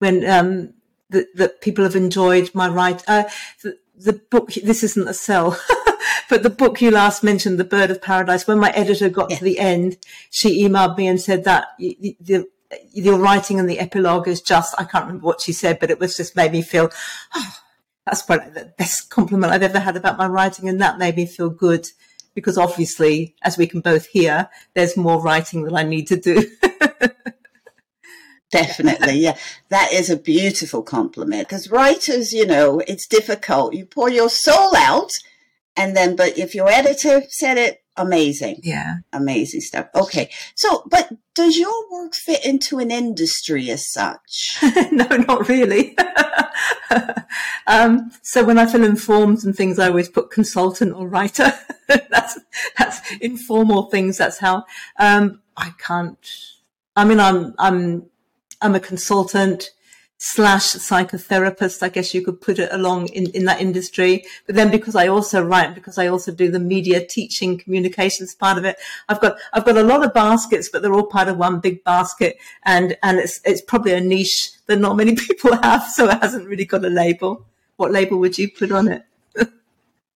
when, 0.00 0.28
um, 0.28 0.74
that, 1.10 1.28
that 1.36 1.60
people 1.60 1.84
have 1.84 1.94
enjoyed 1.94 2.50
my 2.52 2.68
write, 2.68 3.04
uh, 3.06 3.24
the, 3.62 3.78
the 3.94 4.14
book, 4.14 4.52
this 4.54 4.82
isn't 4.82 5.06
a 5.06 5.14
sell, 5.14 5.56
but 6.28 6.42
the 6.42 6.50
book 6.50 6.80
you 6.80 6.90
last 6.90 7.22
mentioned, 7.22 7.60
The 7.60 7.64
Bird 7.64 7.92
of 7.92 8.02
Paradise, 8.02 8.44
when 8.44 8.58
my 8.58 8.70
editor 8.70 9.08
got 9.08 9.30
yeah. 9.30 9.36
to 9.36 9.44
the 9.44 9.60
end, 9.60 9.98
she 10.30 10.66
emailed 10.66 10.98
me 10.98 11.06
and 11.06 11.20
said 11.20 11.44
that 11.44 11.68
the 11.78 12.48
your 12.92 13.18
writing 13.18 13.58
and 13.58 13.68
the 13.68 13.78
epilogue 13.78 14.28
is 14.28 14.40
just, 14.40 14.74
I 14.78 14.84
can't 14.84 15.06
remember 15.06 15.26
what 15.26 15.40
she 15.40 15.52
said, 15.52 15.78
but 15.78 15.90
it 15.90 15.98
was 15.98 16.16
just 16.16 16.36
made 16.36 16.52
me 16.52 16.62
feel, 16.62 16.90
oh, 17.34 17.54
that's 18.06 18.22
probably 18.22 18.50
the 18.50 18.72
best 18.78 19.10
compliment 19.10 19.52
I've 19.52 19.62
ever 19.62 19.80
had 19.80 19.96
about 19.96 20.18
my 20.18 20.26
writing. 20.26 20.68
And 20.68 20.80
that 20.80 20.98
made 20.98 21.16
me 21.16 21.26
feel 21.26 21.50
good 21.50 21.88
because 22.34 22.58
obviously, 22.58 23.34
as 23.42 23.58
we 23.58 23.66
can 23.66 23.80
both 23.80 24.06
hear, 24.06 24.48
there's 24.74 24.96
more 24.96 25.20
writing 25.20 25.64
that 25.64 25.74
I 25.74 25.82
need 25.82 26.06
to 26.08 26.16
do. 26.16 26.44
Definitely. 28.50 29.18
Yeah. 29.18 29.36
That 29.68 29.92
is 29.92 30.08
a 30.08 30.16
beautiful 30.16 30.82
compliment 30.82 31.48
because 31.48 31.70
writers, 31.70 32.32
you 32.32 32.46
know, 32.46 32.80
it's 32.86 33.06
difficult. 33.06 33.74
You 33.74 33.84
pour 33.84 34.08
your 34.08 34.30
soul 34.30 34.74
out 34.76 35.10
and 35.76 35.96
then, 35.96 36.16
but 36.16 36.38
if 36.38 36.54
your 36.54 36.68
editor 36.68 37.22
said 37.28 37.58
it, 37.58 37.82
amazing. 37.98 38.60
Yeah. 38.62 38.96
Amazing 39.12 39.60
stuff. 39.60 39.88
Okay. 39.94 40.30
So, 40.54 40.84
but 40.90 41.10
does 41.34 41.56
your 41.56 41.90
work 41.90 42.14
fit 42.14 42.44
into 42.44 42.78
an 42.78 42.90
industry 42.90 43.70
as 43.70 43.86
such? 43.86 44.58
no, 44.92 45.06
not 45.06 45.48
really. 45.48 45.96
um, 47.66 48.10
so 48.22 48.44
when 48.44 48.58
I 48.58 48.66
fill 48.66 48.84
in 48.84 48.96
forms 48.96 49.44
and 49.44 49.54
things, 49.54 49.78
I 49.78 49.88
always 49.88 50.08
put 50.08 50.30
consultant 50.30 50.94
or 50.94 51.08
writer. 51.08 51.52
that's, 51.86 52.38
that's 52.78 53.12
informal 53.20 53.84
things. 53.90 54.18
That's 54.18 54.38
how, 54.38 54.64
um, 54.98 55.40
I 55.56 55.72
can't, 55.78 56.18
I 56.96 57.04
mean, 57.04 57.20
I'm, 57.20 57.54
I'm, 57.58 58.06
I'm 58.60 58.74
a 58.74 58.80
consultant 58.80 59.70
slash 60.18 60.72
psychotherapist, 60.74 61.82
I 61.82 61.88
guess 61.88 62.12
you 62.12 62.22
could 62.22 62.40
put 62.40 62.58
it 62.58 62.68
along 62.72 63.08
in, 63.08 63.30
in 63.30 63.44
that 63.44 63.60
industry. 63.60 64.24
But 64.46 64.56
then 64.56 64.70
because 64.70 64.96
I 64.96 65.06
also 65.06 65.42
write, 65.42 65.74
because 65.74 65.96
I 65.96 66.08
also 66.08 66.32
do 66.32 66.50
the 66.50 66.58
media 66.58 67.04
teaching 67.04 67.56
communications 67.56 68.34
part 68.34 68.58
of 68.58 68.64
it, 68.64 68.76
I've 69.08 69.20
got, 69.20 69.38
I've 69.52 69.64
got 69.64 69.76
a 69.76 69.82
lot 69.82 70.04
of 70.04 70.12
baskets, 70.12 70.68
but 70.68 70.82
they're 70.82 70.94
all 70.94 71.06
part 71.06 71.28
of 71.28 71.36
one 71.36 71.60
big 71.60 71.84
basket. 71.84 72.36
And, 72.64 72.96
and 73.02 73.18
it's, 73.18 73.40
it's 73.44 73.62
probably 73.62 73.92
a 73.92 74.00
niche 74.00 74.50
that 74.66 74.78
not 74.78 74.96
many 74.96 75.14
people 75.28 75.56
have. 75.62 75.84
So 75.88 76.08
it 76.08 76.20
hasn't 76.20 76.48
really 76.48 76.66
got 76.66 76.84
a 76.84 76.90
label. 76.90 77.46
What 77.76 77.92
label 77.92 78.18
would 78.18 78.38
you 78.38 78.50
put 78.50 78.72
on 78.72 78.88
it? 78.88 79.04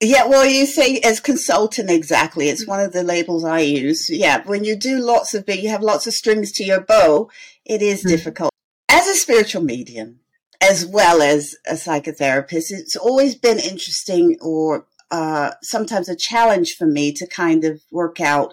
Yeah, 0.05 0.27
well, 0.27 0.45
you 0.45 0.67
say 0.67 0.99
as 0.99 1.21
consultant, 1.21 1.89
exactly. 1.89 2.49
It's 2.49 2.67
one 2.67 2.81
of 2.81 2.93
the 2.93 3.05
labels 3.05 3.45
I 3.45 3.61
use. 3.61 4.11
Yeah, 4.11 4.43
when 4.45 4.65
you 4.65 4.75
do 4.75 4.99
lots 4.99 5.33
of 5.33 5.47
big, 5.47 5.63
you 5.63 5.69
have 5.69 5.81
lots 5.81 6.09
of 6.09 6.13
strings 6.13 6.51
to 6.55 6.65
your 6.65 6.81
bow, 6.81 7.31
it 7.65 7.83
is 7.83 8.05
mm. 8.05 8.09
difficult 8.09 8.53
as 8.93 9.09
a 9.09 9.15
spiritual 9.15 9.63
medium, 9.63 10.21
as 10.61 10.85
well 10.85 11.23
as 11.23 11.57
a 11.67 11.73
psychotherapist, 11.73 12.71
it's 12.71 12.95
always 12.95 13.35
been 13.35 13.59
interesting 13.59 14.37
or 14.43 14.87
uh, 15.11 15.53
sometimes 15.63 16.11
a 16.11 16.17
challenge 16.17 16.75
for 16.79 16.87
me 16.87 17.11
to 17.13 17.27
kind 17.27 17.65
of 17.65 17.81
work 17.91 18.21
out 18.21 18.53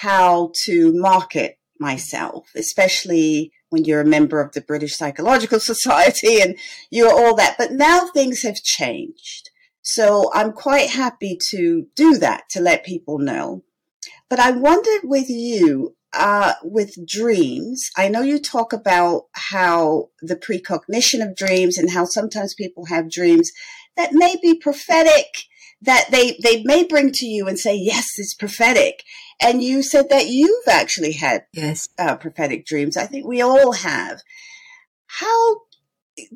how 0.00 0.52
to 0.64 0.92
market 0.94 1.58
myself, 1.80 2.48
especially 2.54 3.52
when 3.70 3.84
you're 3.84 4.00
a 4.00 4.06
member 4.06 4.40
of 4.40 4.52
the 4.52 4.60
British 4.60 4.96
Psychological 4.96 5.58
Society 5.74 6.40
and 6.40 6.56
you're 6.90 7.12
all 7.12 7.34
that. 7.34 7.56
But 7.58 7.72
now 7.72 8.06
things 8.06 8.42
have 8.42 8.62
changed. 8.62 9.50
So 9.82 10.30
I'm 10.34 10.52
quite 10.52 10.90
happy 10.90 11.36
to 11.50 11.88
do 11.96 12.16
that 12.18 12.44
to 12.50 12.60
let 12.60 12.84
people 12.84 13.18
know. 13.18 13.64
But 14.28 14.38
I 14.38 14.52
wondered 14.52 15.02
with 15.02 15.28
you, 15.28 15.96
uh, 16.18 16.54
with 16.64 17.06
dreams, 17.06 17.90
I 17.96 18.08
know 18.08 18.22
you 18.22 18.40
talk 18.40 18.72
about 18.72 19.26
how 19.32 20.10
the 20.20 20.36
precognition 20.36 21.22
of 21.22 21.36
dreams 21.36 21.78
and 21.78 21.90
how 21.90 22.04
sometimes 22.04 22.54
people 22.54 22.86
have 22.86 23.10
dreams 23.10 23.52
that 23.96 24.10
may 24.12 24.36
be 24.42 24.54
prophetic, 24.54 25.26
that 25.80 26.06
they, 26.10 26.36
they 26.42 26.62
may 26.64 26.84
bring 26.84 27.12
to 27.12 27.26
you 27.26 27.46
and 27.46 27.58
say, 27.58 27.76
yes, 27.76 28.18
it's 28.18 28.34
prophetic. 28.34 29.04
And 29.40 29.62
you 29.62 29.82
said 29.82 30.10
that 30.10 30.26
you've 30.26 30.66
actually 30.68 31.12
had 31.12 31.46
yes. 31.52 31.88
Uh, 31.96 32.16
prophetic 32.16 32.66
dreams. 32.66 32.96
I 32.96 33.06
think 33.06 33.24
we 33.24 33.40
all 33.40 33.72
have. 33.72 34.20
How 35.06 35.60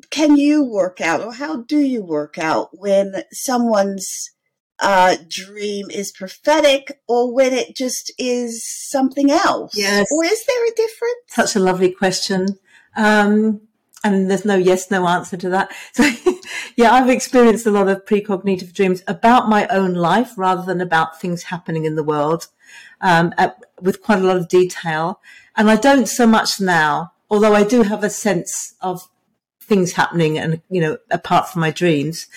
can 0.09 0.37
you 0.37 0.63
work 0.63 1.01
out 1.01 1.19
or 1.19 1.33
how 1.33 1.63
do 1.63 1.79
you 1.79 2.01
work 2.01 2.37
out 2.37 2.69
when 2.71 3.23
someone's 3.33 4.31
uh, 4.79 5.15
dream 5.27 5.89
is 5.89 6.11
prophetic 6.11 6.99
or 7.07 7.33
when 7.33 7.53
it 7.53 7.75
just 7.75 8.11
is 8.17 8.65
something 8.65 9.31
else? 9.31 9.73
Yes. 9.75 10.07
Or 10.11 10.23
is 10.23 10.45
there 10.45 10.65
a 10.65 10.75
difference? 10.75 11.23
Such 11.27 11.55
a 11.55 11.59
lovely 11.59 11.91
question. 11.91 12.59
Um, 12.95 13.61
and 14.03 14.29
there's 14.29 14.45
no 14.45 14.55
yes, 14.55 14.91
no 14.91 15.07
answer 15.07 15.37
to 15.37 15.49
that. 15.49 15.73
So, 15.93 16.09
yeah, 16.75 16.91
I've 16.91 17.09
experienced 17.09 17.65
a 17.67 17.71
lot 17.71 17.87
of 17.87 18.05
precognitive 18.05 18.73
dreams 18.73 19.03
about 19.07 19.47
my 19.47 19.67
own 19.67 19.93
life 19.93 20.31
rather 20.37 20.63
than 20.63 20.81
about 20.81 21.21
things 21.21 21.43
happening 21.43 21.85
in 21.85 21.95
the 21.95 22.03
world, 22.03 22.47
um, 22.99 23.33
at, 23.37 23.57
with 23.79 24.01
quite 24.01 24.19
a 24.19 24.23
lot 24.23 24.37
of 24.37 24.47
detail. 24.47 25.21
And 25.55 25.69
I 25.69 25.75
don't 25.75 26.07
so 26.07 26.25
much 26.25 26.59
now, 26.59 27.13
although 27.29 27.53
I 27.53 27.63
do 27.63 27.83
have 27.83 28.03
a 28.03 28.09
sense 28.09 28.73
of 28.81 29.07
things 29.61 29.93
happening 29.93 30.37
and, 30.37 30.61
you 30.69 30.81
know, 30.81 30.97
apart 31.11 31.47
from 31.47 31.61
my 31.61 31.71
dreams 31.71 32.27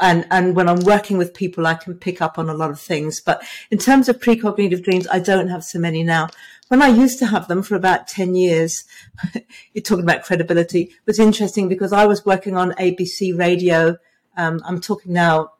and 0.00 0.26
and 0.30 0.56
when 0.56 0.68
I'm 0.68 0.80
working 0.80 1.18
with 1.18 1.34
people, 1.34 1.66
I 1.66 1.74
can 1.74 1.94
pick 1.94 2.22
up 2.22 2.38
on 2.38 2.48
a 2.48 2.54
lot 2.54 2.70
of 2.70 2.80
things. 2.80 3.20
But 3.20 3.42
in 3.70 3.78
terms 3.78 4.08
of 4.08 4.18
precognitive 4.18 4.82
dreams, 4.82 5.06
I 5.10 5.18
don't 5.18 5.48
have 5.48 5.62
so 5.62 5.78
many 5.78 6.02
now. 6.02 6.28
When 6.68 6.82
I 6.82 6.88
used 6.88 7.18
to 7.18 7.26
have 7.26 7.48
them 7.48 7.62
for 7.62 7.74
about 7.74 8.08
ten 8.08 8.34
years, 8.34 8.84
you're 9.72 9.82
talking 9.82 10.04
about 10.04 10.24
credibility. 10.24 10.82
It 10.82 11.06
was 11.06 11.18
interesting 11.18 11.68
because 11.68 11.92
I 11.92 12.06
was 12.06 12.24
working 12.24 12.56
on 12.56 12.72
ABC 12.72 13.38
radio. 13.38 13.96
Um, 14.36 14.62
I'm 14.64 14.80
talking 14.80 15.12
now 15.12 15.52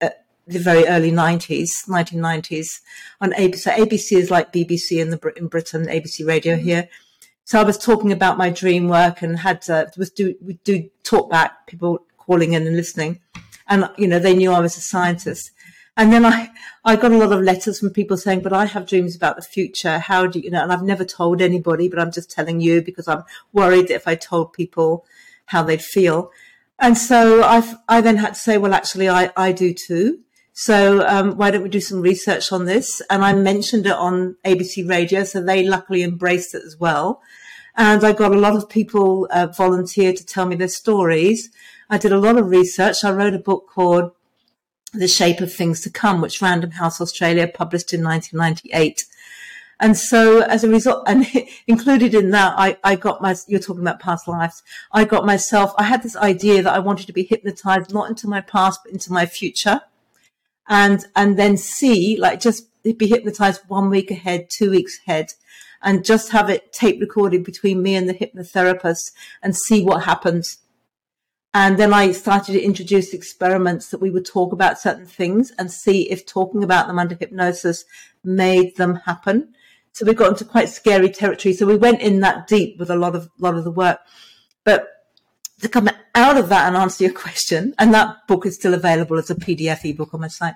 uh, 0.00 0.10
the 0.46 0.58
very 0.58 0.86
early 0.86 1.12
90s, 1.12 1.68
1990s 1.86 2.80
on 3.20 3.32
ABC. 3.32 3.56
So 3.56 3.70
ABC 3.70 4.16
is 4.16 4.30
like 4.30 4.52
BBC 4.52 5.00
in 5.00 5.10
the 5.10 5.32
in 5.36 5.46
Britain, 5.46 5.86
ABC 5.86 6.26
radio 6.26 6.56
mm-hmm. 6.56 6.64
here. 6.64 6.88
So 7.44 7.60
I 7.60 7.64
was 7.64 7.78
talking 7.78 8.10
about 8.10 8.38
my 8.38 8.50
dream 8.50 8.88
work 8.88 9.22
and 9.22 9.38
had 9.38 9.62
to 9.62 9.90
was 9.96 10.10
do 10.10 10.34
we 10.40 10.54
do 10.64 10.88
talk 11.04 11.30
back 11.30 11.66
people 11.66 12.04
calling 12.16 12.52
in 12.52 12.66
and 12.66 12.76
listening 12.76 13.20
and 13.70 13.88
you 13.96 14.06
know 14.06 14.18
they 14.18 14.34
knew 14.34 14.52
I 14.52 14.60
was 14.60 14.76
a 14.76 14.80
scientist. 14.80 15.52
And 15.96 16.12
then 16.12 16.24
I, 16.24 16.50
I 16.84 16.96
got 16.96 17.12
a 17.12 17.18
lot 17.18 17.32
of 17.32 17.42
letters 17.42 17.80
from 17.80 17.90
people 17.90 18.16
saying, 18.16 18.40
but 18.40 18.52
I 18.52 18.64
have 18.64 18.86
dreams 18.86 19.16
about 19.16 19.36
the 19.36 19.42
future. 19.42 19.98
How 19.98 20.26
do 20.26 20.38
you 20.38 20.50
know? 20.50 20.62
And 20.62 20.72
I've 20.72 20.82
never 20.82 21.04
told 21.04 21.42
anybody, 21.42 21.88
but 21.88 21.98
I'm 21.98 22.12
just 22.12 22.30
telling 22.30 22.60
you 22.60 22.80
because 22.80 23.06
I'm 23.08 23.24
worried 23.52 23.88
that 23.88 23.96
if 23.96 24.08
I 24.08 24.14
told 24.14 24.52
people 24.52 25.04
how 25.46 25.62
they'd 25.62 25.82
feel. 25.82 26.30
And 26.78 26.96
so 26.96 27.42
I, 27.42 27.74
I 27.88 28.00
then 28.00 28.16
had 28.16 28.34
to 28.34 28.40
say, 28.40 28.56
well, 28.56 28.72
actually, 28.72 29.08
I, 29.10 29.30
I 29.36 29.52
do 29.52 29.74
too. 29.74 30.20
So 30.52 31.06
um, 31.06 31.36
why 31.36 31.50
don't 31.50 31.62
we 31.62 31.68
do 31.68 31.80
some 31.80 32.00
research 32.00 32.52
on 32.52 32.64
this? 32.64 33.02
And 33.10 33.24
I 33.24 33.34
mentioned 33.34 33.86
it 33.86 33.92
on 33.92 34.36
ABC 34.44 34.88
Radio, 34.88 35.24
so 35.24 35.42
they 35.42 35.64
luckily 35.64 36.02
embraced 36.02 36.54
it 36.54 36.62
as 36.64 36.78
well. 36.78 37.20
And 37.76 38.04
I 38.04 38.12
got 38.12 38.32
a 38.32 38.38
lot 38.38 38.56
of 38.56 38.68
people 38.68 39.28
uh, 39.30 39.48
volunteer 39.48 40.12
to 40.12 40.24
tell 40.24 40.46
me 40.46 40.56
their 40.56 40.68
stories. 40.68 41.50
I 41.92 41.98
did 41.98 42.12
a 42.12 42.18
lot 42.18 42.38
of 42.38 42.46
research. 42.46 43.02
I 43.02 43.10
wrote 43.10 43.34
a 43.34 43.38
book 43.38 43.68
called 43.68 44.12
The 44.94 45.08
Shape 45.08 45.40
of 45.40 45.52
Things 45.52 45.80
to 45.80 45.90
Come, 45.90 46.20
which 46.20 46.40
Random 46.40 46.70
House 46.70 47.00
Australia 47.00 47.48
published 47.48 47.92
in 47.92 48.04
1998. 48.04 49.02
And 49.80 49.96
so 49.96 50.40
as 50.42 50.62
a 50.62 50.68
result, 50.68 51.02
and 51.08 51.26
included 51.66 52.14
in 52.14 52.30
that, 52.30 52.54
I, 52.56 52.76
I 52.84 52.94
got 52.94 53.20
my, 53.20 53.34
you're 53.48 53.58
talking 53.58 53.82
about 53.82 53.98
past 53.98 54.28
lives. 54.28 54.62
I 54.92 55.04
got 55.04 55.26
myself, 55.26 55.72
I 55.78 55.82
had 55.82 56.04
this 56.04 56.14
idea 56.14 56.62
that 56.62 56.72
I 56.72 56.78
wanted 56.78 57.06
to 57.08 57.12
be 57.12 57.24
hypnotized, 57.24 57.92
not 57.92 58.08
into 58.08 58.28
my 58.28 58.40
past, 58.40 58.80
but 58.84 58.92
into 58.92 59.12
my 59.12 59.26
future. 59.26 59.80
And, 60.68 61.04
and 61.16 61.36
then 61.36 61.56
see, 61.56 62.16
like 62.16 62.38
just 62.38 62.68
be 62.84 63.08
hypnotized 63.08 63.62
one 63.66 63.90
week 63.90 64.12
ahead, 64.12 64.46
two 64.48 64.70
weeks 64.70 65.00
ahead, 65.04 65.32
and 65.82 66.04
just 66.04 66.30
have 66.30 66.48
it 66.48 66.72
tape 66.72 67.00
recorded 67.00 67.42
between 67.42 67.82
me 67.82 67.96
and 67.96 68.08
the 68.08 68.14
hypnotherapist 68.14 69.10
and 69.42 69.56
see 69.56 69.82
what 69.82 70.04
happens. 70.04 70.58
And 71.52 71.78
then 71.78 71.92
I 71.92 72.12
started 72.12 72.52
to 72.52 72.62
introduce 72.62 73.12
experiments 73.12 73.88
that 73.88 74.00
we 74.00 74.10
would 74.10 74.24
talk 74.24 74.52
about 74.52 74.78
certain 74.78 75.06
things 75.06 75.52
and 75.58 75.70
see 75.70 76.08
if 76.10 76.24
talking 76.24 76.62
about 76.62 76.86
them 76.86 76.98
under 76.98 77.16
hypnosis 77.16 77.84
made 78.22 78.76
them 78.76 78.96
happen. 78.96 79.52
So 79.92 80.06
we 80.06 80.14
got 80.14 80.28
into 80.28 80.44
quite 80.44 80.68
scary 80.68 81.10
territory. 81.10 81.52
So 81.52 81.66
we 81.66 81.76
went 81.76 82.00
in 82.00 82.20
that 82.20 82.46
deep 82.46 82.78
with 82.78 82.90
a 82.90 82.96
lot 82.96 83.16
of 83.16 83.28
lot 83.38 83.56
of 83.56 83.64
the 83.64 83.70
work. 83.72 83.98
But 84.62 84.86
to 85.60 85.68
come 85.68 85.90
out 86.14 86.36
of 86.36 86.48
that 86.48 86.68
and 86.68 86.76
answer 86.76 87.04
your 87.04 87.12
question, 87.12 87.74
and 87.78 87.92
that 87.94 88.26
book 88.28 88.46
is 88.46 88.54
still 88.54 88.74
available 88.74 89.18
as 89.18 89.30
a 89.30 89.34
PDF 89.34 89.84
ebook 89.84 90.14
on 90.14 90.20
my 90.20 90.28
site. 90.28 90.54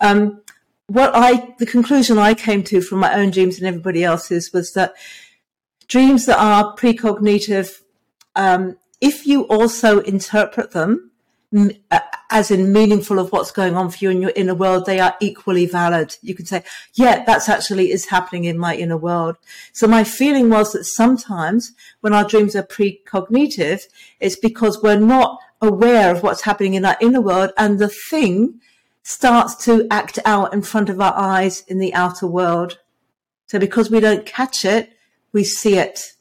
Um, 0.00 0.42
what 0.86 1.10
I, 1.14 1.54
the 1.58 1.66
conclusion 1.66 2.16
I 2.16 2.34
came 2.34 2.62
to 2.64 2.80
from 2.80 3.00
my 3.00 3.14
own 3.14 3.30
dreams 3.30 3.58
and 3.58 3.66
everybody 3.66 4.04
else's 4.04 4.52
was 4.52 4.72
that 4.72 4.94
dreams 5.86 6.24
that 6.26 6.38
are 6.38 6.74
precognitive, 6.76 7.82
um, 8.34 8.76
if 9.00 9.26
you 9.26 9.42
also 9.42 10.00
interpret 10.00 10.72
them 10.72 11.10
uh, 11.90 12.00
as 12.30 12.50
in 12.50 12.72
meaningful 12.72 13.18
of 13.18 13.32
what's 13.32 13.50
going 13.50 13.74
on 13.74 13.90
for 13.90 13.96
you 14.00 14.10
in 14.10 14.20
your 14.20 14.32
inner 14.36 14.54
world, 14.54 14.84
they 14.84 15.00
are 15.00 15.16
equally 15.18 15.64
valid. 15.64 16.14
You 16.20 16.34
can 16.34 16.44
say, 16.44 16.62
yeah, 16.92 17.24
that's 17.24 17.48
actually 17.48 17.90
is 17.90 18.06
happening 18.06 18.44
in 18.44 18.58
my 18.58 18.76
inner 18.76 18.98
world. 18.98 19.36
So 19.72 19.86
my 19.86 20.04
feeling 20.04 20.50
was 20.50 20.72
that 20.72 20.84
sometimes 20.84 21.72
when 22.00 22.12
our 22.12 22.24
dreams 22.24 22.54
are 22.54 22.62
precognitive, 22.62 23.84
it's 24.20 24.36
because 24.36 24.82
we're 24.82 25.00
not 25.00 25.38
aware 25.62 26.14
of 26.14 26.22
what's 26.22 26.42
happening 26.42 26.74
in 26.74 26.84
our 26.84 26.96
inner 27.00 27.20
world 27.20 27.52
and 27.56 27.78
the 27.78 27.88
thing 27.88 28.60
starts 29.02 29.64
to 29.64 29.86
act 29.90 30.18
out 30.26 30.52
in 30.52 30.60
front 30.60 30.90
of 30.90 31.00
our 31.00 31.14
eyes 31.16 31.64
in 31.66 31.78
the 31.78 31.94
outer 31.94 32.26
world. 32.26 32.78
So 33.46 33.58
because 33.58 33.90
we 33.90 34.00
don't 34.00 34.26
catch 34.26 34.66
it, 34.66 34.92
we 35.32 35.44
see 35.44 35.78
it. 35.78 36.12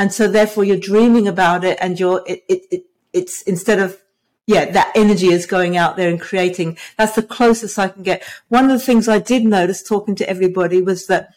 And 0.00 0.14
so 0.14 0.26
therefore 0.28 0.64
you're 0.64 0.78
dreaming 0.78 1.28
about 1.28 1.62
it 1.62 1.76
and 1.78 2.00
you're, 2.00 2.22
it, 2.26 2.42
it, 2.48 2.62
it 2.70 2.84
it's 3.12 3.42
instead 3.42 3.78
of 3.78 4.00
yeah, 4.46 4.70
that 4.70 4.92
energy 4.94 5.26
is 5.26 5.44
going 5.44 5.76
out 5.76 5.98
there 5.98 6.08
and 6.08 6.18
creating. 6.18 6.78
That's 6.96 7.14
the 7.14 7.22
closest 7.22 7.78
I 7.78 7.88
can 7.88 8.02
get. 8.02 8.24
One 8.48 8.64
of 8.64 8.70
the 8.70 8.84
things 8.84 9.08
I 9.08 9.18
did 9.18 9.44
notice 9.44 9.82
talking 9.82 10.14
to 10.14 10.28
everybody 10.28 10.80
was 10.80 11.06
that 11.08 11.34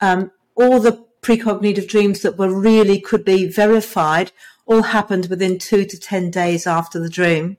um, 0.00 0.32
all 0.54 0.80
the 0.80 1.04
precognitive 1.20 1.86
dreams 1.86 2.22
that 2.22 2.38
were 2.38 2.48
really 2.48 2.98
could 2.98 3.26
be 3.26 3.46
verified 3.46 4.32
all 4.64 4.84
happened 4.84 5.26
within 5.26 5.58
two 5.58 5.84
to 5.84 6.00
10 6.00 6.30
days 6.30 6.66
after 6.66 6.98
the 6.98 7.10
dream. 7.10 7.58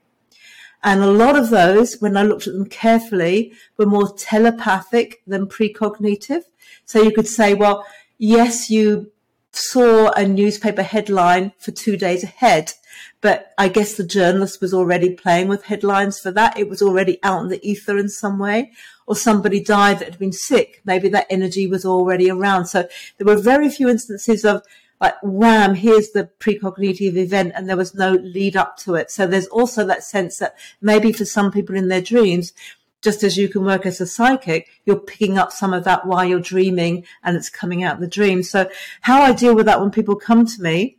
And 0.84 1.04
a 1.04 1.12
lot 1.12 1.38
of 1.38 1.52
those, 1.52 2.02
when 2.02 2.18
I 2.18 2.24
looked 2.24 2.47
at 2.47 2.54
them 2.54 2.66
carefully, 2.66 3.54
were 3.78 3.86
more 3.86 4.12
telepathic 4.18 5.22
than 5.28 5.45
precognitive. 5.45 6.45
So 6.86 7.04
you 7.04 7.12
could 7.12 7.28
say, 7.28 7.54
well, 7.54 7.86
yes, 8.18 8.72
you 8.72 9.12
saw 9.52 10.10
a 10.12 10.28
newspaper 10.28 10.84
headline 10.84 11.54
for 11.58 11.72
two 11.72 11.97
days 11.97 12.24
ahead, 12.24 12.74
but 13.22 13.54
I 13.58 13.68
guess 13.68 13.95
the 13.95 14.04
journalist 14.04 14.62
was 14.62 14.74
already 14.74 15.14
playing 15.14 15.47
with 15.47 15.66
headlines 15.66 16.20
for 16.20 16.32
that. 16.32 16.58
It 16.58 16.70
was 16.70 16.82
already 16.82 17.20
out 17.24 17.41
in 17.41 17.50
the 17.50 17.68
ether 17.68 17.97
in 17.97 18.10
some 18.10 18.39
way. 18.39 18.72
Or 19.08 19.16
somebody 19.16 19.60
died 19.60 20.00
that 20.00 20.10
had 20.10 20.20
been 20.20 20.32
sick. 20.32 20.82
Maybe 20.86 21.10
that 21.10 21.26
energy 21.32 21.66
was 21.66 21.84
already 21.84 22.30
around. 22.30 22.68
So 22.68 22.88
there 23.18 23.26
were 23.26 23.41
very 23.41 23.68
few 23.70 23.89
instances 23.89 24.45
of 24.45 24.62
like, 25.02 25.16
wham, 25.24 25.76
here's 25.76 26.12
the 26.12 26.30
precognitive 26.39 27.16
event 27.16 27.54
and 27.56 27.68
there 27.68 27.78
was 27.78 27.95
no 27.95 28.12
lead 28.12 28.56
up 28.56 28.78
to 28.78 28.95
it. 28.95 29.10
So 29.10 29.26
there's 29.26 29.47
also 29.47 29.86
that 29.86 30.04
sense 30.04 30.38
that 30.38 30.58
maybe 30.82 31.12
for 31.14 31.26
some 31.26 31.52
people 31.52 31.76
in 31.76 31.88
their 31.88 32.02
dreams, 32.02 32.54
just 33.02 33.24
as 33.24 33.38
you 33.38 33.47
can 33.47 33.64
work 33.64 33.86
as 33.86 34.02
a 34.02 34.08
psychic, 34.08 34.68
you're 34.86 35.00
picking 35.00 35.38
up 35.38 35.52
some 35.52 35.74
of 35.74 35.84
that 35.86 36.06
while 36.06 36.26
you're 36.26 36.39
dreaming 36.39 37.06
and 37.24 37.38
it's 37.38 37.50
coming 37.50 37.84
out 37.84 38.00
the 38.00 38.08
dream. 38.08 38.43
So 38.43 38.70
how 39.02 39.22
I 39.22 39.32
deal 39.34 39.56
with 39.56 39.66
that 39.68 39.80
when 39.80 39.91
people 39.91 40.16
come 40.16 40.45
to 40.45 40.62
me 40.62 40.97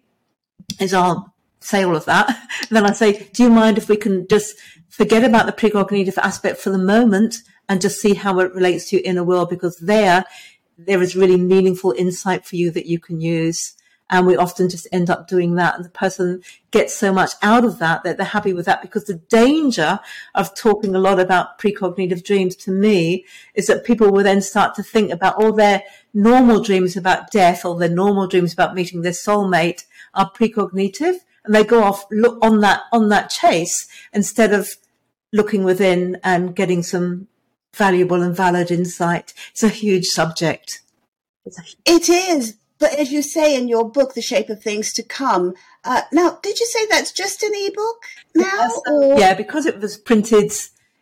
is 0.81 0.95
I'll 0.95 1.35
say 1.61 1.85
all 1.85 1.97
of 1.97 2.07
that. 2.07 2.37
Then 2.71 2.87
I 2.87 2.93
say, 2.93 3.29
do 3.33 3.43
you 3.43 3.51
mind 3.51 3.79
if 3.79 3.89
we 3.89 3.97
can 3.97 4.27
just 4.29 4.57
forget 4.89 5.25
about 5.25 5.47
the 5.47 5.53
precognitive 5.53 6.19
aspect 6.19 6.59
for 6.59 6.71
the 6.71 6.79
moment 6.79 7.39
and 7.69 7.81
just 7.81 8.01
see 8.01 8.15
how 8.15 8.39
it 8.41 8.55
relates 8.55 8.89
to 8.91 8.97
your 8.97 9.05
inner 9.05 9.25
world? 9.25 9.51
Because 9.51 9.77
there, 9.79 10.25
there 10.79 11.03
is 11.03 11.17
really 11.17 11.37
meaningful 11.37 11.93
insight 11.93 12.47
for 12.47 12.57
you 12.57 12.71
that 12.71 12.87
you 12.87 12.99
can 12.99 13.21
use. 13.21 13.75
And 14.11 14.27
we 14.27 14.37
often 14.37 14.69
just 14.69 14.89
end 14.93 15.09
up 15.09 15.29
doing 15.29 15.55
that. 15.55 15.77
And 15.77 15.85
the 15.85 15.91
person 15.91 16.43
gets 16.71 16.95
so 16.95 17.13
much 17.13 17.33
out 17.43 17.65
of 17.65 17.79
that 17.79 18.03
that 18.03 18.17
they're 18.17 18.27
happy 18.27 18.53
with 18.53 18.67
that 18.67 18.83
because 18.83 19.05
the 19.05 19.15
danger 19.15 20.01
of 20.35 20.55
talking 20.55 20.95
a 20.95 20.99
lot 20.99 21.19
about 21.19 21.59
precognitive 21.59 22.25
dreams 22.25 22.57
to 22.57 22.71
me 22.71 23.25
is 23.55 23.67
that 23.67 23.85
people 23.85 24.11
will 24.11 24.25
then 24.25 24.43
start 24.43 24.75
to 24.75 24.83
think 24.83 25.11
about 25.11 25.37
all 25.37 25.53
their 25.53 25.83
normal 26.13 26.61
dreams 26.63 26.97
about 26.97 27.31
death 27.31 27.65
or 27.65 27.79
their 27.79 27.89
normal 27.89 28.27
dreams 28.27 28.53
about 28.53 28.75
meeting 28.75 29.03
their 29.03 29.13
soulmate 29.13 29.85
are 30.15 30.31
precognitive 30.33 31.17
and 31.45 31.55
they 31.55 31.65
go 31.65 31.83
off 31.83 32.05
look 32.11 32.39
on 32.43 32.61
that, 32.61 32.83
on 32.93 33.09
that 33.09 33.31
chase 33.31 33.89
instead 34.13 34.53
of 34.53 34.69
looking 35.33 35.65
within 35.65 36.19
and 36.25 36.57
getting 36.57 36.83
some 36.83 37.29
valuable 37.75 38.23
and 38.23 38.37
valid 38.37 38.71
insight. 38.71 39.33
It's 39.53 39.63
a 39.63 39.69
huge 39.69 40.07
subject. 40.07 40.83
It 41.85 42.09
is. 42.09 42.57
But 42.81 42.99
as 42.99 43.13
you 43.13 43.21
say 43.21 43.55
in 43.55 43.69
your 43.69 43.89
book, 43.89 44.15
The 44.15 44.23
Shape 44.23 44.49
of 44.49 44.63
Things 44.63 44.93
to 44.95 45.03
Come, 45.03 45.55
uh, 45.85 46.03
now, 46.13 46.39
did 46.43 46.59
you 46.59 46.67
say 46.67 46.87
that's 46.87 47.13
just 47.13 47.43
an 47.43 47.53
ebook 47.55 48.05
now? 48.35 48.45
Yes, 48.47 48.81
yeah, 49.19 49.35
because 49.35 49.67
it 49.67 49.79
was 49.79 49.99
printed 49.99 50.51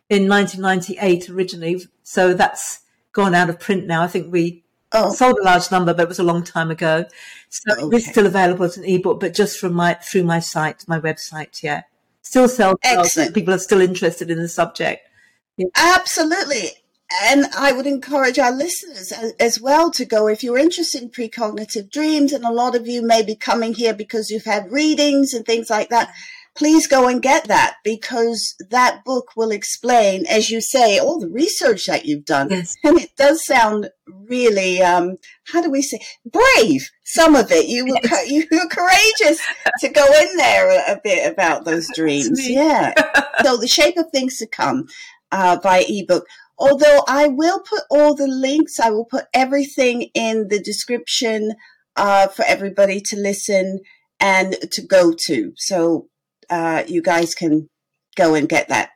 in 0.09 0.27
1998 0.27 1.29
originally, 1.29 1.81
so 2.03 2.33
that's 2.33 2.81
gone 3.13 3.33
out 3.33 3.49
of 3.49 3.59
print 3.59 3.87
now. 3.87 4.03
I 4.03 4.07
think 4.07 4.31
we 4.31 4.63
oh. 4.91 5.13
sold 5.13 5.39
a 5.39 5.43
large 5.43 5.71
number, 5.71 5.93
but 5.93 6.03
it 6.03 6.09
was 6.09 6.19
a 6.19 6.23
long 6.23 6.43
time 6.43 6.69
ago. 6.69 7.05
So 7.49 7.85
okay. 7.85 7.97
it's 7.97 8.09
still 8.09 8.25
available 8.25 8.65
as 8.65 8.77
an 8.77 8.83
ebook, 8.83 9.21
but 9.21 9.33
just 9.33 9.57
from 9.57 9.73
my 9.73 9.93
through 9.93 10.23
my 10.23 10.39
site, 10.39 10.85
my 10.87 10.99
website. 10.99 11.63
Yeah, 11.63 11.83
still 12.21 12.49
sells. 12.49 12.75
Excellent. 12.83 13.33
People 13.33 13.53
are 13.53 13.59
still 13.59 13.81
interested 13.81 14.29
in 14.29 14.37
the 14.37 14.49
subject. 14.49 15.07
Yeah. 15.55 15.67
Absolutely. 15.77 16.71
And 17.11 17.45
I 17.57 17.71
would 17.71 17.87
encourage 17.87 18.37
our 18.37 18.51
listeners 18.51 19.11
as 19.39 19.59
well 19.59 19.89
to 19.91 20.05
go 20.05 20.27
if 20.27 20.43
you're 20.43 20.59
interested 20.59 21.01
in 21.01 21.09
precognitive 21.09 21.91
dreams, 21.91 22.33
and 22.33 22.45
a 22.45 22.51
lot 22.51 22.75
of 22.75 22.87
you 22.87 23.01
may 23.01 23.23
be 23.23 23.35
coming 23.35 23.73
here 23.73 23.95
because 23.95 24.29
you've 24.29 24.45
had 24.45 24.71
readings 24.71 25.33
and 25.33 25.45
things 25.45 25.69
like 25.69 25.89
that. 25.89 26.13
Please 26.55 26.87
go 26.87 27.07
and 27.07 27.21
get 27.21 27.47
that 27.47 27.77
because 27.83 28.55
that 28.69 29.03
book 29.05 29.29
will 29.35 29.49
explain, 29.49 30.25
as 30.27 30.51
you 30.51 30.61
say, 30.61 30.99
all 30.99 31.19
the 31.19 31.29
research 31.29 31.85
that 31.85 32.05
you've 32.05 32.25
done. 32.25 32.49
Yes. 32.49 32.75
And 32.83 32.99
it 32.99 33.15
does 33.15 33.45
sound 33.45 33.89
really, 34.07 34.81
um, 34.81 35.17
how 35.45 35.61
do 35.61 35.69
we 35.69 35.81
say, 35.81 35.99
brave. 36.25 36.89
Some 37.03 37.35
of 37.35 37.51
it. 37.51 37.67
You 37.67 37.85
were, 37.85 37.99
yes. 38.03 38.29
you 38.29 38.45
were 38.51 38.67
courageous 38.67 39.41
to 39.79 39.89
go 39.89 40.05
in 40.05 40.37
there 40.37 40.69
a, 40.69 40.93
a 40.93 41.01
bit 41.03 41.31
about 41.31 41.65
those 41.65 41.87
dreams. 41.95 42.47
Yeah. 42.47 42.93
so 43.43 43.57
the 43.57 43.67
shape 43.67 43.97
of 43.97 44.11
things 44.11 44.37
to 44.37 44.47
come 44.47 44.87
uh, 45.31 45.57
by 45.59 45.85
ebook 45.87 46.25
Although 46.59 47.03
I 47.07 47.27
will 47.27 47.61
put 47.61 47.83
all 47.89 48.15
the 48.15 48.27
links, 48.27 48.79
I 48.79 48.89
will 48.89 49.05
put 49.05 49.25
everything 49.33 50.09
in 50.13 50.49
the 50.49 50.59
description 50.59 51.55
uh, 51.95 52.27
for 52.27 52.43
everybody 52.45 52.99
to 53.01 53.15
listen 53.15 53.79
and 54.19 54.57
to 54.71 54.81
go 54.81 55.13
to. 55.25 55.53
So 55.55 56.09
uh, 56.49 56.83
you 56.87 57.01
guys 57.01 57.33
can 57.33 57.69
go 58.15 58.35
and 58.35 58.49
get 58.49 58.67
that 58.67 58.89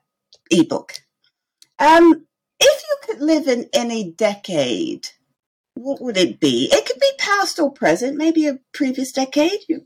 ebook. 0.52 0.96
Um, 1.80 2.26
if 2.60 2.84
you 2.84 2.98
could 3.04 3.22
live 3.22 3.48
in 3.48 3.70
any 3.74 4.12
decade, 4.12 5.10
what 5.76 6.02
would 6.02 6.18
it 6.18 6.40
be? 6.40 6.70
It 6.72 6.86
could 6.86 7.00
be 7.00 7.12
past 7.18 7.60
or 7.60 7.72
present, 7.72 8.18
maybe 8.18 8.48
a 8.48 8.60
previous 8.74 9.12
decade 9.12 9.60
you're 9.68 9.82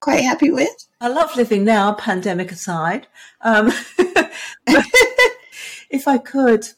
quite 0.00 0.24
happy 0.24 0.50
with. 0.50 0.88
I 1.00 1.08
love 1.08 1.36
living 1.36 1.64
now, 1.64 1.92
pandemic 1.92 2.50
aside. 2.50 3.06
Um, 3.42 3.72
if 5.90 6.08
I 6.08 6.18
could, 6.18 6.68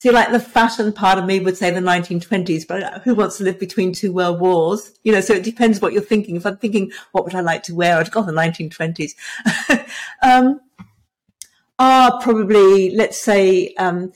See, 0.00 0.10
like 0.10 0.32
the 0.32 0.40
fashion 0.40 0.94
part 0.94 1.18
of 1.18 1.26
me 1.26 1.40
would 1.40 1.58
say 1.58 1.70
the 1.70 1.80
1920s, 1.80 2.66
but 2.66 3.02
who 3.02 3.14
wants 3.14 3.36
to 3.36 3.44
live 3.44 3.58
between 3.58 3.92
two 3.92 4.14
world 4.14 4.40
wars? 4.40 4.98
You 5.02 5.12
know, 5.12 5.20
so 5.20 5.34
it 5.34 5.44
depends 5.44 5.82
what 5.82 5.92
you're 5.92 6.00
thinking. 6.00 6.36
If 6.36 6.46
I'm 6.46 6.56
thinking, 6.56 6.90
what 7.12 7.24
would 7.24 7.34
I 7.34 7.42
like 7.42 7.62
to 7.64 7.74
wear? 7.74 7.98
I'd 7.98 8.10
go 8.10 8.22
the 8.22 8.32
1920s. 8.32 9.14
um, 10.22 10.58
are 11.78 12.18
probably, 12.22 12.96
let's 12.96 13.22
say, 13.22 13.74
um, 13.74 14.10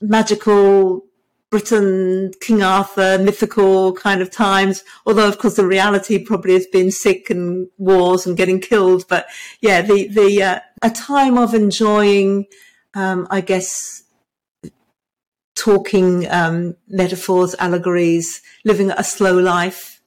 magical 0.00 1.04
Britain, 1.50 2.32
King 2.40 2.62
Arthur, 2.62 3.18
mythical 3.18 3.92
kind 3.92 4.22
of 4.22 4.30
times. 4.30 4.84
Although, 5.04 5.28
of 5.28 5.36
course, 5.36 5.56
the 5.56 5.66
reality 5.66 6.24
probably 6.24 6.54
has 6.54 6.66
been 6.66 6.90
sick 6.90 7.28
and 7.28 7.68
wars 7.76 8.24
and 8.24 8.38
getting 8.38 8.58
killed. 8.58 9.04
But 9.06 9.26
yeah, 9.60 9.82
the, 9.82 10.08
the, 10.08 10.42
uh, 10.42 10.60
a 10.80 10.88
time 10.88 11.36
of 11.36 11.52
enjoying, 11.52 12.46
um, 12.94 13.28
I 13.30 13.42
guess, 13.42 14.04
talking 15.60 16.30
um, 16.30 16.74
metaphors, 16.88 17.54
allegories, 17.58 18.40
living 18.64 18.90
a 18.90 19.04
slow 19.04 19.38
life. 19.38 20.00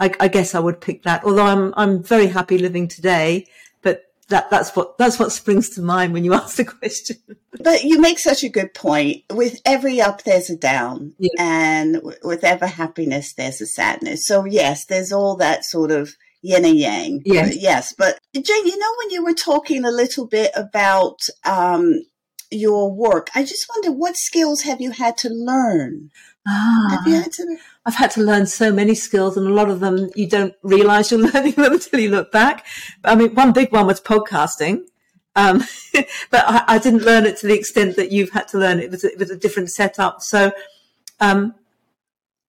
I, 0.00 0.12
I, 0.18 0.28
guess 0.28 0.54
I 0.54 0.58
would 0.58 0.80
pick 0.80 1.04
that. 1.04 1.24
Although 1.24 1.46
I'm 1.46 1.72
I'm 1.76 2.02
very 2.02 2.26
happy 2.26 2.58
living 2.58 2.88
today, 2.88 3.46
but 3.82 4.02
that 4.28 4.50
that's 4.50 4.74
what 4.74 4.98
that's 4.98 5.18
what 5.18 5.30
springs 5.30 5.68
to 5.70 5.82
mind 5.82 6.12
when 6.12 6.24
you 6.24 6.34
ask 6.42 6.56
the 6.56 6.64
question. 6.64 7.16
But 7.60 7.84
you 7.84 8.00
make 8.00 8.18
such 8.18 8.42
a 8.42 8.48
good 8.48 8.74
point. 8.74 9.22
With 9.30 9.60
every 9.64 10.00
up, 10.00 10.24
there's 10.24 10.50
a 10.50 10.56
down, 10.56 11.14
yeah. 11.18 11.30
and 11.38 11.94
w- 11.94 12.18
with 12.24 12.42
every 12.42 12.68
happiness, 12.68 13.34
there's 13.34 13.60
a 13.60 13.66
sadness. 13.66 14.26
So 14.26 14.44
yes, 14.44 14.86
there's 14.86 15.12
all 15.12 15.36
that 15.36 15.64
sort 15.64 15.92
of 15.92 16.16
yin 16.42 16.64
and 16.64 16.78
yang. 16.78 17.22
Yes, 17.24 17.56
yes. 17.56 17.94
But 17.96 18.18
Jane, 18.34 18.66
you 18.66 18.78
know, 18.78 18.92
when 18.98 19.10
you 19.10 19.24
were 19.24 19.34
talking 19.34 19.84
a 19.84 19.92
little 19.92 20.26
bit 20.26 20.50
about 20.56 21.20
um, 21.44 22.02
your 22.52 22.92
work, 22.92 23.30
I 23.34 23.42
just 23.42 23.66
wonder 23.74 23.92
what 23.92 24.16
skills 24.16 24.62
have 24.62 24.80
you 24.80 24.92
had 24.92 25.16
to 25.18 25.28
learn? 25.28 26.10
Ah, 26.46 26.88
have 26.90 27.06
you 27.06 27.20
had 27.20 27.32
to? 27.32 27.56
I've 27.86 27.94
had 27.94 28.10
to 28.12 28.20
learn 28.22 28.46
so 28.46 28.72
many 28.72 28.94
skills, 28.94 29.36
and 29.36 29.46
a 29.46 29.52
lot 29.52 29.70
of 29.70 29.80
them 29.80 30.10
you 30.14 30.28
don't 30.28 30.54
realize 30.62 31.10
you're 31.10 31.20
learning 31.32 31.52
them 31.52 31.72
until 31.72 32.00
you 32.00 32.10
look 32.10 32.32
back. 32.32 32.66
I 33.04 33.14
mean, 33.14 33.34
one 33.34 33.52
big 33.52 33.72
one 33.72 33.86
was 33.86 34.00
podcasting. 34.00 34.82
Um, 35.34 35.64
but 36.30 36.44
I, 36.46 36.64
I, 36.68 36.78
didn't 36.78 37.04
learn 37.04 37.24
it 37.24 37.38
to 37.38 37.46
the 37.46 37.58
extent 37.58 37.96
that 37.96 38.12
you've 38.12 38.30
had 38.30 38.48
to 38.48 38.58
learn 38.58 38.80
it. 38.80 38.84
It 38.84 38.90
was, 38.90 39.04
it 39.04 39.18
was 39.18 39.30
a 39.30 39.36
different 39.36 39.70
setup. 39.70 40.20
So, 40.20 40.52
um, 41.20 41.54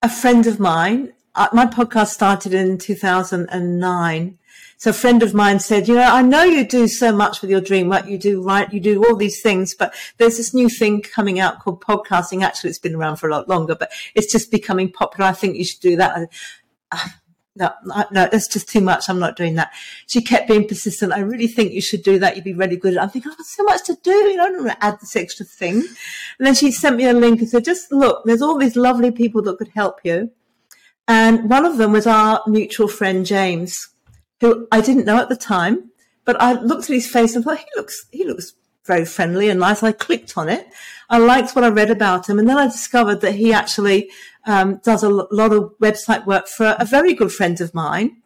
a 0.02 0.08
friend 0.10 0.46
of 0.46 0.60
mine, 0.60 1.14
uh, 1.34 1.48
my 1.54 1.64
podcast 1.64 2.08
started 2.08 2.52
in 2.52 2.76
2009 2.76 4.38
so 4.84 4.90
a 4.90 4.92
friend 4.92 5.22
of 5.22 5.32
mine 5.32 5.60
said, 5.60 5.88
you 5.88 5.94
know, 5.94 6.02
I 6.02 6.20
know 6.20 6.42
you 6.42 6.62
do 6.62 6.86
so 6.88 7.10
much 7.10 7.40
with 7.40 7.48
your 7.48 7.62
dream 7.62 7.88
work. 7.88 8.06
You 8.06 8.18
do 8.18 8.42
right. 8.42 8.70
You 8.70 8.80
do 8.80 9.02
all 9.02 9.16
these 9.16 9.40
things, 9.40 9.74
but 9.74 9.94
there's 10.18 10.36
this 10.36 10.52
new 10.52 10.68
thing 10.68 11.00
coming 11.00 11.40
out 11.40 11.60
called 11.60 11.82
podcasting. 11.82 12.42
Actually, 12.42 12.68
it's 12.68 12.78
been 12.78 12.94
around 12.94 13.16
for 13.16 13.26
a 13.26 13.32
lot 13.32 13.48
longer, 13.48 13.74
but 13.74 13.90
it's 14.14 14.30
just 14.30 14.50
becoming 14.50 14.92
popular. 14.92 15.30
I 15.30 15.32
think 15.32 15.56
you 15.56 15.64
should 15.64 15.80
do 15.80 15.96
that. 15.96 16.28
no, 17.56 17.72
no, 17.86 18.04
that's 18.10 18.46
just 18.46 18.68
too 18.68 18.82
much. 18.82 19.08
I'm 19.08 19.18
not 19.18 19.36
doing 19.36 19.54
that. 19.54 19.72
She 20.06 20.20
kept 20.20 20.48
being 20.48 20.68
persistent. 20.68 21.14
I 21.14 21.20
really 21.20 21.48
think 21.48 21.72
you 21.72 21.80
should 21.80 22.02
do 22.02 22.18
that. 22.18 22.36
You'd 22.36 22.44
be 22.44 22.52
really 22.52 22.76
good. 22.76 22.98
I'm 22.98 23.08
thinking, 23.08 23.32
oh, 23.32 23.36
there's 23.38 23.56
so 23.56 23.62
much 23.62 23.86
to 23.86 23.96
do. 24.02 24.10
You 24.10 24.36
know, 24.36 24.44
I 24.44 24.48
don't 24.50 24.66
want 24.66 24.78
to 24.78 24.84
add 24.84 25.00
this 25.00 25.16
extra 25.16 25.46
thing. 25.46 25.76
And 25.76 26.46
then 26.46 26.54
she 26.54 26.70
sent 26.70 26.96
me 26.96 27.06
a 27.06 27.14
link 27.14 27.40
and 27.40 27.48
said, 27.48 27.64
just 27.64 27.90
look, 27.90 28.22
there's 28.26 28.42
all 28.42 28.58
these 28.58 28.76
lovely 28.76 29.12
people 29.12 29.40
that 29.44 29.56
could 29.56 29.68
help 29.68 30.00
you. 30.04 30.30
And 31.08 31.48
one 31.48 31.64
of 31.64 31.78
them 31.78 31.92
was 31.92 32.06
our 32.06 32.42
mutual 32.46 32.88
friend, 32.88 33.24
James 33.24 33.93
who 34.44 34.68
I 34.70 34.80
didn't 34.80 35.06
know 35.06 35.16
at 35.16 35.28
the 35.28 35.36
time, 35.36 35.90
but 36.24 36.40
I 36.40 36.52
looked 36.52 36.84
at 36.84 36.94
his 36.94 37.10
face 37.10 37.34
and 37.34 37.44
thought 37.44 37.58
he 37.58 37.66
looks 37.76 38.06
he 38.10 38.24
looks 38.24 38.52
very 38.84 39.04
friendly 39.06 39.48
and 39.48 39.60
nice. 39.60 39.82
I 39.82 39.92
clicked 39.92 40.36
on 40.36 40.48
it. 40.48 40.68
I 41.08 41.18
liked 41.18 41.54
what 41.54 41.64
I 41.64 41.68
read 41.68 41.90
about 41.90 42.28
him, 42.28 42.38
and 42.38 42.48
then 42.48 42.58
I 42.58 42.66
discovered 42.66 43.20
that 43.22 43.34
he 43.34 43.52
actually 43.52 44.10
um, 44.46 44.80
does 44.84 45.02
a 45.02 45.08
lot 45.08 45.52
of 45.52 45.74
website 45.80 46.26
work 46.26 46.46
for 46.46 46.76
a 46.78 46.84
very 46.84 47.14
good 47.14 47.32
friend 47.32 47.60
of 47.60 47.74
mine. 47.74 48.22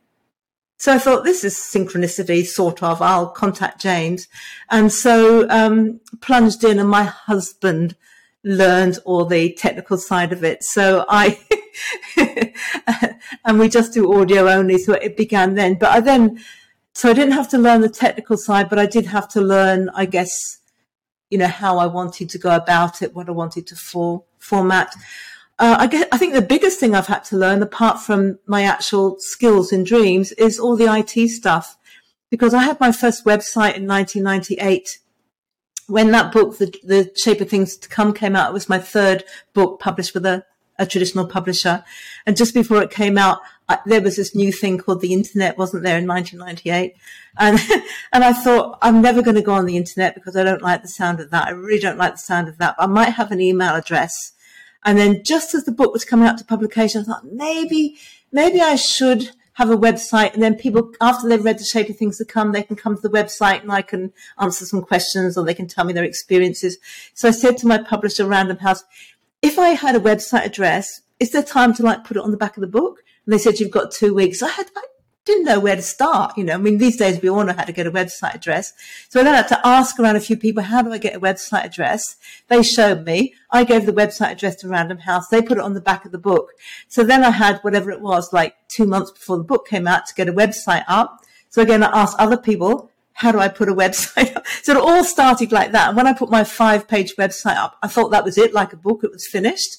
So 0.81 0.93
I 0.93 0.99
thought 0.99 1.25
this 1.25 1.43
is 1.43 1.55
synchronicity, 1.55 2.47
sort 2.47 2.83
of. 2.83 3.03
I'll 3.03 3.29
contact 3.29 3.81
James, 3.81 4.29
and 4.71 4.93
so 4.93 5.49
um, 5.49 6.01
plunged 6.21 6.64
in, 6.64 6.79
and 6.79 6.89
my 6.89 7.05
husband 7.05 7.97
learned 8.45 8.99
all 9.05 9.24
the 9.24 9.53
technical 9.55 9.99
side 9.99 10.32
of 10.32 10.45
it. 10.45 10.62
So 10.62 11.05
I, 11.09 11.39
and 13.45 13.59
we 13.59 13.68
just 13.68 13.93
do 13.93 14.12
audio 14.14 14.49
only. 14.49 14.78
So 14.78 14.95
it 14.95 15.16
began 15.16 15.55
then, 15.55 15.74
but 15.74 15.91
I 15.91 16.01
then, 16.01 16.43
so 16.95 17.11
I 17.11 17.12
didn't 17.12 17.34
have 17.34 17.49
to 17.51 17.59
learn 17.59 17.80
the 17.80 17.89
technical 17.89 18.36
side, 18.36 18.68
but 18.68 18.78
I 18.78 18.86
did 18.86 19.07
have 19.07 19.28
to 19.30 19.41
learn, 19.41 19.91
I 19.95 20.07
guess, 20.07 20.59
you 21.30 21.39
know, 21.39 21.47
how 21.47 21.78
I 21.78 21.86
wanted 21.86 22.30
to 22.30 22.39
go 22.39 22.55
about 22.55 23.03
it, 23.03 23.14
what 23.14 23.28
I 23.28 23.32
wanted 23.32 23.66
to 23.68 23.76
for, 23.76 24.24
format. 24.39 24.95
Uh, 25.59 25.76
I 25.80 25.86
guess, 25.89 26.07
I 26.12 26.18
think 26.18 26.34
the 26.34 26.43
biggest 26.43 26.78
thing 26.78 26.95
I've 26.95 27.09
had 27.09 27.24
to 27.24 27.36
learn, 27.36 27.62
apart 27.62 28.01
from 28.01 28.39
my 28.47 28.62
actual 28.62 29.16
skills 29.18 29.72
in 29.72 29.84
dreams, 29.84 30.32
is 30.32 30.59
all 30.59 30.76
the 30.76 30.93
IT 30.93 31.28
stuff. 31.28 31.76
Because 32.30 32.53
I 32.53 32.62
had 32.62 32.78
my 32.78 32.93
first 32.93 33.24
website 33.24 33.74
in 33.74 33.86
1998 33.86 34.99
when 35.89 36.11
that 36.12 36.32
book, 36.32 36.59
the, 36.59 36.72
the 36.84 37.11
Shape 37.16 37.41
of 37.41 37.49
Things 37.49 37.76
to 37.76 37.89
Come 37.89 38.12
came 38.12 38.36
out, 38.36 38.51
it 38.51 38.55
was 38.55 38.68
my 38.68 38.78
third 38.78 39.24
book 39.55 39.80
published 39.80 40.14
with 40.14 40.24
a, 40.26 40.45
a 40.78 40.86
traditional 40.86 41.26
publisher. 41.26 41.82
And 42.26 42.36
just 42.36 42.55
before 42.55 42.82
it 42.82 42.91
came 42.91 43.16
out, 43.16 43.41
I, 43.70 43.78
there 43.86 44.03
was 44.03 44.16
this 44.16 44.34
new 44.34 44.53
thing 44.53 44.78
called 44.78 45.01
the 45.01 45.14
internet, 45.14 45.57
wasn't 45.57 45.84
there, 45.84 45.99
in 45.99 46.07
1998. 46.07 46.95
And, 47.39 47.59
and 48.12 48.22
I 48.22 48.34
thought, 48.34 48.78
I'm 48.82 49.01
never 49.01 49.22
going 49.22 49.36
to 49.36 49.43
go 49.43 49.55
on 49.55 49.64
the 49.64 49.78
internet 49.78 50.14
because 50.14 50.36
I 50.36 50.45
don't 50.45 50.62
like 50.62 50.82
the 50.82 50.89
sound 50.89 51.20
of 51.20 51.30
that. 51.30 51.49
I 51.49 51.51
really 51.51 51.80
don't 51.80 51.99
like 51.99 52.12
the 52.12 52.18
sound 52.18 52.49
of 52.49 52.59
that. 52.59 52.76
I 52.78 52.86
might 52.86 53.11
have 53.11 53.32
an 53.32 53.41
email 53.41 53.74
address. 53.74 54.32
And 54.84 54.99
then 54.99 55.24
just 55.24 55.55
as 55.55 55.64
the 55.64 55.72
book 55.72 55.93
was 55.93 56.05
coming 56.05 56.28
out 56.28 56.36
to 56.39 56.45
publication, 56.45 57.01
I 57.01 57.05
thought 57.05 57.24
maybe, 57.32 57.97
maybe 58.30 58.61
I 58.61 58.76
should 58.76 59.30
have 59.59 59.71
a 59.71 59.77
website 59.77 60.33
and 60.35 60.43
then 60.43 60.55
people, 60.55 60.93
after 61.01 61.29
they've 61.29 61.45
read 61.45 61.59
the 61.59 61.65
shape 61.65 61.89
of 61.89 61.97
things 61.97 62.17
to 62.17 62.25
come, 62.25 62.53
they 62.53 62.63
can 62.63 62.77
come 62.77 62.95
to 62.95 63.03
the 63.03 63.09
website 63.09 63.61
and 63.61 63.73
I 63.73 63.83
can 63.83 64.13
answer 64.39 64.65
some 64.65 64.83
questions 64.83 65.37
or 65.37 65.45
they 65.45 65.53
can 65.53 65.67
tell 65.67 65.85
me 65.85 65.93
their 65.93 66.05
experiences. 66.05 66.79
So 67.13 67.27
I 67.27 67.33
said 67.33 67.59
to 67.59 67.67
my 67.67 67.79
publisher, 67.79 68.25
Random 68.25 68.59
House, 68.59 68.85
if 69.43 69.59
I 69.59 69.71
had 69.71 69.97
a 69.97 70.01
website 70.01 70.45
address, 70.45 71.01
is 71.19 71.33
there 71.33 71.43
time 71.43 71.75
to 71.75 71.83
like 71.83 72.05
put 72.05 72.17
it 72.17 72.23
on 72.23 72.31
the 72.31 72.37
back 72.37 72.57
of 72.57 72.61
the 72.61 72.69
book? 72.69 73.03
And 73.27 73.33
they 73.33 73.39
said, 73.39 73.59
you've 73.59 73.73
got 73.73 73.91
two 73.91 74.15
weeks. 74.15 74.45
I 74.45 74.49
had, 74.49 74.71
I 74.77 74.85
didn't 75.29 75.45
know 75.45 75.61
where 75.61 75.76
to 75.76 75.83
start. 75.83 76.37
You 76.37 76.45
know, 76.45 76.55
I 76.55 76.57
mean, 76.57 76.79
these 76.79 76.97
days 76.97 77.20
we 77.20 77.29
all 77.29 77.45
know 77.45 77.53
how 77.53 77.64
to 77.64 77.72
get 77.72 77.87
a 77.87 77.93
website 77.93 78.35
address. 78.35 78.72
So 79.09 79.20
I 79.20 79.22
then 79.22 79.35
had 79.35 79.49
to 79.49 79.66
ask 79.66 79.99
around 80.01 80.16
a 80.16 80.20
few 80.20 80.37
people, 80.37 80.62
how 80.62 80.83
do 80.83 80.91
I 80.91 80.99
get 80.99 81.14
a 81.14 81.20
website 81.20 81.64
address? 81.64 82.16
They 82.49 82.62
showed 82.62 83.05
me. 83.05 83.35
I 83.51 83.64
gave 83.64 83.87
the 83.87 83.93
website 83.93 84.33
address 84.33 84.57
to 84.57 84.68
Random 84.68 84.99
House. 84.99 85.29
They 85.29 85.43
put 85.43 85.59
it 85.59 85.64
on 85.64 85.74
the 85.74 85.81
back 85.81 86.05
of 86.05 86.12
the 86.12 86.18
book. 86.18 86.53
So 86.89 87.05
then 87.05 87.22
I 87.22 87.31
had 87.31 87.59
whatever 87.61 87.91
it 87.91 88.01
was, 88.01 88.33
like 88.33 88.57
two 88.68 88.87
months 88.87 89.11
before 89.11 89.37
the 89.37 89.45
book 89.45 89.68
came 89.68 89.87
out 89.87 90.07
to 90.07 90.14
get 90.14 90.29
a 90.29 90.33
website 90.33 90.85
up. 90.89 91.20
So 91.51 91.62
again, 91.62 91.83
I 91.83 91.89
asked 91.89 92.18
other 92.18 92.39
people, 92.39 92.91
how 93.12 93.31
do 93.31 93.39
I 93.39 93.49
put 93.49 93.68
a 93.68 93.74
website 93.85 94.35
up? 94.35 94.47
So 94.62 94.72
it 94.72 94.83
all 94.83 95.05
started 95.05 95.53
like 95.53 95.72
that. 95.72 95.89
And 95.89 95.97
when 95.97 96.07
I 96.07 96.14
put 96.14 96.31
my 96.31 96.45
five 96.45 96.89
page 96.89 97.16
website 97.16 97.57
up, 97.57 97.76
I 97.83 97.89
thought 97.89 98.11
that 98.11 98.24
was 98.24 98.39
it, 98.39 98.55
like 98.55 98.72
a 98.72 98.76
book. 98.76 99.05
It 99.05 99.12
was 99.12 99.26
finished. 99.26 99.76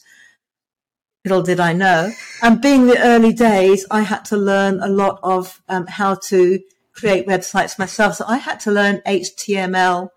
Little 1.26 1.42
did 1.42 1.60
I 1.60 1.74
know. 1.74 2.12
And 2.42 2.62
being 2.62 2.88
the 2.88 3.02
early 3.02 3.34
days, 3.34 3.86
I 3.92 4.02
had 4.02 4.24
to 4.26 4.38
learn 4.38 4.80
a 4.80 4.88
lot 4.88 5.20
of 5.22 5.62
um, 5.68 5.86
how 5.88 6.16
to 6.30 6.60
create 6.94 7.28
websites 7.28 7.78
myself. 7.78 8.16
So 8.16 8.26
I 8.28 8.38
had 8.38 8.60
to 8.62 8.72
learn 8.72 9.02
HTML, 9.06 10.10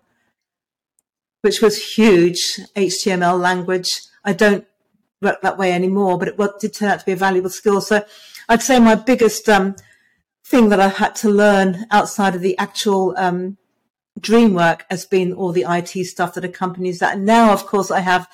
which 1.41 1.61
was 1.61 1.95
huge, 1.95 2.59
HTML 2.75 3.39
language. 3.39 3.89
I 4.23 4.33
don't 4.33 4.65
work 5.21 5.41
that 5.41 5.57
way 5.57 5.73
anymore, 5.73 6.17
but 6.17 6.29
it 6.29 6.37
did 6.59 6.73
turn 6.73 6.89
out 6.89 6.99
to 6.99 7.05
be 7.05 7.11
a 7.11 7.17
valuable 7.17 7.49
skill. 7.49 7.81
So 7.81 8.05
I'd 8.47 8.61
say 8.61 8.79
my 8.79 8.95
biggest 8.95 9.47
um, 9.49 9.75
thing 10.45 10.69
that 10.69 10.79
I've 10.79 10.97
had 10.97 11.15
to 11.17 11.29
learn 11.29 11.85
outside 11.91 12.35
of 12.35 12.41
the 12.41 12.57
actual 12.57 13.13
um, 13.17 13.57
dream 14.19 14.53
work 14.53 14.85
has 14.89 15.05
been 15.05 15.33
all 15.33 15.51
the 15.51 15.65
IT 15.67 16.05
stuff 16.05 16.33
that 16.35 16.45
accompanies 16.45 16.99
that. 16.99 17.15
And 17.15 17.25
now, 17.25 17.51
of 17.51 17.65
course, 17.65 17.91
I 17.91 18.01
have 18.01 18.29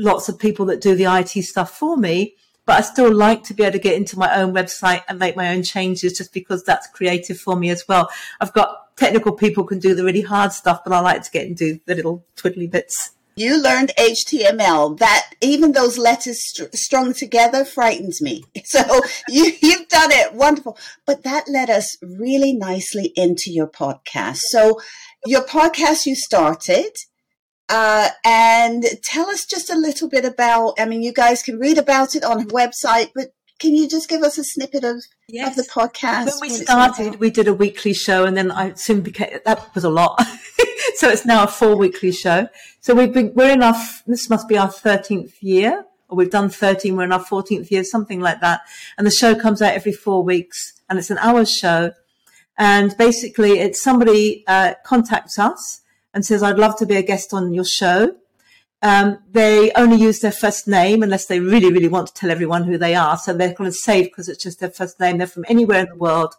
lots 0.00 0.28
of 0.28 0.38
people 0.38 0.66
that 0.66 0.80
do 0.80 0.94
the 0.94 1.04
IT 1.04 1.42
stuff 1.44 1.78
for 1.78 1.96
me, 1.96 2.34
but 2.66 2.78
I 2.78 2.80
still 2.82 3.12
like 3.14 3.44
to 3.44 3.54
be 3.54 3.62
able 3.62 3.72
to 3.72 3.78
get 3.78 3.96
into 3.96 4.18
my 4.18 4.34
own 4.40 4.54
website 4.54 5.02
and 5.08 5.18
make 5.18 5.36
my 5.36 5.54
own 5.54 5.62
changes 5.62 6.16
just 6.16 6.32
because 6.32 6.64
that's 6.64 6.86
creative 6.86 7.38
for 7.38 7.56
me 7.56 7.70
as 7.70 7.86
well. 7.88 8.10
I've 8.40 8.52
got 8.52 8.96
technical 8.96 9.32
people 9.32 9.64
can 9.64 9.78
do 9.78 9.94
the 9.94 10.04
really 10.04 10.20
hard 10.22 10.52
stuff, 10.52 10.82
but 10.84 10.92
I 10.92 11.00
like 11.00 11.22
to 11.22 11.30
get 11.30 11.46
and 11.46 11.56
do 11.56 11.80
the 11.86 11.94
little 11.94 12.24
twiddly 12.36 12.70
bits. 12.70 13.12
You 13.36 13.62
learned 13.62 13.92
HTML. 13.96 14.98
That 14.98 15.32
even 15.40 15.72
those 15.72 15.96
letters 15.96 16.38
st- 16.46 16.74
strung 16.74 17.14
together 17.14 17.64
frightens 17.64 18.20
me. 18.20 18.44
So 18.64 18.82
you, 19.28 19.52
you've 19.60 19.88
done 19.88 20.12
it. 20.12 20.34
Wonderful. 20.34 20.78
But 21.06 21.24
that 21.24 21.48
led 21.48 21.70
us 21.70 21.96
really 22.02 22.52
nicely 22.52 23.12
into 23.16 23.50
your 23.50 23.66
podcast. 23.66 24.38
So 24.50 24.80
your 25.26 25.44
podcast 25.44 26.06
you 26.06 26.14
started 26.14 26.92
uh, 27.70 28.08
and 28.24 28.84
tell 29.02 29.30
us 29.30 29.46
just 29.46 29.70
a 29.70 29.76
little 29.76 30.08
bit 30.08 30.24
about, 30.24 30.74
I 30.78 30.84
mean, 30.86 31.02
you 31.02 31.12
guys 31.12 31.42
can 31.42 31.58
read 31.58 31.78
about 31.78 32.14
it 32.14 32.24
on 32.24 32.40
her 32.40 32.46
website, 32.46 33.12
but 33.14 33.32
can 33.60 33.74
you 33.74 33.88
just 33.88 34.08
give 34.08 34.22
us 34.22 34.38
a 34.38 34.44
snippet 34.44 34.84
of, 34.84 35.04
yes. 35.28 35.56
of 35.56 35.64
the 35.64 35.70
podcast? 35.70 36.40
When 36.40 36.50
we 36.50 36.56
started, 36.56 37.20
we 37.20 37.30
did 37.30 37.46
a 37.46 37.54
weekly 37.54 37.92
show 37.92 38.24
and 38.24 38.36
then 38.36 38.50
I 38.50 38.74
soon 38.74 39.02
became, 39.02 39.38
that 39.44 39.74
was 39.74 39.84
a 39.84 39.90
lot. 39.90 40.20
so 40.96 41.08
it's 41.08 41.24
now 41.24 41.44
a 41.44 41.46
four 41.46 41.76
weekly 41.76 42.10
show. 42.10 42.48
So 42.80 42.94
we've 42.94 43.12
been, 43.12 43.32
we're 43.34 43.52
in 43.52 43.62
our, 43.62 43.74
this 44.06 44.28
must 44.28 44.48
be 44.48 44.58
our 44.58 44.68
13th 44.68 45.34
year 45.40 45.84
or 46.08 46.16
we've 46.16 46.30
done 46.30 46.50
13, 46.50 46.96
we're 46.96 47.04
in 47.04 47.12
our 47.12 47.24
14th 47.24 47.70
year, 47.70 47.84
something 47.84 48.20
like 48.20 48.40
that. 48.40 48.62
And 48.98 49.06
the 49.06 49.12
show 49.12 49.34
comes 49.36 49.62
out 49.62 49.74
every 49.74 49.92
four 49.92 50.24
weeks 50.24 50.80
and 50.88 50.98
it's 50.98 51.10
an 51.10 51.18
hour 51.18 51.44
show. 51.44 51.92
And 52.58 52.96
basically 52.96 53.60
it's 53.60 53.80
somebody, 53.80 54.42
uh, 54.48 54.74
contacts 54.84 55.38
us 55.38 55.79
and 56.14 56.24
says, 56.24 56.42
I'd 56.42 56.58
love 56.58 56.76
to 56.78 56.86
be 56.86 56.96
a 56.96 57.02
guest 57.02 57.32
on 57.32 57.52
your 57.52 57.64
show. 57.64 58.16
Um, 58.82 59.18
they 59.30 59.70
only 59.72 59.96
use 59.96 60.20
their 60.20 60.32
first 60.32 60.66
name 60.66 61.02
unless 61.02 61.26
they 61.26 61.38
really, 61.38 61.70
really 61.70 61.88
want 61.88 62.08
to 62.08 62.14
tell 62.14 62.30
everyone 62.30 62.64
who 62.64 62.78
they 62.78 62.94
are. 62.94 63.18
So 63.18 63.32
they're 63.32 63.52
kind 63.52 63.68
of 63.68 63.74
safe 63.74 64.06
because 64.06 64.28
it's 64.28 64.42
just 64.42 64.60
their 64.60 64.70
first 64.70 64.98
name. 64.98 65.18
They're 65.18 65.26
from 65.26 65.44
anywhere 65.48 65.80
in 65.80 65.88
the 65.90 65.96
world. 65.96 66.34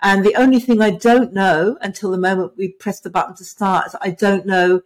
And 0.00 0.24
the 0.24 0.34
only 0.36 0.60
thing 0.60 0.80
I 0.80 0.90
don't 0.90 1.32
know 1.32 1.76
until 1.80 2.10
the 2.10 2.18
moment 2.18 2.56
we 2.56 2.68
press 2.68 3.00
the 3.00 3.10
button 3.10 3.34
to 3.36 3.44
start 3.44 3.88
is 3.88 3.96
I 4.00 4.10
don't 4.10 4.46
know 4.46 4.82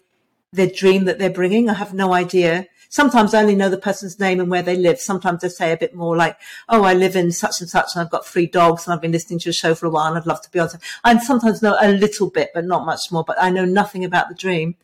their 0.52 0.66
dream 0.66 1.04
that 1.04 1.18
they're 1.18 1.30
bringing. 1.30 1.68
I 1.68 1.74
have 1.74 1.94
no 1.94 2.12
idea. 2.12 2.66
Sometimes 2.88 3.34
I 3.34 3.42
only 3.42 3.54
know 3.54 3.68
the 3.68 3.78
person's 3.78 4.18
name 4.18 4.40
and 4.40 4.50
where 4.50 4.62
they 4.62 4.76
live. 4.76 4.98
Sometimes 4.98 5.42
they 5.42 5.48
say 5.48 5.72
a 5.72 5.76
bit 5.76 5.94
more 5.94 6.16
like, 6.16 6.38
oh, 6.68 6.84
I 6.84 6.94
live 6.94 7.16
in 7.16 7.32
such 7.32 7.60
and 7.60 7.68
such 7.68 7.90
and 7.94 8.02
I've 8.02 8.10
got 8.10 8.26
three 8.26 8.46
dogs 8.46 8.86
and 8.86 8.94
I've 8.94 9.02
been 9.02 9.12
listening 9.12 9.38
to 9.40 9.46
your 9.46 9.52
show 9.52 9.74
for 9.74 9.86
a 9.86 9.90
while 9.90 10.08
and 10.08 10.18
I'd 10.18 10.26
love 10.26 10.42
to 10.42 10.50
be 10.50 10.58
on. 10.58 10.68
I 11.04 11.18
sometimes 11.18 11.62
know 11.62 11.76
a 11.80 11.92
little 11.92 12.30
bit, 12.30 12.50
but 12.54 12.64
not 12.64 12.86
much 12.86 13.10
more, 13.10 13.24
but 13.24 13.40
I 13.40 13.50
know 13.50 13.64
nothing 13.64 14.04
about 14.04 14.28
the 14.28 14.34
dream. 14.34 14.76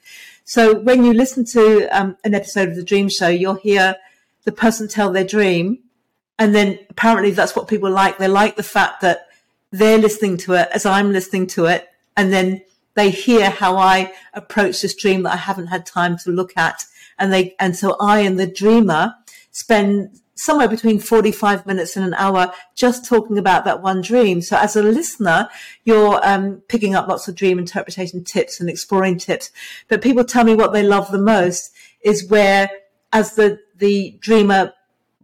So 0.44 0.78
when 0.78 1.04
you 1.04 1.14
listen 1.14 1.44
to 1.46 1.88
um, 1.88 2.16
an 2.24 2.34
episode 2.34 2.68
of 2.68 2.76
the 2.76 2.84
dream 2.84 3.08
show, 3.08 3.28
you'll 3.28 3.54
hear 3.54 3.96
the 4.44 4.52
person 4.52 4.88
tell 4.88 5.10
their 5.10 5.24
dream. 5.24 5.78
And 6.38 6.54
then 6.54 6.78
apparently 6.90 7.30
that's 7.30 7.56
what 7.56 7.68
people 7.68 7.90
like. 7.90 8.18
They 8.18 8.28
like 8.28 8.56
the 8.56 8.62
fact 8.62 9.00
that 9.00 9.28
they're 9.70 9.98
listening 9.98 10.36
to 10.38 10.54
it 10.54 10.68
as 10.72 10.84
I'm 10.84 11.12
listening 11.12 11.46
to 11.48 11.66
it. 11.66 11.88
And 12.16 12.32
then 12.32 12.62
they 12.94 13.10
hear 13.10 13.50
how 13.50 13.76
I 13.76 14.12
approach 14.34 14.82
this 14.82 14.94
dream 14.94 15.22
that 15.22 15.32
I 15.32 15.36
haven't 15.36 15.68
had 15.68 15.86
time 15.86 16.16
to 16.18 16.30
look 16.30 16.52
at. 16.56 16.84
And 17.18 17.32
they, 17.32 17.54
and 17.58 17.76
so 17.76 17.96
I 18.00 18.20
and 18.20 18.38
the 18.38 18.46
dreamer 18.46 19.14
spend 19.50 20.20
somewhere 20.34 20.68
between 20.68 20.98
45 20.98 21.64
minutes 21.66 21.96
and 21.96 22.04
an 22.04 22.14
hour 22.14 22.52
just 22.74 23.04
talking 23.04 23.38
about 23.38 23.64
that 23.64 23.82
one 23.82 24.00
dream. 24.00 24.42
So 24.42 24.56
as 24.56 24.74
a 24.76 24.82
listener, 24.82 25.48
you're 25.84 26.20
um, 26.26 26.62
picking 26.68 26.94
up 26.94 27.08
lots 27.08 27.28
of 27.28 27.36
dream 27.36 27.58
interpretation 27.58 28.24
tips 28.24 28.60
and 28.60 28.68
exploring 28.68 29.18
tips. 29.18 29.50
But 29.88 30.02
people 30.02 30.24
tell 30.24 30.44
me 30.44 30.54
what 30.54 30.72
they 30.72 30.82
love 30.82 31.10
the 31.10 31.18
most 31.18 31.72
is 32.02 32.28
where 32.28 32.68
as 33.12 33.36
the, 33.36 33.60
the 33.76 34.18
dreamer 34.20 34.72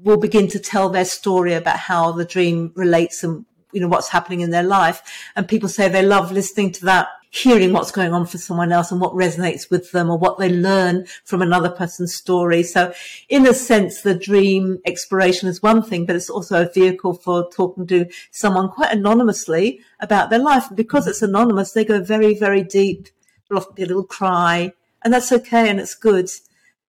will 0.02 0.16
begin 0.16 0.48
to 0.48 0.58
tell 0.58 0.88
their 0.88 1.04
story 1.04 1.54
about 1.54 1.76
how 1.76 2.12
the 2.12 2.24
dream 2.24 2.72
relates 2.74 3.22
and 3.22 3.44
you 3.72 3.80
know 3.80 3.88
what's 3.88 4.08
happening 4.08 4.40
in 4.40 4.50
their 4.50 4.64
life 4.64 5.30
and 5.36 5.46
people 5.46 5.68
say 5.68 5.88
they 5.88 6.02
love 6.02 6.32
listening 6.32 6.72
to 6.72 6.84
that 6.84 7.06
hearing 7.30 7.72
what's 7.72 7.92
going 7.92 8.12
on 8.12 8.26
for 8.26 8.38
someone 8.38 8.72
else 8.72 8.90
and 8.90 9.00
what 9.00 9.12
resonates 9.12 9.70
with 9.70 9.92
them 9.92 10.10
or 10.10 10.18
what 10.18 10.38
they 10.38 10.48
learn 10.48 11.06
from 11.24 11.40
another 11.40 11.70
person's 11.70 12.14
story. 12.14 12.62
So 12.62 12.92
in 13.28 13.46
a 13.46 13.54
sense, 13.54 14.02
the 14.02 14.14
dream 14.14 14.78
exploration 14.84 15.48
is 15.48 15.62
one 15.62 15.82
thing, 15.82 16.06
but 16.06 16.16
it's 16.16 16.28
also 16.28 16.62
a 16.62 16.72
vehicle 16.72 17.14
for 17.14 17.48
talking 17.50 17.86
to 17.86 18.06
someone 18.32 18.68
quite 18.68 18.92
anonymously 18.92 19.80
about 20.00 20.30
their 20.30 20.40
life. 20.40 20.68
And 20.68 20.76
because 20.76 21.06
it's 21.06 21.22
anonymous, 21.22 21.72
they 21.72 21.84
go 21.84 22.02
very, 22.02 22.34
very 22.36 22.64
deep. 22.64 23.08
There'll 23.48 23.62
often 23.62 23.76
be 23.76 23.84
a 23.84 23.86
little 23.86 24.04
cry 24.04 24.72
and 25.02 25.14
that's 25.14 25.30
okay 25.30 25.68
and 25.68 25.78
it's 25.78 25.94
good. 25.94 26.28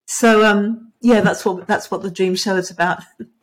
So, 0.06 0.44
um, 0.44 0.92
yeah, 1.02 1.22
that's 1.22 1.46
what, 1.46 1.68
that's 1.68 1.92
what 1.92 2.02
the 2.02 2.12
dream 2.12 2.36
show 2.36 2.56
is 2.56 2.72
about. 2.72 3.04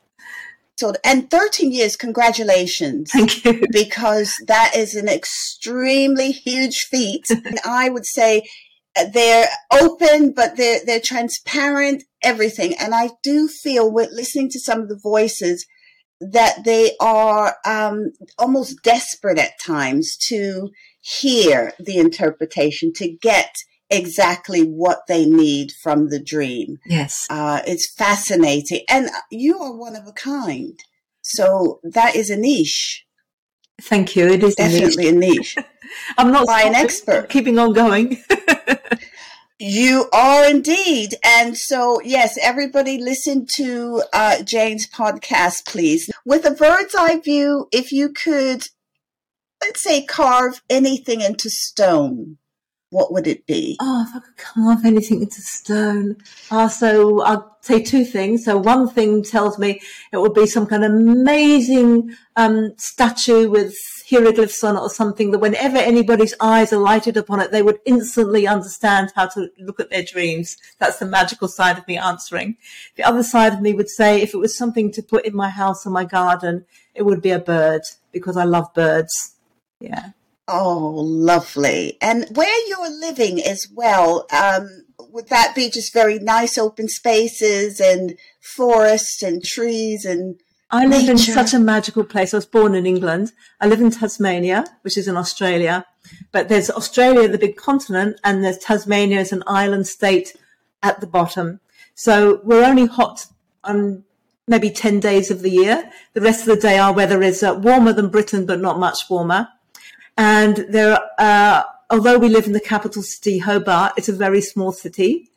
And 1.05 1.31
13 1.31 1.73
years, 1.73 1.97
congratulations. 1.97 3.11
Thank 3.13 3.45
you. 3.45 3.67
Because 3.73 4.35
that 4.47 4.73
is 4.77 4.95
an 4.95 5.09
extremely 5.09 6.33
huge 6.33 6.77
feat. 6.91 7.25
and 7.31 7.59
I 7.65 7.89
would 7.91 8.07
say 8.07 8.43
uh, 8.97 9.07
they're 9.13 9.49
open, 9.73 10.33
but 10.33 10.57
they're, 10.57 10.81
they're 10.85 11.01
transparent, 11.01 12.05
everything. 12.23 12.75
And 12.79 12.95
I 12.95 13.11
do 13.23 13.49
feel 13.49 13.93
with 13.93 14.11
listening 14.13 14.51
to 14.51 14.61
some 14.61 14.81
of 14.81 14.89
the 14.89 15.01
voices 15.03 15.67
that 16.21 16.65
they 16.65 16.97
are 17.01 17.57
um, 17.65 18.13
almost 18.39 18.83
desperate 18.83 19.39
at 19.39 19.53
times 19.65 20.17
to 20.29 20.71
hear 21.01 21.73
the 21.79 21.99
interpretation, 21.99 22.93
to 22.95 23.09
get 23.09 23.55
exactly 23.91 24.63
what 24.63 25.07
they 25.09 25.27
need 25.27 25.73
from 25.73 26.09
the 26.09 26.21
dream. 26.21 26.79
Yes. 26.87 27.27
Uh, 27.31 27.63
it's 27.67 27.91
fascinating. 27.91 28.83
And 28.89 29.11
you 29.31 29.59
are 29.59 29.75
one 29.75 29.97
of 29.97 30.07
a 30.07 30.13
kind. 30.13 30.79
So 31.23 31.81
that 31.83 32.17
is 32.17 32.31
a 32.31 32.37
niche. 32.37 33.07
Thank 33.81 34.17
you. 34.17 34.27
It 34.27 34.43
is 34.43 34.55
definitely 34.55 35.09
a 35.09 35.13
niche. 35.13 35.57
A 35.57 35.61
niche. 35.61 35.69
I'm 36.17 36.33
not 36.33 36.47
by 36.47 36.63
an 36.63 36.75
expert. 36.75 37.29
Keeping 37.29 37.59
on 37.59 37.73
going. 37.73 38.23
you 39.59 40.09
are 40.13 40.49
indeed. 40.49 41.15
And 41.25 41.57
so, 41.57 42.01
yes, 42.03 42.39
everybody 42.43 42.99
listen 42.99 43.47
to 43.57 44.03
uh, 44.13 44.43
Jane's 44.43 44.89
podcast, 44.89 45.67
please. 45.67 46.11
With 46.25 46.45
a 46.45 46.51
bird's 46.51 46.95
eye 46.95 47.21
view, 47.21 47.69
if 47.73 47.93
you 47.93 48.11
could, 48.11 48.65
let's 49.63 49.83
say, 49.83 50.05
carve 50.05 50.61
anything 50.69 51.21
into 51.21 51.49
stone, 51.49 52.39
what 52.91 53.13
would 53.13 53.27
it 53.27 53.47
be? 53.47 53.77
Oh, 53.81 54.07
if 54.09 54.17
I 54.17 54.21
could 54.21 54.37
carve 54.37 54.85
anything 54.85 55.23
into 55.23 55.43
stone. 55.43 56.17
Uh, 56.51 56.69
so 56.69 57.23
I'll 57.23 57.59
say 57.61 57.83
two 57.83 58.05
things. 58.05 58.45
So 58.45 58.57
one 58.57 58.89
thing 58.89 59.23
tells 59.23 59.59
me 59.59 59.81
it 60.11 60.17
would 60.17 60.33
be 60.33 60.47
some 60.47 60.67
kind 60.67 60.85
of 60.85 60.93
amazing 60.93 62.15
um, 62.37 62.73
statue 62.79 63.51
with 63.51 63.77
hieroglyphs 64.09 64.65
on 64.65 64.77
it 64.77 64.81
or 64.81 64.89
something 64.89 65.33
that 65.33 65.39
whenever 65.39 65.77
anybody's 65.77 66.35
eyes 66.41 66.73
are 66.73 66.81
lighted 66.81 67.19
upon 67.19 67.41
it, 67.41 67.51
they 67.51 67.63
would 67.63 67.79
instantly 67.85 68.47
understand 68.47 69.13
how 69.15 69.27
to 69.27 69.51
look 69.59 69.81
at 69.81 69.91
their 69.91 70.05
dreams. 70.05 70.57
That's 70.79 70.99
the 70.99 71.07
magical 71.07 71.49
side 71.49 71.77
of 71.77 71.87
me 71.87 71.99
answering. 71.99 72.57
The 72.97 73.05
other 73.05 73.23
side 73.23 73.53
of 73.53 73.61
me 73.61 73.75
would 73.75 73.91
say 73.91 74.23
if 74.23 74.33
it 74.33 74.39
was 74.39 74.57
something 74.57 74.91
to 74.93 75.03
put 75.03 75.27
in 75.27 75.37
my 75.37 75.51
house 75.51 75.87
or 75.87 75.91
my 75.91 76.05
garden, 76.05 76.65
it 76.95 77.03
would 77.03 77.21
be 77.21 77.31
a 77.31 77.39
bird 77.39 77.83
because 78.13 78.39
I 78.39 78.45
love 78.45 78.73
birds. 78.73 79.37
Yeah. 79.79 80.11
Oh, 80.49 80.95
lovely. 81.05 81.99
And 82.01 82.27
where 82.35 82.69
you're 82.69 82.91
living 82.91 83.43
as 83.43 83.69
well, 83.73 84.27
um, 84.33 84.87
would 85.11 85.29
that 85.29 85.55
be 85.55 85.69
just 85.69 85.93
very 85.93 86.19
nice 86.19 86.57
open 86.57 86.89
spaces 86.89 87.81
and 87.81 88.17
forests 88.41 89.23
and 89.23 89.45
trees 89.45 90.07
and 90.07 90.41
I 90.71 90.87
live 90.87 91.03
nature? 91.03 91.13
in 91.13 91.19
such 91.19 91.53
a 91.53 91.59
magical 91.59 92.03
place. 92.03 92.33
I 92.33 92.39
was 92.39 92.47
born 92.47 92.75
in 92.75 92.87
England. 92.87 93.33
I 93.61 93.67
live 93.67 93.81
in 93.81 93.91
Tasmania, 93.91 94.65
which 94.83 94.97
is 94.97 95.07
in 95.07 95.17
Australia. 95.17 95.85
But 96.33 96.49
there's 96.49 96.71
Australia, 96.71 97.29
the 97.29 97.39
big 97.39 97.57
continent, 97.57 98.19
and 98.25 98.43
there's 98.43 98.59
Tasmania 98.59 99.21
as 99.21 99.33
an 99.33 99.43
island 99.47 99.87
state 99.87 100.35
at 100.83 101.01
the 101.01 101.07
bottom. 101.07 101.61
So 101.95 102.41
we're 102.45 102.65
only 102.65 102.87
hot 102.87 103.27
on 103.65 104.05
maybe 104.47 104.71
10 104.71 105.01
days 105.01 105.31
of 105.31 105.43
the 105.43 105.51
year. 105.51 105.91
The 106.15 106.21
rest 106.21 106.41
of 106.41 106.47
the 106.47 106.61
day, 106.61 106.79
our 106.79 106.93
weather 106.93 107.23
is 107.23 107.43
uh, 107.43 107.55
warmer 107.55 107.93
than 107.93 108.09
Britain, 108.09 108.47
but 108.47 108.61
not 108.61 108.79
much 108.79 108.99
warmer. 109.11 109.49
And 110.19 110.67
there, 110.69 110.99
uh, 111.17 111.63
although 111.91 112.19
we 112.19 112.29
live 112.29 112.47
in 112.47 112.53
the 112.53 112.61
capital 112.61 113.03
city, 113.03 113.39
Hobart, 113.39 113.93
it's 113.97 114.09
a 114.09 114.13
very 114.13 114.41
small 114.41 114.73
city. 114.73 115.31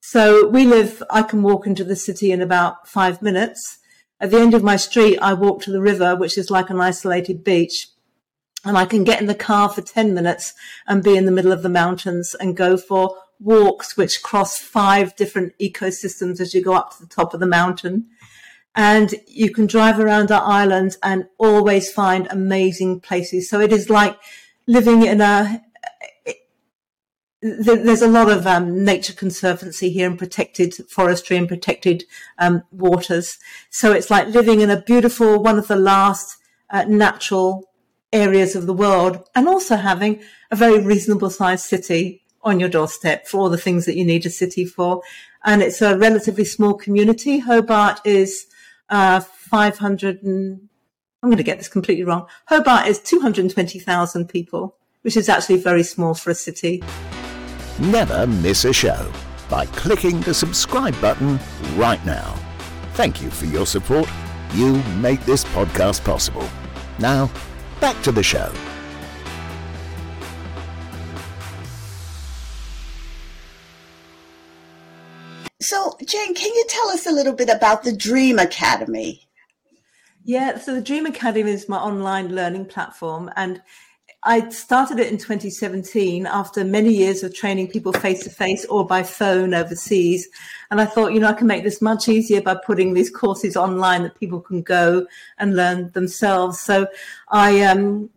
So 0.00 0.48
we 0.48 0.66
live, 0.66 1.04
I 1.08 1.22
can 1.22 1.44
walk 1.44 1.68
into 1.68 1.84
the 1.84 1.94
city 1.94 2.32
in 2.32 2.42
about 2.42 2.88
five 2.88 3.22
minutes. 3.22 3.78
At 4.18 4.32
the 4.32 4.40
end 4.40 4.52
of 4.52 4.64
my 4.64 4.74
street, 4.74 5.18
I 5.22 5.34
walk 5.34 5.62
to 5.62 5.70
the 5.70 5.80
river, 5.80 6.16
which 6.16 6.36
is 6.36 6.50
like 6.50 6.68
an 6.68 6.80
isolated 6.80 7.44
beach. 7.44 7.88
And 8.64 8.76
I 8.76 8.86
can 8.86 9.04
get 9.04 9.20
in 9.20 9.28
the 9.28 9.36
car 9.36 9.68
for 9.68 9.82
10 9.82 10.12
minutes 10.12 10.52
and 10.88 11.02
be 11.02 11.16
in 11.16 11.26
the 11.26 11.32
middle 11.32 11.52
of 11.52 11.62
the 11.62 11.68
mountains 11.68 12.34
and 12.40 12.56
go 12.56 12.76
for 12.76 13.16
walks, 13.38 13.96
which 13.96 14.22
cross 14.22 14.58
five 14.58 15.14
different 15.14 15.56
ecosystems 15.60 16.40
as 16.40 16.54
you 16.54 16.62
go 16.62 16.74
up 16.74 16.96
to 16.96 17.00
the 17.00 17.14
top 17.14 17.34
of 17.34 17.40
the 17.40 17.46
mountain 17.46 18.08
and 18.74 19.14
you 19.28 19.52
can 19.52 19.66
drive 19.66 20.00
around 20.00 20.30
our 20.30 20.42
island 20.42 20.96
and 21.02 21.26
always 21.38 21.92
find 21.92 22.26
amazing 22.30 23.00
places. 23.00 23.48
So 23.48 23.60
it 23.60 23.72
is 23.72 23.88
like 23.88 24.18
living 24.66 25.04
in 25.04 25.20
a, 25.20 25.62
there's 27.40 28.02
a 28.02 28.08
lot 28.08 28.30
of 28.30 28.46
um, 28.46 28.84
nature 28.84 29.12
conservancy 29.12 29.90
here 29.90 30.08
and 30.08 30.18
protected 30.18 30.74
forestry 30.88 31.36
and 31.36 31.46
protected 31.46 32.04
um, 32.38 32.62
waters. 32.72 33.38
So 33.70 33.92
it's 33.92 34.10
like 34.10 34.28
living 34.28 34.60
in 34.60 34.70
a 34.70 34.80
beautiful, 34.80 35.42
one 35.42 35.58
of 35.58 35.68
the 35.68 35.76
last 35.76 36.38
uh, 36.70 36.84
natural 36.84 37.70
areas 38.12 38.56
of 38.56 38.66
the 38.66 38.72
world 38.72 39.28
and 39.34 39.46
also 39.48 39.76
having 39.76 40.22
a 40.50 40.56
very 40.56 40.80
reasonable 40.80 41.30
sized 41.30 41.66
city 41.66 42.22
on 42.42 42.60
your 42.60 42.68
doorstep 42.68 43.26
for 43.26 43.38
all 43.38 43.50
the 43.50 43.58
things 43.58 43.86
that 43.86 43.96
you 43.96 44.04
need 44.04 44.24
a 44.26 44.30
city 44.30 44.64
for. 44.64 45.02
And 45.44 45.62
it's 45.62 45.82
a 45.82 45.98
relatively 45.98 46.44
small 46.44 46.74
community. 46.74 47.40
Hobart 47.40 48.00
is 48.04 48.46
uh, 48.88 49.20
500 49.20 50.22
and 50.22 50.68
I'm 51.22 51.30
going 51.30 51.38
to 51.38 51.42
get 51.42 51.58
this 51.58 51.68
completely 51.68 52.04
wrong. 52.04 52.26
Hobart 52.46 52.86
is 52.86 53.00
220,000 53.00 54.28
people, 54.28 54.76
which 55.02 55.16
is 55.16 55.28
actually 55.28 55.56
very 55.56 55.82
small 55.82 56.14
for 56.14 56.30
a 56.30 56.34
city. 56.34 56.82
Never 57.78 58.26
miss 58.26 58.64
a 58.64 58.72
show 58.72 59.10
by 59.48 59.66
clicking 59.66 60.20
the 60.20 60.34
subscribe 60.34 60.98
button 61.00 61.38
right 61.76 62.04
now. 62.04 62.34
Thank 62.92 63.22
you 63.22 63.30
for 63.30 63.46
your 63.46 63.66
support. 63.66 64.08
You 64.52 64.74
make 65.00 65.20
this 65.24 65.44
podcast 65.46 66.04
possible. 66.04 66.48
Now, 66.98 67.30
back 67.80 68.00
to 68.02 68.12
the 68.12 68.22
show. 68.22 68.52
Can 76.14 76.54
you 76.54 76.64
tell 76.68 76.90
us 76.90 77.06
a 77.06 77.12
little 77.12 77.32
bit 77.32 77.48
about 77.48 77.82
the 77.82 77.94
Dream 77.94 78.38
Academy? 78.38 79.28
Yeah, 80.24 80.58
so 80.58 80.74
the 80.74 80.80
Dream 80.80 81.06
Academy 81.06 81.50
is 81.50 81.68
my 81.68 81.76
online 81.76 82.34
learning 82.34 82.66
platform, 82.66 83.30
and 83.36 83.60
I 84.22 84.48
started 84.48 85.00
it 85.00 85.12
in 85.12 85.18
2017 85.18 86.26
after 86.26 86.64
many 86.64 86.94
years 86.94 87.22
of 87.22 87.34
training 87.34 87.68
people 87.68 87.92
face 87.92 88.24
to 88.24 88.30
face 88.30 88.64
or 88.66 88.86
by 88.86 89.02
phone 89.02 89.52
overseas. 89.52 90.28
And 90.70 90.80
I 90.80 90.86
thought, 90.86 91.12
you 91.12 91.20
know, 91.20 91.28
I 91.28 91.34
can 91.34 91.46
make 91.46 91.62
this 91.62 91.82
much 91.82 92.08
easier 92.08 92.40
by 92.40 92.56
putting 92.64 92.94
these 92.94 93.10
courses 93.10 93.54
online 93.54 94.04
that 94.04 94.18
people 94.18 94.40
can 94.40 94.62
go 94.62 95.06
and 95.38 95.54
learn 95.56 95.90
themselves. 95.90 96.60
So 96.60 96.86
I 97.28 97.62
um, 97.64 98.08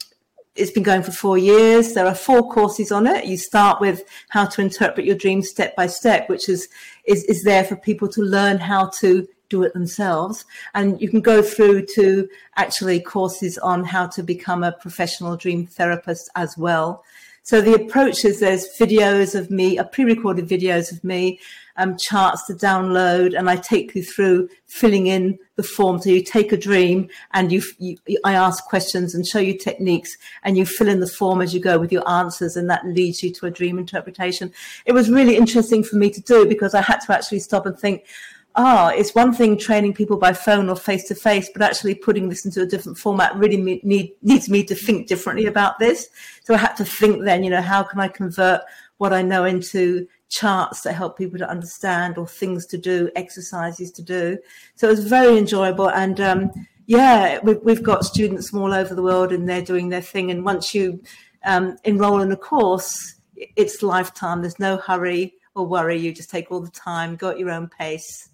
it's 0.57 0.71
been 0.71 0.83
going 0.83 1.03
for 1.03 1.11
four 1.11 1.37
years. 1.37 1.93
There 1.93 2.05
are 2.05 2.15
four 2.15 2.49
courses 2.51 2.91
on 2.91 3.07
it. 3.07 3.25
You 3.25 3.37
start 3.37 3.79
with 3.79 4.03
how 4.29 4.45
to 4.45 4.61
interpret 4.61 5.05
your 5.05 5.15
dreams 5.15 5.49
step 5.49 5.75
by 5.75 5.87
step, 5.87 6.29
which 6.29 6.49
is, 6.49 6.69
is, 7.05 7.23
is 7.25 7.43
there 7.43 7.63
for 7.63 7.75
people 7.75 8.07
to 8.09 8.21
learn 8.21 8.57
how 8.57 8.89
to 8.99 9.27
do 9.49 9.63
it 9.63 9.73
themselves. 9.73 10.45
And 10.73 11.01
you 11.01 11.09
can 11.09 11.21
go 11.21 11.41
through 11.41 11.85
to 11.95 12.27
actually 12.55 12.99
courses 12.99 13.57
on 13.57 13.83
how 13.83 14.07
to 14.07 14.23
become 14.23 14.63
a 14.63 14.73
professional 14.73 15.37
dream 15.37 15.67
therapist 15.67 16.29
as 16.35 16.57
well. 16.57 17.03
So 17.43 17.61
the 17.61 17.75
approach 17.75 18.25
is 18.25 18.41
there's 18.41 18.67
videos 18.77 19.33
of 19.33 19.49
me, 19.49 19.77
a 19.77 19.85
pre-recorded 19.85 20.49
videos 20.49 20.91
of 20.91 21.01
me, 21.03 21.39
um, 21.77 21.97
charts 21.97 22.45
to 22.47 22.53
download, 22.53 23.37
and 23.37 23.49
I 23.49 23.55
take 23.55 23.95
you 23.95 24.03
through 24.03 24.49
filling 24.65 25.07
in 25.07 25.39
the 25.55 25.63
form. 25.63 25.99
So 25.99 26.09
you 26.09 26.23
take 26.23 26.51
a 26.51 26.57
dream 26.57 27.09
and 27.31 27.51
you, 27.51 27.61
you, 27.79 27.97
I 28.23 28.33
ask 28.33 28.63
questions 28.65 29.15
and 29.15 29.25
show 29.25 29.39
you 29.39 29.57
techniques, 29.57 30.17
and 30.43 30.57
you 30.57 30.65
fill 30.65 30.87
in 30.87 30.99
the 30.99 31.07
form 31.07 31.41
as 31.41 31.53
you 31.53 31.59
go 31.59 31.79
with 31.79 31.91
your 31.91 32.07
answers, 32.09 32.57
and 32.57 32.69
that 32.69 32.85
leads 32.85 33.23
you 33.23 33.31
to 33.33 33.45
a 33.45 33.51
dream 33.51 33.77
interpretation. 33.77 34.51
It 34.85 34.93
was 34.93 35.09
really 35.09 35.37
interesting 35.37 35.83
for 35.83 35.95
me 35.95 36.09
to 36.11 36.21
do 36.21 36.45
because 36.47 36.73
I 36.73 36.81
had 36.81 36.99
to 37.01 37.13
actually 37.13 37.39
stop 37.39 37.65
and 37.65 37.77
think 37.77 38.05
ah, 38.57 38.89
it's 38.89 39.13
one 39.13 39.31
thing 39.31 39.55
training 39.55 39.93
people 39.93 40.17
by 40.17 40.33
phone 40.33 40.67
or 40.67 40.75
face 40.75 41.07
to 41.07 41.15
face, 41.15 41.47
but 41.53 41.61
actually 41.61 41.93
putting 41.93 42.27
this 42.27 42.43
into 42.43 42.61
a 42.61 42.65
different 42.65 42.97
format 42.97 43.35
really 43.35 43.57
need, 43.83 44.11
needs 44.23 44.49
me 44.49 44.63
to 44.63 44.73
think 44.73 45.07
differently 45.07 45.45
about 45.45 45.77
this. 45.77 46.09
So 46.43 46.55
I 46.55 46.57
had 46.57 46.73
to 46.77 46.85
think 46.85 47.23
then, 47.23 47.43
you 47.43 47.51
know, 47.51 47.61
how 47.61 47.83
can 47.83 47.99
I 47.99 48.07
convert 48.07 48.61
what 48.97 49.13
I 49.13 49.21
know 49.21 49.45
into 49.45 50.07
charts 50.29 50.81
that 50.81 50.93
help 50.93 51.17
people 51.17 51.39
to 51.39 51.49
understand 51.49 52.17
or 52.17 52.27
things 52.27 52.65
to 52.67 52.77
do, 52.77 53.09
exercises 53.15 53.91
to 53.91 54.01
do. 54.01 54.37
So 54.75 54.87
it 54.87 54.91
was 54.91 55.07
very 55.07 55.37
enjoyable. 55.37 55.89
And, 55.89 56.19
um, 56.19 56.51
yeah, 56.85 57.39
we've, 57.43 57.59
we've 57.63 57.83
got 57.83 58.05
students 58.05 58.49
from 58.49 58.59
all 58.59 58.73
over 58.73 58.95
the 58.95 59.03
world 59.03 59.31
and 59.31 59.47
they're 59.47 59.61
doing 59.61 59.89
their 59.89 60.01
thing. 60.01 60.31
And 60.31 60.43
once 60.43 60.73
you 60.73 61.01
um, 61.45 61.77
enroll 61.83 62.21
in 62.21 62.31
a 62.31 62.37
course, 62.37 63.15
it's 63.35 63.83
lifetime. 63.83 64.41
There's 64.41 64.59
no 64.59 64.77
hurry 64.77 65.35
or 65.55 65.65
worry. 65.65 65.97
You 65.97 66.13
just 66.13 66.29
take 66.29 66.51
all 66.51 66.61
the 66.61 66.71
time, 66.71 67.15
go 67.15 67.29
at 67.29 67.39
your 67.39 67.51
own 67.51 67.69
pace 67.69 68.29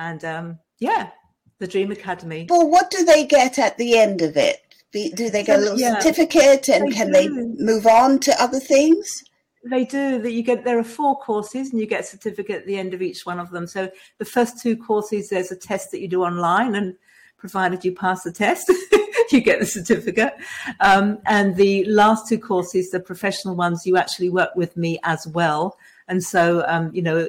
and 0.00 0.24
um, 0.24 0.58
yeah, 0.78 1.10
the 1.58 1.66
Dream 1.66 1.92
Academy. 1.92 2.46
Well, 2.48 2.68
what 2.68 2.90
do 2.90 3.04
they 3.04 3.26
get 3.26 3.58
at 3.58 3.76
the 3.76 3.98
end 3.98 4.22
of 4.22 4.36
it? 4.36 4.58
Do 4.92 5.30
they 5.30 5.44
get 5.44 5.58
a 5.58 5.62
little 5.62 5.78
yeah, 5.78 6.00
certificate 6.00 6.68
and 6.68 6.92
can 6.92 7.08
do. 7.08 7.12
they 7.12 7.28
move 7.28 7.86
on 7.86 8.18
to 8.20 8.42
other 8.42 8.58
things? 8.58 9.22
They 9.62 9.84
do. 9.84 10.20
That 10.22 10.32
you 10.32 10.42
get 10.42 10.64
there 10.64 10.78
are 10.78 10.84
four 10.84 11.18
courses 11.18 11.70
and 11.70 11.80
you 11.80 11.86
get 11.86 12.00
a 12.00 12.04
certificate 12.04 12.60
at 12.62 12.66
the 12.66 12.78
end 12.78 12.94
of 12.94 13.02
each 13.02 13.26
one 13.26 13.38
of 13.38 13.50
them. 13.50 13.66
So 13.66 13.90
the 14.18 14.24
first 14.24 14.60
two 14.60 14.76
courses, 14.76 15.28
there's 15.28 15.52
a 15.52 15.56
test 15.56 15.90
that 15.90 16.00
you 16.00 16.08
do 16.08 16.22
online, 16.22 16.74
and 16.74 16.96
provided 17.40 17.84
you 17.84 17.92
pass 17.92 18.22
the 18.22 18.32
test, 18.32 18.70
you 19.30 19.40
get 19.40 19.58
the 19.58 19.66
certificate. 19.66 20.34
Um, 20.80 21.18
and 21.26 21.56
the 21.56 21.84
last 21.86 22.28
two 22.28 22.38
courses, 22.38 22.90
the 22.90 23.00
professional 23.00 23.56
ones, 23.56 23.86
you 23.86 23.96
actually 23.96 24.30
work 24.30 24.54
with 24.54 24.76
me 24.76 24.98
as 25.02 25.26
well. 25.26 25.76
And 26.06 26.22
so, 26.22 26.64
um, 26.68 26.90
you 26.94 27.02
know, 27.02 27.28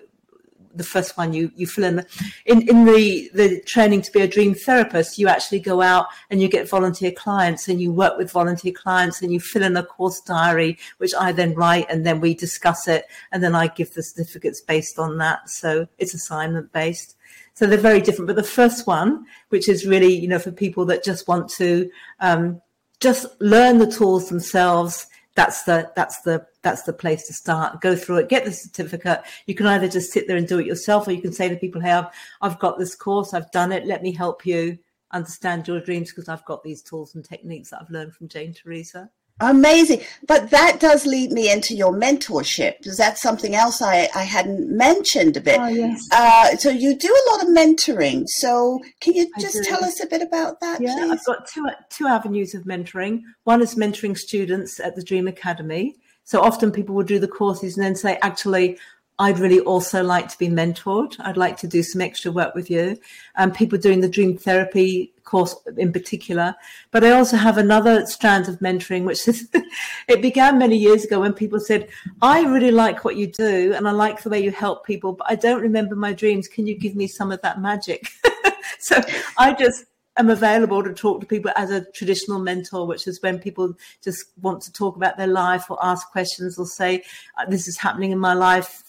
the 0.75 0.83
first 0.83 1.17
one 1.17 1.33
you 1.33 1.51
you 1.55 1.67
fill 1.67 1.83
in 1.83 2.05
in 2.45 2.61
in 2.69 2.85
the 2.85 3.29
the 3.33 3.61
training 3.61 4.01
to 4.01 4.11
be 4.11 4.21
a 4.21 4.27
dream 4.27 4.53
therapist 4.53 5.17
you 5.17 5.27
actually 5.27 5.59
go 5.59 5.81
out 5.81 6.07
and 6.29 6.41
you 6.41 6.47
get 6.47 6.69
volunteer 6.69 7.11
clients 7.11 7.67
and 7.67 7.81
you 7.81 7.91
work 7.91 8.17
with 8.17 8.31
volunteer 8.31 8.71
clients 8.71 9.21
and 9.21 9.31
you 9.31 9.39
fill 9.39 9.63
in 9.63 9.77
a 9.77 9.83
course 9.83 10.21
diary 10.21 10.77
which 10.97 11.13
I 11.19 11.31
then 11.31 11.53
write 11.53 11.87
and 11.89 12.05
then 12.05 12.21
we 12.21 12.33
discuss 12.33 12.87
it 12.87 13.05
and 13.31 13.43
then 13.43 13.55
I 13.55 13.67
give 13.67 13.93
the 13.93 14.03
certificates 14.03 14.61
based 14.61 14.99
on 14.99 15.17
that. 15.17 15.49
So 15.49 15.87
it's 15.97 16.13
assignment 16.13 16.71
based 16.71 17.15
so 17.53 17.67
they're 17.67 17.77
very 17.77 18.01
different. 18.01 18.27
But 18.27 18.37
the 18.37 18.43
first 18.43 18.87
one 18.87 19.25
which 19.49 19.67
is 19.67 19.85
really 19.85 20.13
you 20.13 20.27
know 20.27 20.39
for 20.39 20.51
people 20.51 20.85
that 20.85 21.03
just 21.03 21.27
want 21.27 21.49
to 21.51 21.89
um, 22.19 22.61
just 22.99 23.25
learn 23.41 23.79
the 23.79 23.91
tools 23.91 24.29
themselves 24.29 25.07
that's 25.35 25.63
the 25.63 25.91
that's 25.95 26.21
the 26.21 26.45
that's 26.61 26.83
the 26.83 26.93
place 26.93 27.27
to 27.27 27.33
start. 27.33 27.81
Go 27.81 27.95
through 27.95 28.17
it, 28.17 28.29
get 28.29 28.45
the 28.45 28.51
certificate. 28.51 29.21
You 29.45 29.55
can 29.55 29.65
either 29.67 29.87
just 29.87 30.11
sit 30.11 30.27
there 30.27 30.37
and 30.37 30.47
do 30.47 30.59
it 30.59 30.65
yourself, 30.65 31.07
or 31.07 31.11
you 31.11 31.21
can 31.21 31.33
say 31.33 31.49
to 31.49 31.55
people, 31.55 31.81
"Hey, 31.81 31.91
I've 31.91 32.07
I've 32.41 32.59
got 32.59 32.77
this 32.77 32.95
course, 32.95 33.33
I've 33.33 33.51
done 33.51 33.71
it. 33.71 33.85
Let 33.85 34.03
me 34.03 34.13
help 34.13 34.45
you 34.45 34.77
understand 35.11 35.67
your 35.67 35.79
dreams 35.81 36.11
because 36.11 36.29
I've 36.29 36.45
got 36.45 36.63
these 36.63 36.81
tools 36.81 37.15
and 37.15 37.23
techniques 37.23 37.69
that 37.69 37.81
I've 37.81 37.89
learned 37.89 38.13
from 38.13 38.27
Jane 38.27 38.53
Teresa." 38.53 39.09
Amazing. 39.41 40.01
But 40.27 40.51
that 40.51 40.79
does 40.79 41.05
lead 41.05 41.31
me 41.31 41.51
into 41.51 41.75
your 41.75 41.91
mentorship 41.91 42.77
because 42.77 42.97
that's 42.97 43.21
something 43.21 43.55
else 43.55 43.81
I, 43.81 44.07
I 44.15 44.23
hadn't 44.23 44.69
mentioned 44.69 45.35
a 45.35 45.41
bit. 45.41 45.59
Oh, 45.59 45.67
yes. 45.67 46.07
Uh, 46.11 46.55
so 46.57 46.69
you 46.69 46.95
do 46.95 47.09
a 47.09 47.31
lot 47.31 47.43
of 47.43 47.49
mentoring. 47.49 48.23
So 48.27 48.79
can 48.99 49.13
you 49.13 49.31
just 49.39 49.63
tell 49.63 49.83
us 49.83 50.01
a 50.01 50.07
bit 50.07 50.21
about 50.21 50.59
that? 50.61 50.79
Yeah, 50.79 50.95
please? 50.95 51.11
I've 51.11 51.25
got 51.25 51.47
two, 51.47 51.67
two 51.89 52.07
avenues 52.07 52.53
of 52.53 52.63
mentoring. 52.63 53.21
One 53.43 53.61
is 53.61 53.75
mentoring 53.75 54.17
students 54.17 54.79
at 54.79 54.95
the 54.95 55.03
Dream 55.03 55.27
Academy. 55.27 55.95
So 56.23 56.41
often 56.41 56.71
people 56.71 56.95
will 56.95 57.03
do 57.03 57.19
the 57.19 57.27
courses 57.27 57.75
and 57.75 57.85
then 57.85 57.95
say, 57.95 58.17
actually, 58.21 58.77
I'd 59.21 59.37
really 59.37 59.59
also 59.59 60.03
like 60.03 60.29
to 60.29 60.37
be 60.39 60.49
mentored. 60.49 61.15
I'd 61.19 61.37
like 61.37 61.55
to 61.57 61.67
do 61.67 61.83
some 61.83 62.01
extra 62.01 62.31
work 62.31 62.55
with 62.55 62.71
you. 62.71 62.97
And 63.35 63.51
um, 63.51 63.55
people 63.55 63.77
doing 63.77 64.01
the 64.01 64.09
dream 64.09 64.35
therapy 64.35 65.13
course 65.25 65.55
in 65.77 65.93
particular. 65.93 66.55
But 66.89 67.03
I 67.03 67.11
also 67.11 67.37
have 67.37 67.59
another 67.59 68.07
strand 68.07 68.49
of 68.49 68.57
mentoring, 68.61 69.03
which 69.03 69.27
is, 69.27 69.47
it 70.07 70.23
began 70.23 70.57
many 70.57 70.75
years 70.75 71.05
ago 71.05 71.19
when 71.19 71.33
people 71.33 71.59
said, 71.59 71.87
I 72.23 72.41
really 72.45 72.71
like 72.71 73.05
what 73.05 73.15
you 73.15 73.27
do 73.27 73.73
and 73.75 73.87
I 73.87 73.91
like 73.91 74.23
the 74.23 74.29
way 74.29 74.43
you 74.43 74.49
help 74.49 74.87
people, 74.87 75.13
but 75.13 75.29
I 75.29 75.35
don't 75.35 75.61
remember 75.61 75.95
my 75.95 76.13
dreams. 76.13 76.47
Can 76.47 76.65
you 76.65 76.75
give 76.75 76.95
me 76.95 77.05
some 77.05 77.31
of 77.31 77.43
that 77.43 77.61
magic? 77.61 78.09
so 78.79 78.99
I 79.37 79.53
just, 79.53 79.85
am 80.17 80.29
available 80.29 80.83
to 80.83 80.93
talk 80.93 81.21
to 81.21 81.25
people 81.25 81.51
as 81.55 81.71
a 81.71 81.85
traditional 81.91 82.37
mentor, 82.37 82.85
which 82.85 83.07
is 83.07 83.21
when 83.21 83.39
people 83.39 83.73
just 84.03 84.25
want 84.41 84.61
to 84.61 84.71
talk 84.73 84.97
about 84.97 85.17
their 85.17 85.25
life 85.25 85.71
or 85.71 85.79
ask 85.81 86.11
questions 86.11 86.59
or 86.59 86.65
say, 86.65 87.01
"This 87.47 87.65
is 87.65 87.77
happening 87.77 88.11
in 88.11 88.19
my 88.19 88.33
life. 88.33 88.83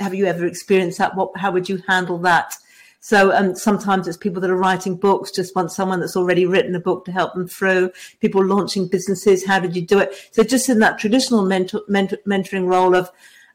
Have 0.00 0.14
you 0.14 0.26
ever 0.26 0.46
experienced 0.46 0.98
that? 0.98 1.14
What? 1.16 1.36
How 1.36 1.50
would 1.50 1.68
you 1.68 1.82
handle 1.88 2.18
that?" 2.18 2.54
So 3.00 3.32
um, 3.32 3.54
sometimes 3.54 4.08
it's 4.08 4.16
people 4.16 4.40
that 4.42 4.50
are 4.50 4.56
writing 4.56 4.96
books, 4.96 5.30
just 5.30 5.54
want 5.54 5.70
someone 5.70 6.00
that's 6.00 6.16
already 6.16 6.46
written 6.46 6.74
a 6.74 6.80
book 6.80 7.04
to 7.04 7.12
help 7.12 7.34
them 7.34 7.46
through. 7.46 7.92
People 8.20 8.44
launching 8.44 8.88
businesses, 8.88 9.46
how 9.46 9.60
did 9.60 9.76
you 9.76 9.82
do 9.82 10.00
it? 10.00 10.28
So 10.32 10.42
just 10.42 10.68
in 10.68 10.80
that 10.80 10.98
traditional 10.98 11.44
mentor, 11.44 11.82
mentor, 11.88 12.18
mentoring 12.26 12.66
role 12.66 12.96
of 12.96 13.10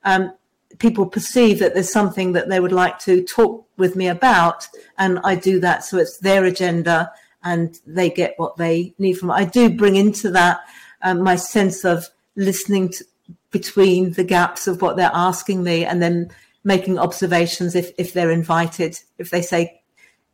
um, 0.05 0.33
people 0.79 1.05
perceive 1.05 1.59
that 1.59 1.73
there's 1.73 1.91
something 1.91 2.31
that 2.33 2.49
they 2.49 2.59
would 2.59 2.71
like 2.71 2.99
to 2.99 3.21
talk 3.23 3.67
with 3.77 3.95
me 3.95 4.07
about, 4.07 4.67
and 4.97 5.19
I 5.23 5.35
do 5.35 5.59
that. 5.59 5.83
So 5.83 5.97
it's 5.97 6.17
their 6.19 6.45
agenda, 6.45 7.11
and 7.43 7.77
they 7.85 8.09
get 8.09 8.35
what 8.37 8.55
they 8.57 8.93
need 8.97 9.15
from 9.15 9.29
it. 9.29 9.33
I 9.33 9.45
do 9.45 9.69
bring 9.69 9.97
into 9.97 10.31
that 10.31 10.61
um, 11.01 11.21
my 11.21 11.35
sense 11.35 11.83
of 11.83 12.07
listening 12.35 12.89
to, 12.89 13.05
between 13.51 14.13
the 14.13 14.23
gaps 14.23 14.67
of 14.67 14.81
what 14.81 14.97
they're 14.97 15.11
asking 15.13 15.63
me, 15.63 15.85
and 15.85 16.01
then 16.01 16.31
making 16.63 16.99
observations 16.99 17.75
if 17.75 17.91
if 17.97 18.13
they're 18.13 18.31
invited. 18.31 18.99
If 19.17 19.29
they 19.29 19.41
say, 19.41 19.81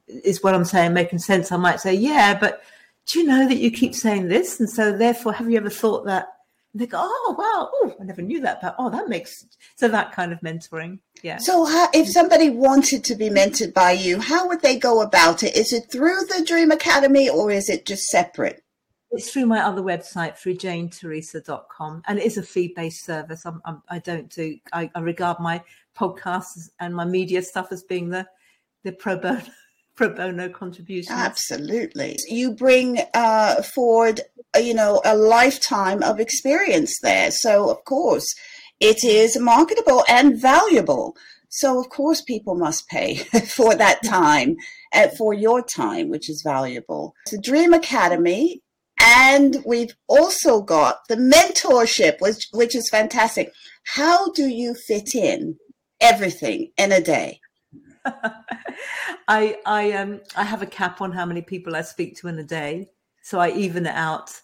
"Is 0.07 0.43
what 0.43 0.53
I'm 0.55 0.65
saying 0.65 0.93
making 0.93 1.19
sense?" 1.19 1.51
I 1.51 1.57
might 1.57 1.79
say, 1.79 1.93
"Yeah, 1.93 2.37
but." 2.39 2.61
Do 3.11 3.17
you 3.17 3.25
know 3.25 3.47
that 3.47 3.57
you 3.57 3.71
keep 3.71 3.95
saying 3.95 4.27
this? 4.27 4.59
And 4.59 4.69
so, 4.69 4.95
therefore, 4.95 5.33
have 5.33 5.49
you 5.49 5.57
ever 5.57 5.71
thought 5.71 6.05
that 6.05 6.27
they 6.73 6.85
go, 6.85 6.99
oh 7.01 7.35
wow, 7.37 7.69
oh 7.73 7.95
I 7.99 8.03
never 8.03 8.21
knew 8.21 8.39
that, 8.41 8.61
but 8.61 8.75
oh 8.77 8.89
that 8.89 9.09
makes 9.09 9.45
so 9.75 9.87
that 9.87 10.11
kind 10.11 10.31
of 10.31 10.39
mentoring, 10.41 10.99
yeah. 11.23 11.37
So 11.37 11.65
how, 11.65 11.89
if 11.93 12.07
somebody 12.09 12.49
wanted 12.49 13.03
to 13.05 13.15
be 13.15 13.29
mentored 13.29 13.73
by 13.73 13.91
you, 13.91 14.19
how 14.19 14.47
would 14.47 14.61
they 14.61 14.77
go 14.77 15.01
about 15.01 15.43
it? 15.43 15.55
Is 15.55 15.73
it 15.73 15.91
through 15.91 16.21
the 16.25 16.45
Dream 16.45 16.71
Academy 16.71 17.29
or 17.29 17.51
is 17.51 17.69
it 17.69 17.85
just 17.85 18.03
separate? 18.07 18.63
It's 19.11 19.31
through 19.31 19.47
my 19.47 19.59
other 19.59 19.81
website, 19.81 20.37
through 20.37 20.55
janeteresa.com. 20.55 22.03
And 22.07 22.19
it 22.19 22.25
is 22.25 22.37
a 22.37 22.43
fee 22.43 22.73
based 22.75 23.05
service. 23.05 23.45
I'm, 23.45 23.61
I'm, 23.65 23.81
I 23.89 23.99
do 23.99 24.17
not 24.17 24.29
do, 24.29 24.57
I, 24.71 24.89
I 24.93 24.99
regard 24.99 25.39
my 25.39 25.63
podcasts 25.97 26.69
and 26.79 26.95
my 26.95 27.05
media 27.05 27.41
stuff 27.41 27.71
as 27.71 27.83
being 27.83 28.09
the, 28.09 28.27
the 28.83 28.91
pro 28.91 29.17
bono 29.17 29.41
pro 29.95 30.09
bono 30.13 30.49
contributions. 30.49 31.17
Absolutely. 31.17 32.17
You 32.27 32.53
bring 32.53 32.99
uh, 33.13 33.61
forward, 33.63 34.21
uh, 34.55 34.59
you 34.59 34.73
know, 34.73 35.01
a 35.03 35.17
lifetime 35.17 36.03
of 36.03 36.19
experience 36.19 36.99
there. 37.01 37.31
So, 37.31 37.69
of 37.69 37.83
course, 37.85 38.27
it 38.79 39.03
is 39.03 39.37
marketable 39.37 40.05
and 40.07 40.39
valuable. 40.39 41.17
So, 41.49 41.79
of 41.79 41.89
course, 41.89 42.21
people 42.21 42.55
must 42.55 42.87
pay 42.87 43.15
for 43.47 43.75
that 43.75 44.03
time 44.05 44.55
uh, 44.93 45.09
for 45.17 45.33
your 45.33 45.63
time, 45.63 46.09
which 46.09 46.29
is 46.29 46.43
valuable. 46.43 47.15
The 47.29 47.39
Dream 47.39 47.73
Academy. 47.73 48.61
And 48.99 49.57
we've 49.65 49.95
also 50.07 50.61
got 50.61 51.07
the 51.07 51.15
mentorship, 51.15 52.19
which, 52.19 52.47
which 52.51 52.75
is 52.75 52.89
fantastic. 52.89 53.53
How 53.83 54.31
do 54.31 54.47
you 54.47 54.75
fit 54.75 55.15
in 55.15 55.57
everything 56.01 56.71
in 56.77 56.91
a 56.91 57.01
day? 57.01 57.39
I 59.27 59.57
I 59.65 59.91
um 59.91 60.21
I 60.35 60.43
have 60.43 60.61
a 60.61 60.65
cap 60.65 61.01
on 61.01 61.11
how 61.11 61.25
many 61.25 61.41
people 61.41 61.75
I 61.75 61.81
speak 61.81 62.17
to 62.17 62.27
in 62.27 62.39
a 62.39 62.43
day, 62.43 62.89
so 63.21 63.39
I 63.39 63.51
even 63.51 63.85
it 63.85 63.95
out. 63.95 64.41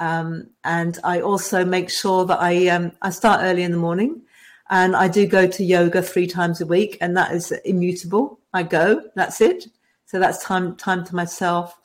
Um, 0.00 0.50
and 0.64 0.98
I 1.04 1.20
also 1.20 1.64
make 1.64 1.90
sure 1.90 2.24
that 2.26 2.40
I 2.40 2.68
um, 2.68 2.92
I 3.00 3.10
start 3.10 3.40
early 3.42 3.62
in 3.62 3.72
the 3.72 3.78
morning, 3.78 4.22
and 4.70 4.96
I 4.96 5.08
do 5.08 5.26
go 5.26 5.46
to 5.46 5.64
yoga 5.64 6.02
three 6.02 6.26
times 6.26 6.60
a 6.60 6.66
week, 6.66 6.98
and 7.00 7.16
that 7.16 7.32
is 7.32 7.52
immutable. 7.64 8.40
I 8.52 8.64
go, 8.64 9.02
that's 9.14 9.40
it. 9.40 9.66
So 10.06 10.18
that's 10.18 10.42
time 10.42 10.76
time 10.76 11.04
to 11.04 11.14
myself. 11.14 11.78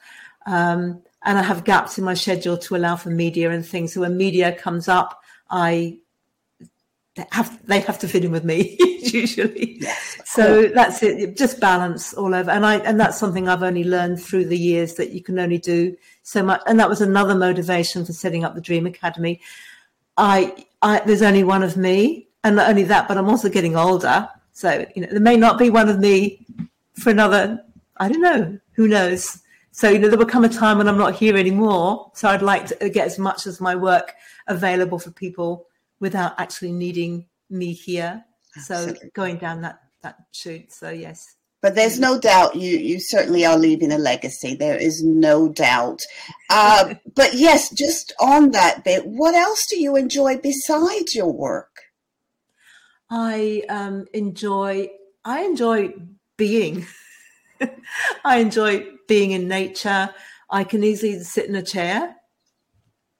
Um, 0.45 1.03
and 1.23 1.37
I 1.37 1.43
have 1.43 1.63
gaps 1.63 1.97
in 1.97 2.03
my 2.03 2.13
schedule 2.13 2.57
to 2.57 2.75
allow 2.75 2.95
for 2.95 3.09
media 3.09 3.51
and 3.51 3.65
things. 3.65 3.93
So 3.93 4.01
when 4.01 4.17
media 4.17 4.53
comes 4.53 4.87
up, 4.87 5.21
I 5.49 5.99
have 7.31 7.65
they 7.65 7.81
have 7.81 7.99
to 7.99 8.07
fit 8.07 8.23
in 8.23 8.31
with 8.31 8.43
me 8.43 8.77
usually. 9.01 9.79
Yes, 9.81 10.17
so 10.25 10.67
that's 10.67 11.03
it. 11.03 11.37
Just 11.37 11.59
balance 11.59 12.13
all 12.13 12.33
over, 12.33 12.51
and 12.51 12.65
I 12.65 12.77
and 12.77 12.99
that's 12.99 13.17
something 13.17 13.47
I've 13.47 13.63
only 13.63 13.83
learned 13.83 14.21
through 14.21 14.45
the 14.45 14.57
years 14.57 14.95
that 14.95 15.11
you 15.11 15.21
can 15.21 15.39
only 15.39 15.57
do 15.57 15.95
so 16.23 16.43
much. 16.43 16.61
And 16.65 16.79
that 16.79 16.89
was 16.89 17.01
another 17.01 17.35
motivation 17.35 18.05
for 18.05 18.13
setting 18.13 18.43
up 18.43 18.55
the 18.55 18.61
Dream 18.61 18.85
Academy. 18.85 19.41
I, 20.17 20.65
I 20.81 21.01
there's 21.05 21.21
only 21.21 21.43
one 21.43 21.63
of 21.63 21.77
me, 21.77 22.27
and 22.43 22.55
not 22.55 22.69
only 22.69 22.83
that, 22.83 23.07
but 23.07 23.17
I'm 23.17 23.29
also 23.29 23.49
getting 23.49 23.75
older. 23.75 24.29
So 24.53 24.85
you 24.95 25.01
know 25.01 25.09
there 25.11 25.19
may 25.19 25.37
not 25.37 25.57
be 25.57 25.69
one 25.69 25.89
of 25.89 25.99
me 25.99 26.45
for 26.93 27.09
another. 27.09 27.63
I 27.97 28.07
don't 28.09 28.21
know. 28.21 28.59
Who 28.73 28.87
knows? 28.87 29.41
So, 29.71 29.89
you 29.89 29.99
know, 29.99 30.09
there 30.09 30.17
will 30.17 30.25
come 30.25 30.43
a 30.43 30.49
time 30.49 30.77
when 30.77 30.87
I'm 30.87 30.97
not 30.97 31.15
here 31.15 31.37
anymore. 31.37 32.11
So 32.15 32.27
I'd 32.27 32.41
like 32.41 32.67
to 32.67 32.89
get 32.89 33.07
as 33.07 33.19
much 33.19 33.47
as 33.47 33.61
my 33.61 33.75
work 33.75 34.13
available 34.47 34.99
for 34.99 35.11
people 35.11 35.67
without 35.99 36.39
actually 36.39 36.71
needing 36.71 37.27
me 37.49 37.73
here. 37.73 38.23
Absolutely. 38.57 38.99
So 38.99 39.09
going 39.13 39.37
down 39.37 39.61
that, 39.61 39.79
that 40.01 40.17
chute. 40.31 40.71
So 40.71 40.89
yes. 40.89 41.35
But 41.61 41.75
there's 41.75 41.99
no 41.99 42.19
doubt 42.19 42.55
you, 42.55 42.77
you 42.77 42.99
certainly 42.99 43.45
are 43.45 43.57
leaving 43.57 43.91
a 43.91 43.97
legacy. 43.97 44.55
There 44.55 44.77
is 44.77 45.03
no 45.03 45.49
doubt. 45.49 46.01
Uh, 46.49 46.95
but 47.15 47.33
yes, 47.33 47.69
just 47.69 48.13
on 48.19 48.51
that 48.51 48.83
bit, 48.83 49.05
what 49.05 49.35
else 49.35 49.65
do 49.69 49.79
you 49.79 49.95
enjoy 49.95 50.37
besides 50.37 51.15
your 51.15 51.31
work? 51.31 51.81
I 53.09 53.63
um, 53.69 54.05
enjoy 54.13 54.89
I 55.25 55.41
enjoy 55.41 55.93
being. 56.37 56.85
I 58.23 58.37
enjoy 58.37 58.87
being 59.09 59.31
in 59.31 59.49
nature. 59.49 60.09
I 60.49 60.63
can 60.63 60.83
easily 60.85 61.19
sit 61.19 61.49
in 61.49 61.55
a 61.55 61.61
chair 61.61 62.15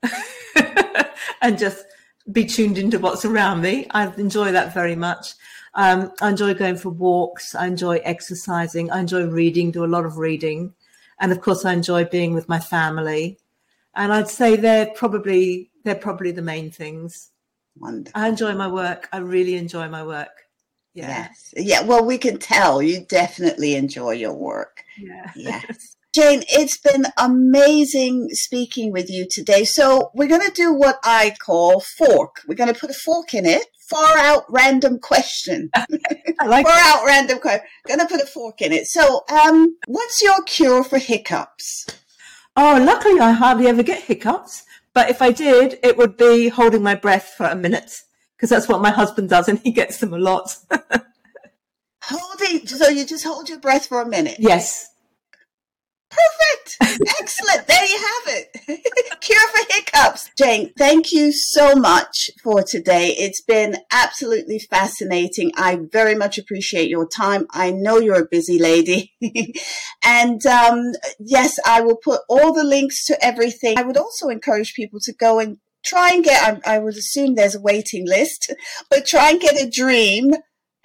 and 1.42 1.60
just 1.60 1.86
be 2.32 2.46
tuned 2.46 2.78
into 2.78 3.00
what's 3.00 3.26
around 3.26 3.62
me. 3.62 3.88
I 3.92 4.08
enjoy 4.16 4.54
that 4.54 4.74
very 4.74 4.96
much. 4.96 5.34
Um, 5.74 6.12
I 6.22 6.30
enjoy 6.30 6.54
going 6.54 6.78
for 6.78 6.90
walks. 6.90 7.56
I 7.56 7.68
enjoy 7.68 7.98
exercising. 8.04 8.90
I 8.92 9.00
enjoy 9.00 9.26
reading, 9.28 9.72
do 9.72 9.84
a 9.84 9.88
lot 9.88 10.06
of 10.06 10.18
reading. 10.18 10.74
And 11.20 11.32
of 11.32 11.42
course, 11.42 11.66
I 11.66 11.74
enjoy 11.74 12.06
being 12.06 12.34
with 12.34 12.48
my 12.48 12.60
family. 12.60 13.40
And 13.94 14.14
I'd 14.14 14.30
say 14.30 14.56
they're 14.56 14.92
probably, 14.96 15.72
they're 15.84 15.96
probably 15.96 16.32
the 16.32 16.42
main 16.42 16.72
things. 16.72 17.32
Wonderful. 17.78 18.20
I 18.20 18.30
enjoy 18.30 18.54
my 18.54 18.68
work. 18.68 19.10
I 19.12 19.18
really 19.18 19.56
enjoy 19.56 19.90
my 19.90 20.04
work. 20.04 20.49
Yes. 20.94 21.54
Yeah. 21.56 21.82
Well, 21.82 22.06
we 22.06 22.18
can 22.18 22.38
tell 22.38 22.82
you 22.82 23.06
definitely 23.06 23.76
enjoy 23.76 24.12
your 24.12 24.34
work. 24.34 24.84
Yeah. 24.98 25.32
Yes. 25.36 25.96
Jane, 26.12 26.42
it's 26.50 26.78
been 26.80 27.06
amazing 27.20 28.30
speaking 28.32 28.92
with 28.92 29.12
you 29.12 29.28
today. 29.30 29.64
So 29.64 30.10
we're 30.16 30.28
going 30.28 30.46
to 30.46 30.52
do 30.52 30.74
what 30.74 30.98
I 31.04 31.36
call 31.40 31.82
fork. 31.82 32.42
We're 32.48 32.56
going 32.56 32.74
to 32.74 32.80
put 32.80 32.90
a 32.90 32.96
fork 32.96 33.36
in 33.36 33.46
it. 33.46 33.64
Far 33.88 34.18
out 34.18 34.44
random 34.50 34.98
question. 34.98 35.70
I 35.76 36.48
like 36.48 36.66
far 36.66 36.80
out 36.80 37.06
random 37.06 37.38
question. 37.38 37.62
Going 37.88 38.00
to 38.00 38.08
put 38.08 38.22
a 38.22 38.26
fork 38.26 38.60
in 38.64 38.72
it. 38.72 38.88
So, 38.88 39.22
um, 39.30 39.78
what's 39.86 40.24
your 40.24 40.42
cure 40.44 40.84
for 40.84 40.98
hiccups? 40.98 41.86
Oh, 42.58 42.84
luckily 42.84 43.20
I 43.20 43.32
hardly 43.32 43.68
ever 43.68 43.84
get 43.84 44.02
hiccups. 44.02 44.64
But 44.96 45.12
if 45.12 45.22
I 45.22 45.32
did, 45.32 45.78
it 45.84 45.96
would 45.96 46.18
be 46.18 46.50
holding 46.50 46.82
my 46.82 46.96
breath 46.96 47.36
for 47.38 47.46
a 47.46 47.56
minute 47.56 48.02
because 48.40 48.50
that's 48.50 48.70
what 48.70 48.82
my 48.82 48.90
husband 48.90 49.28
does, 49.28 49.50
and 49.50 49.60
he 49.60 49.72
gets 49.72 49.98
them 49.98 50.14
a 50.14 50.18
lot. 50.18 50.56
Holding, 52.04 52.66
so 52.66 52.88
you 52.88 53.06
just 53.06 53.26
hold 53.26 53.50
your 53.50 53.60
breath 53.60 53.88
for 53.88 54.02
a 54.02 54.08
minute. 54.08 54.38
Yes. 54.40 54.88
Perfect. 56.10 57.02
Excellent. 57.20 57.68
There 57.68 57.86
you 57.86 57.98
have 57.98 58.38
it. 58.38 58.82
Cure 59.22 59.48
for 59.50 59.74
hiccups. 59.74 60.30
Jane, 60.38 60.72
thank 60.78 61.12
you 61.12 61.34
so 61.34 61.76
much 61.76 62.32
for 62.42 62.64
today. 62.64 63.10
It's 63.10 63.42
been 63.42 63.76
absolutely 63.92 64.58
fascinating. 64.58 65.52
I 65.56 65.82
very 65.92 66.16
much 66.16 66.38
appreciate 66.40 66.90
your 66.90 67.08
time. 67.08 67.46
I 67.52 67.72
know 67.72 68.00
you're 68.00 68.24
a 68.24 68.28
busy 68.32 68.58
lady. 68.58 69.14
and 70.04 70.44
um, 70.48 70.94
yes, 71.20 71.60
I 71.66 71.82
will 71.82 71.98
put 71.98 72.22
all 72.30 72.54
the 72.54 72.64
links 72.64 73.06
to 73.08 73.24
everything. 73.24 73.78
I 73.78 73.84
would 73.84 73.98
also 73.98 74.30
encourage 74.30 74.74
people 74.74 75.00
to 75.02 75.14
go 75.14 75.40
and 75.40 75.58
try 75.90 76.12
and 76.14 76.24
get, 76.24 76.62
I, 76.66 76.76
I 76.76 76.80
would 76.80 76.96
assume 76.96 77.36
there's 77.36 77.56
a 77.56 77.62
waiting 77.62 78.06
list, 78.08 78.54
but 78.90 79.06
try 79.06 79.32
and 79.32 79.42
get 79.42 79.62
a 79.62 79.70
dream 79.70 80.34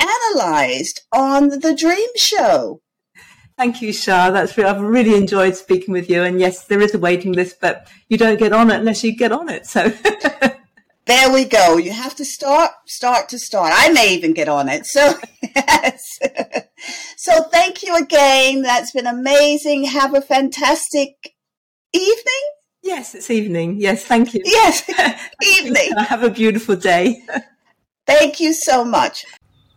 analyzed 0.00 1.02
on 1.12 1.48
the 1.48 1.74
Dream 1.78 2.08
Show. 2.16 2.80
Thank 3.56 3.80
you, 3.80 3.92
Sha. 3.92 4.30
That's 4.30 4.58
I've 4.58 4.80
really 4.80 5.16
enjoyed 5.16 5.54
speaking 5.54 5.92
with 5.92 6.10
you. 6.10 6.22
And 6.22 6.40
yes, 6.40 6.64
there 6.64 6.80
is 6.80 6.94
a 6.94 6.98
waiting 6.98 7.32
list, 7.32 7.60
but 7.60 7.88
you 8.08 8.18
don't 8.18 8.38
get 8.38 8.52
on 8.52 8.70
it 8.70 8.80
unless 8.80 9.04
you 9.04 9.16
get 9.16 9.30
on 9.30 9.48
it. 9.48 9.66
So 9.66 9.90
there 11.06 11.32
we 11.32 11.44
go. 11.44 11.76
You 11.76 11.92
have 11.92 12.16
to 12.16 12.24
start, 12.24 12.72
start 12.86 13.28
to 13.28 13.38
start. 13.38 13.72
I 13.72 13.92
may 13.92 14.12
even 14.12 14.32
get 14.32 14.48
on 14.48 14.68
it. 14.68 14.86
So 14.86 15.14
yes. 15.54 16.02
so 17.16 17.44
thank 17.44 17.84
you 17.84 17.96
again. 17.96 18.62
That's 18.62 18.90
been 18.90 19.06
amazing. 19.06 19.84
Have 19.84 20.14
a 20.14 20.20
fantastic 20.20 21.34
evening. 21.92 22.44
Yes, 22.84 23.14
it's 23.14 23.30
evening. 23.30 23.80
Yes, 23.80 24.04
thank 24.04 24.34
you. 24.34 24.42
Yes, 24.44 24.82
evening. 25.58 25.90
Have 25.96 26.22
a 26.22 26.28
beautiful 26.28 26.76
day. 26.76 27.22
thank 28.06 28.40
you 28.40 28.52
so 28.52 28.84
much. 28.84 29.24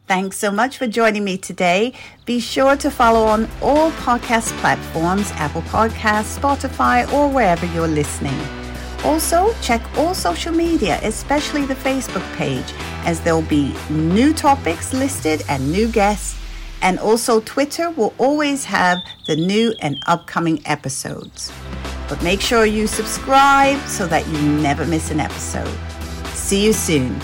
Thanks 0.07 0.37
so 0.37 0.51
much 0.51 0.77
for 0.77 0.87
joining 0.87 1.23
me 1.23 1.37
today. 1.37 1.93
Be 2.25 2.41
sure 2.41 2.75
to 2.75 2.91
follow 2.91 3.25
on 3.25 3.47
all 3.61 3.91
podcast 3.91 4.51
platforms 4.59 5.31
Apple 5.35 5.61
Podcasts, 5.63 6.37
Spotify, 6.37 7.09
or 7.13 7.29
wherever 7.29 7.65
you're 7.67 7.87
listening. 7.87 8.37
Also, 9.05 9.53
check 9.61 9.81
all 9.97 10.13
social 10.13 10.51
media, 10.53 10.99
especially 11.01 11.65
the 11.65 11.75
Facebook 11.75 12.25
page, 12.35 12.73
as 13.05 13.21
there'll 13.21 13.41
be 13.43 13.73
new 13.89 14.33
topics 14.33 14.93
listed 14.93 15.43
and 15.47 15.71
new 15.71 15.87
guests. 15.87 16.35
And 16.81 16.99
also, 16.99 17.39
Twitter 17.41 17.89
will 17.91 18.13
always 18.17 18.65
have 18.65 18.99
the 19.25 19.35
new 19.35 19.73
and 19.81 19.97
upcoming 20.07 20.61
episodes. 20.65 21.51
But 22.07 22.21
make 22.23 22.39
sure 22.39 22.65
you 22.65 22.87
subscribe 22.87 23.79
so 23.87 24.07
that 24.07 24.27
you 24.27 24.41
never 24.41 24.85
miss 24.85 25.11
an 25.11 25.19
episode. 25.19 25.75
See 26.33 26.63
you 26.63 26.73
soon. 26.73 27.19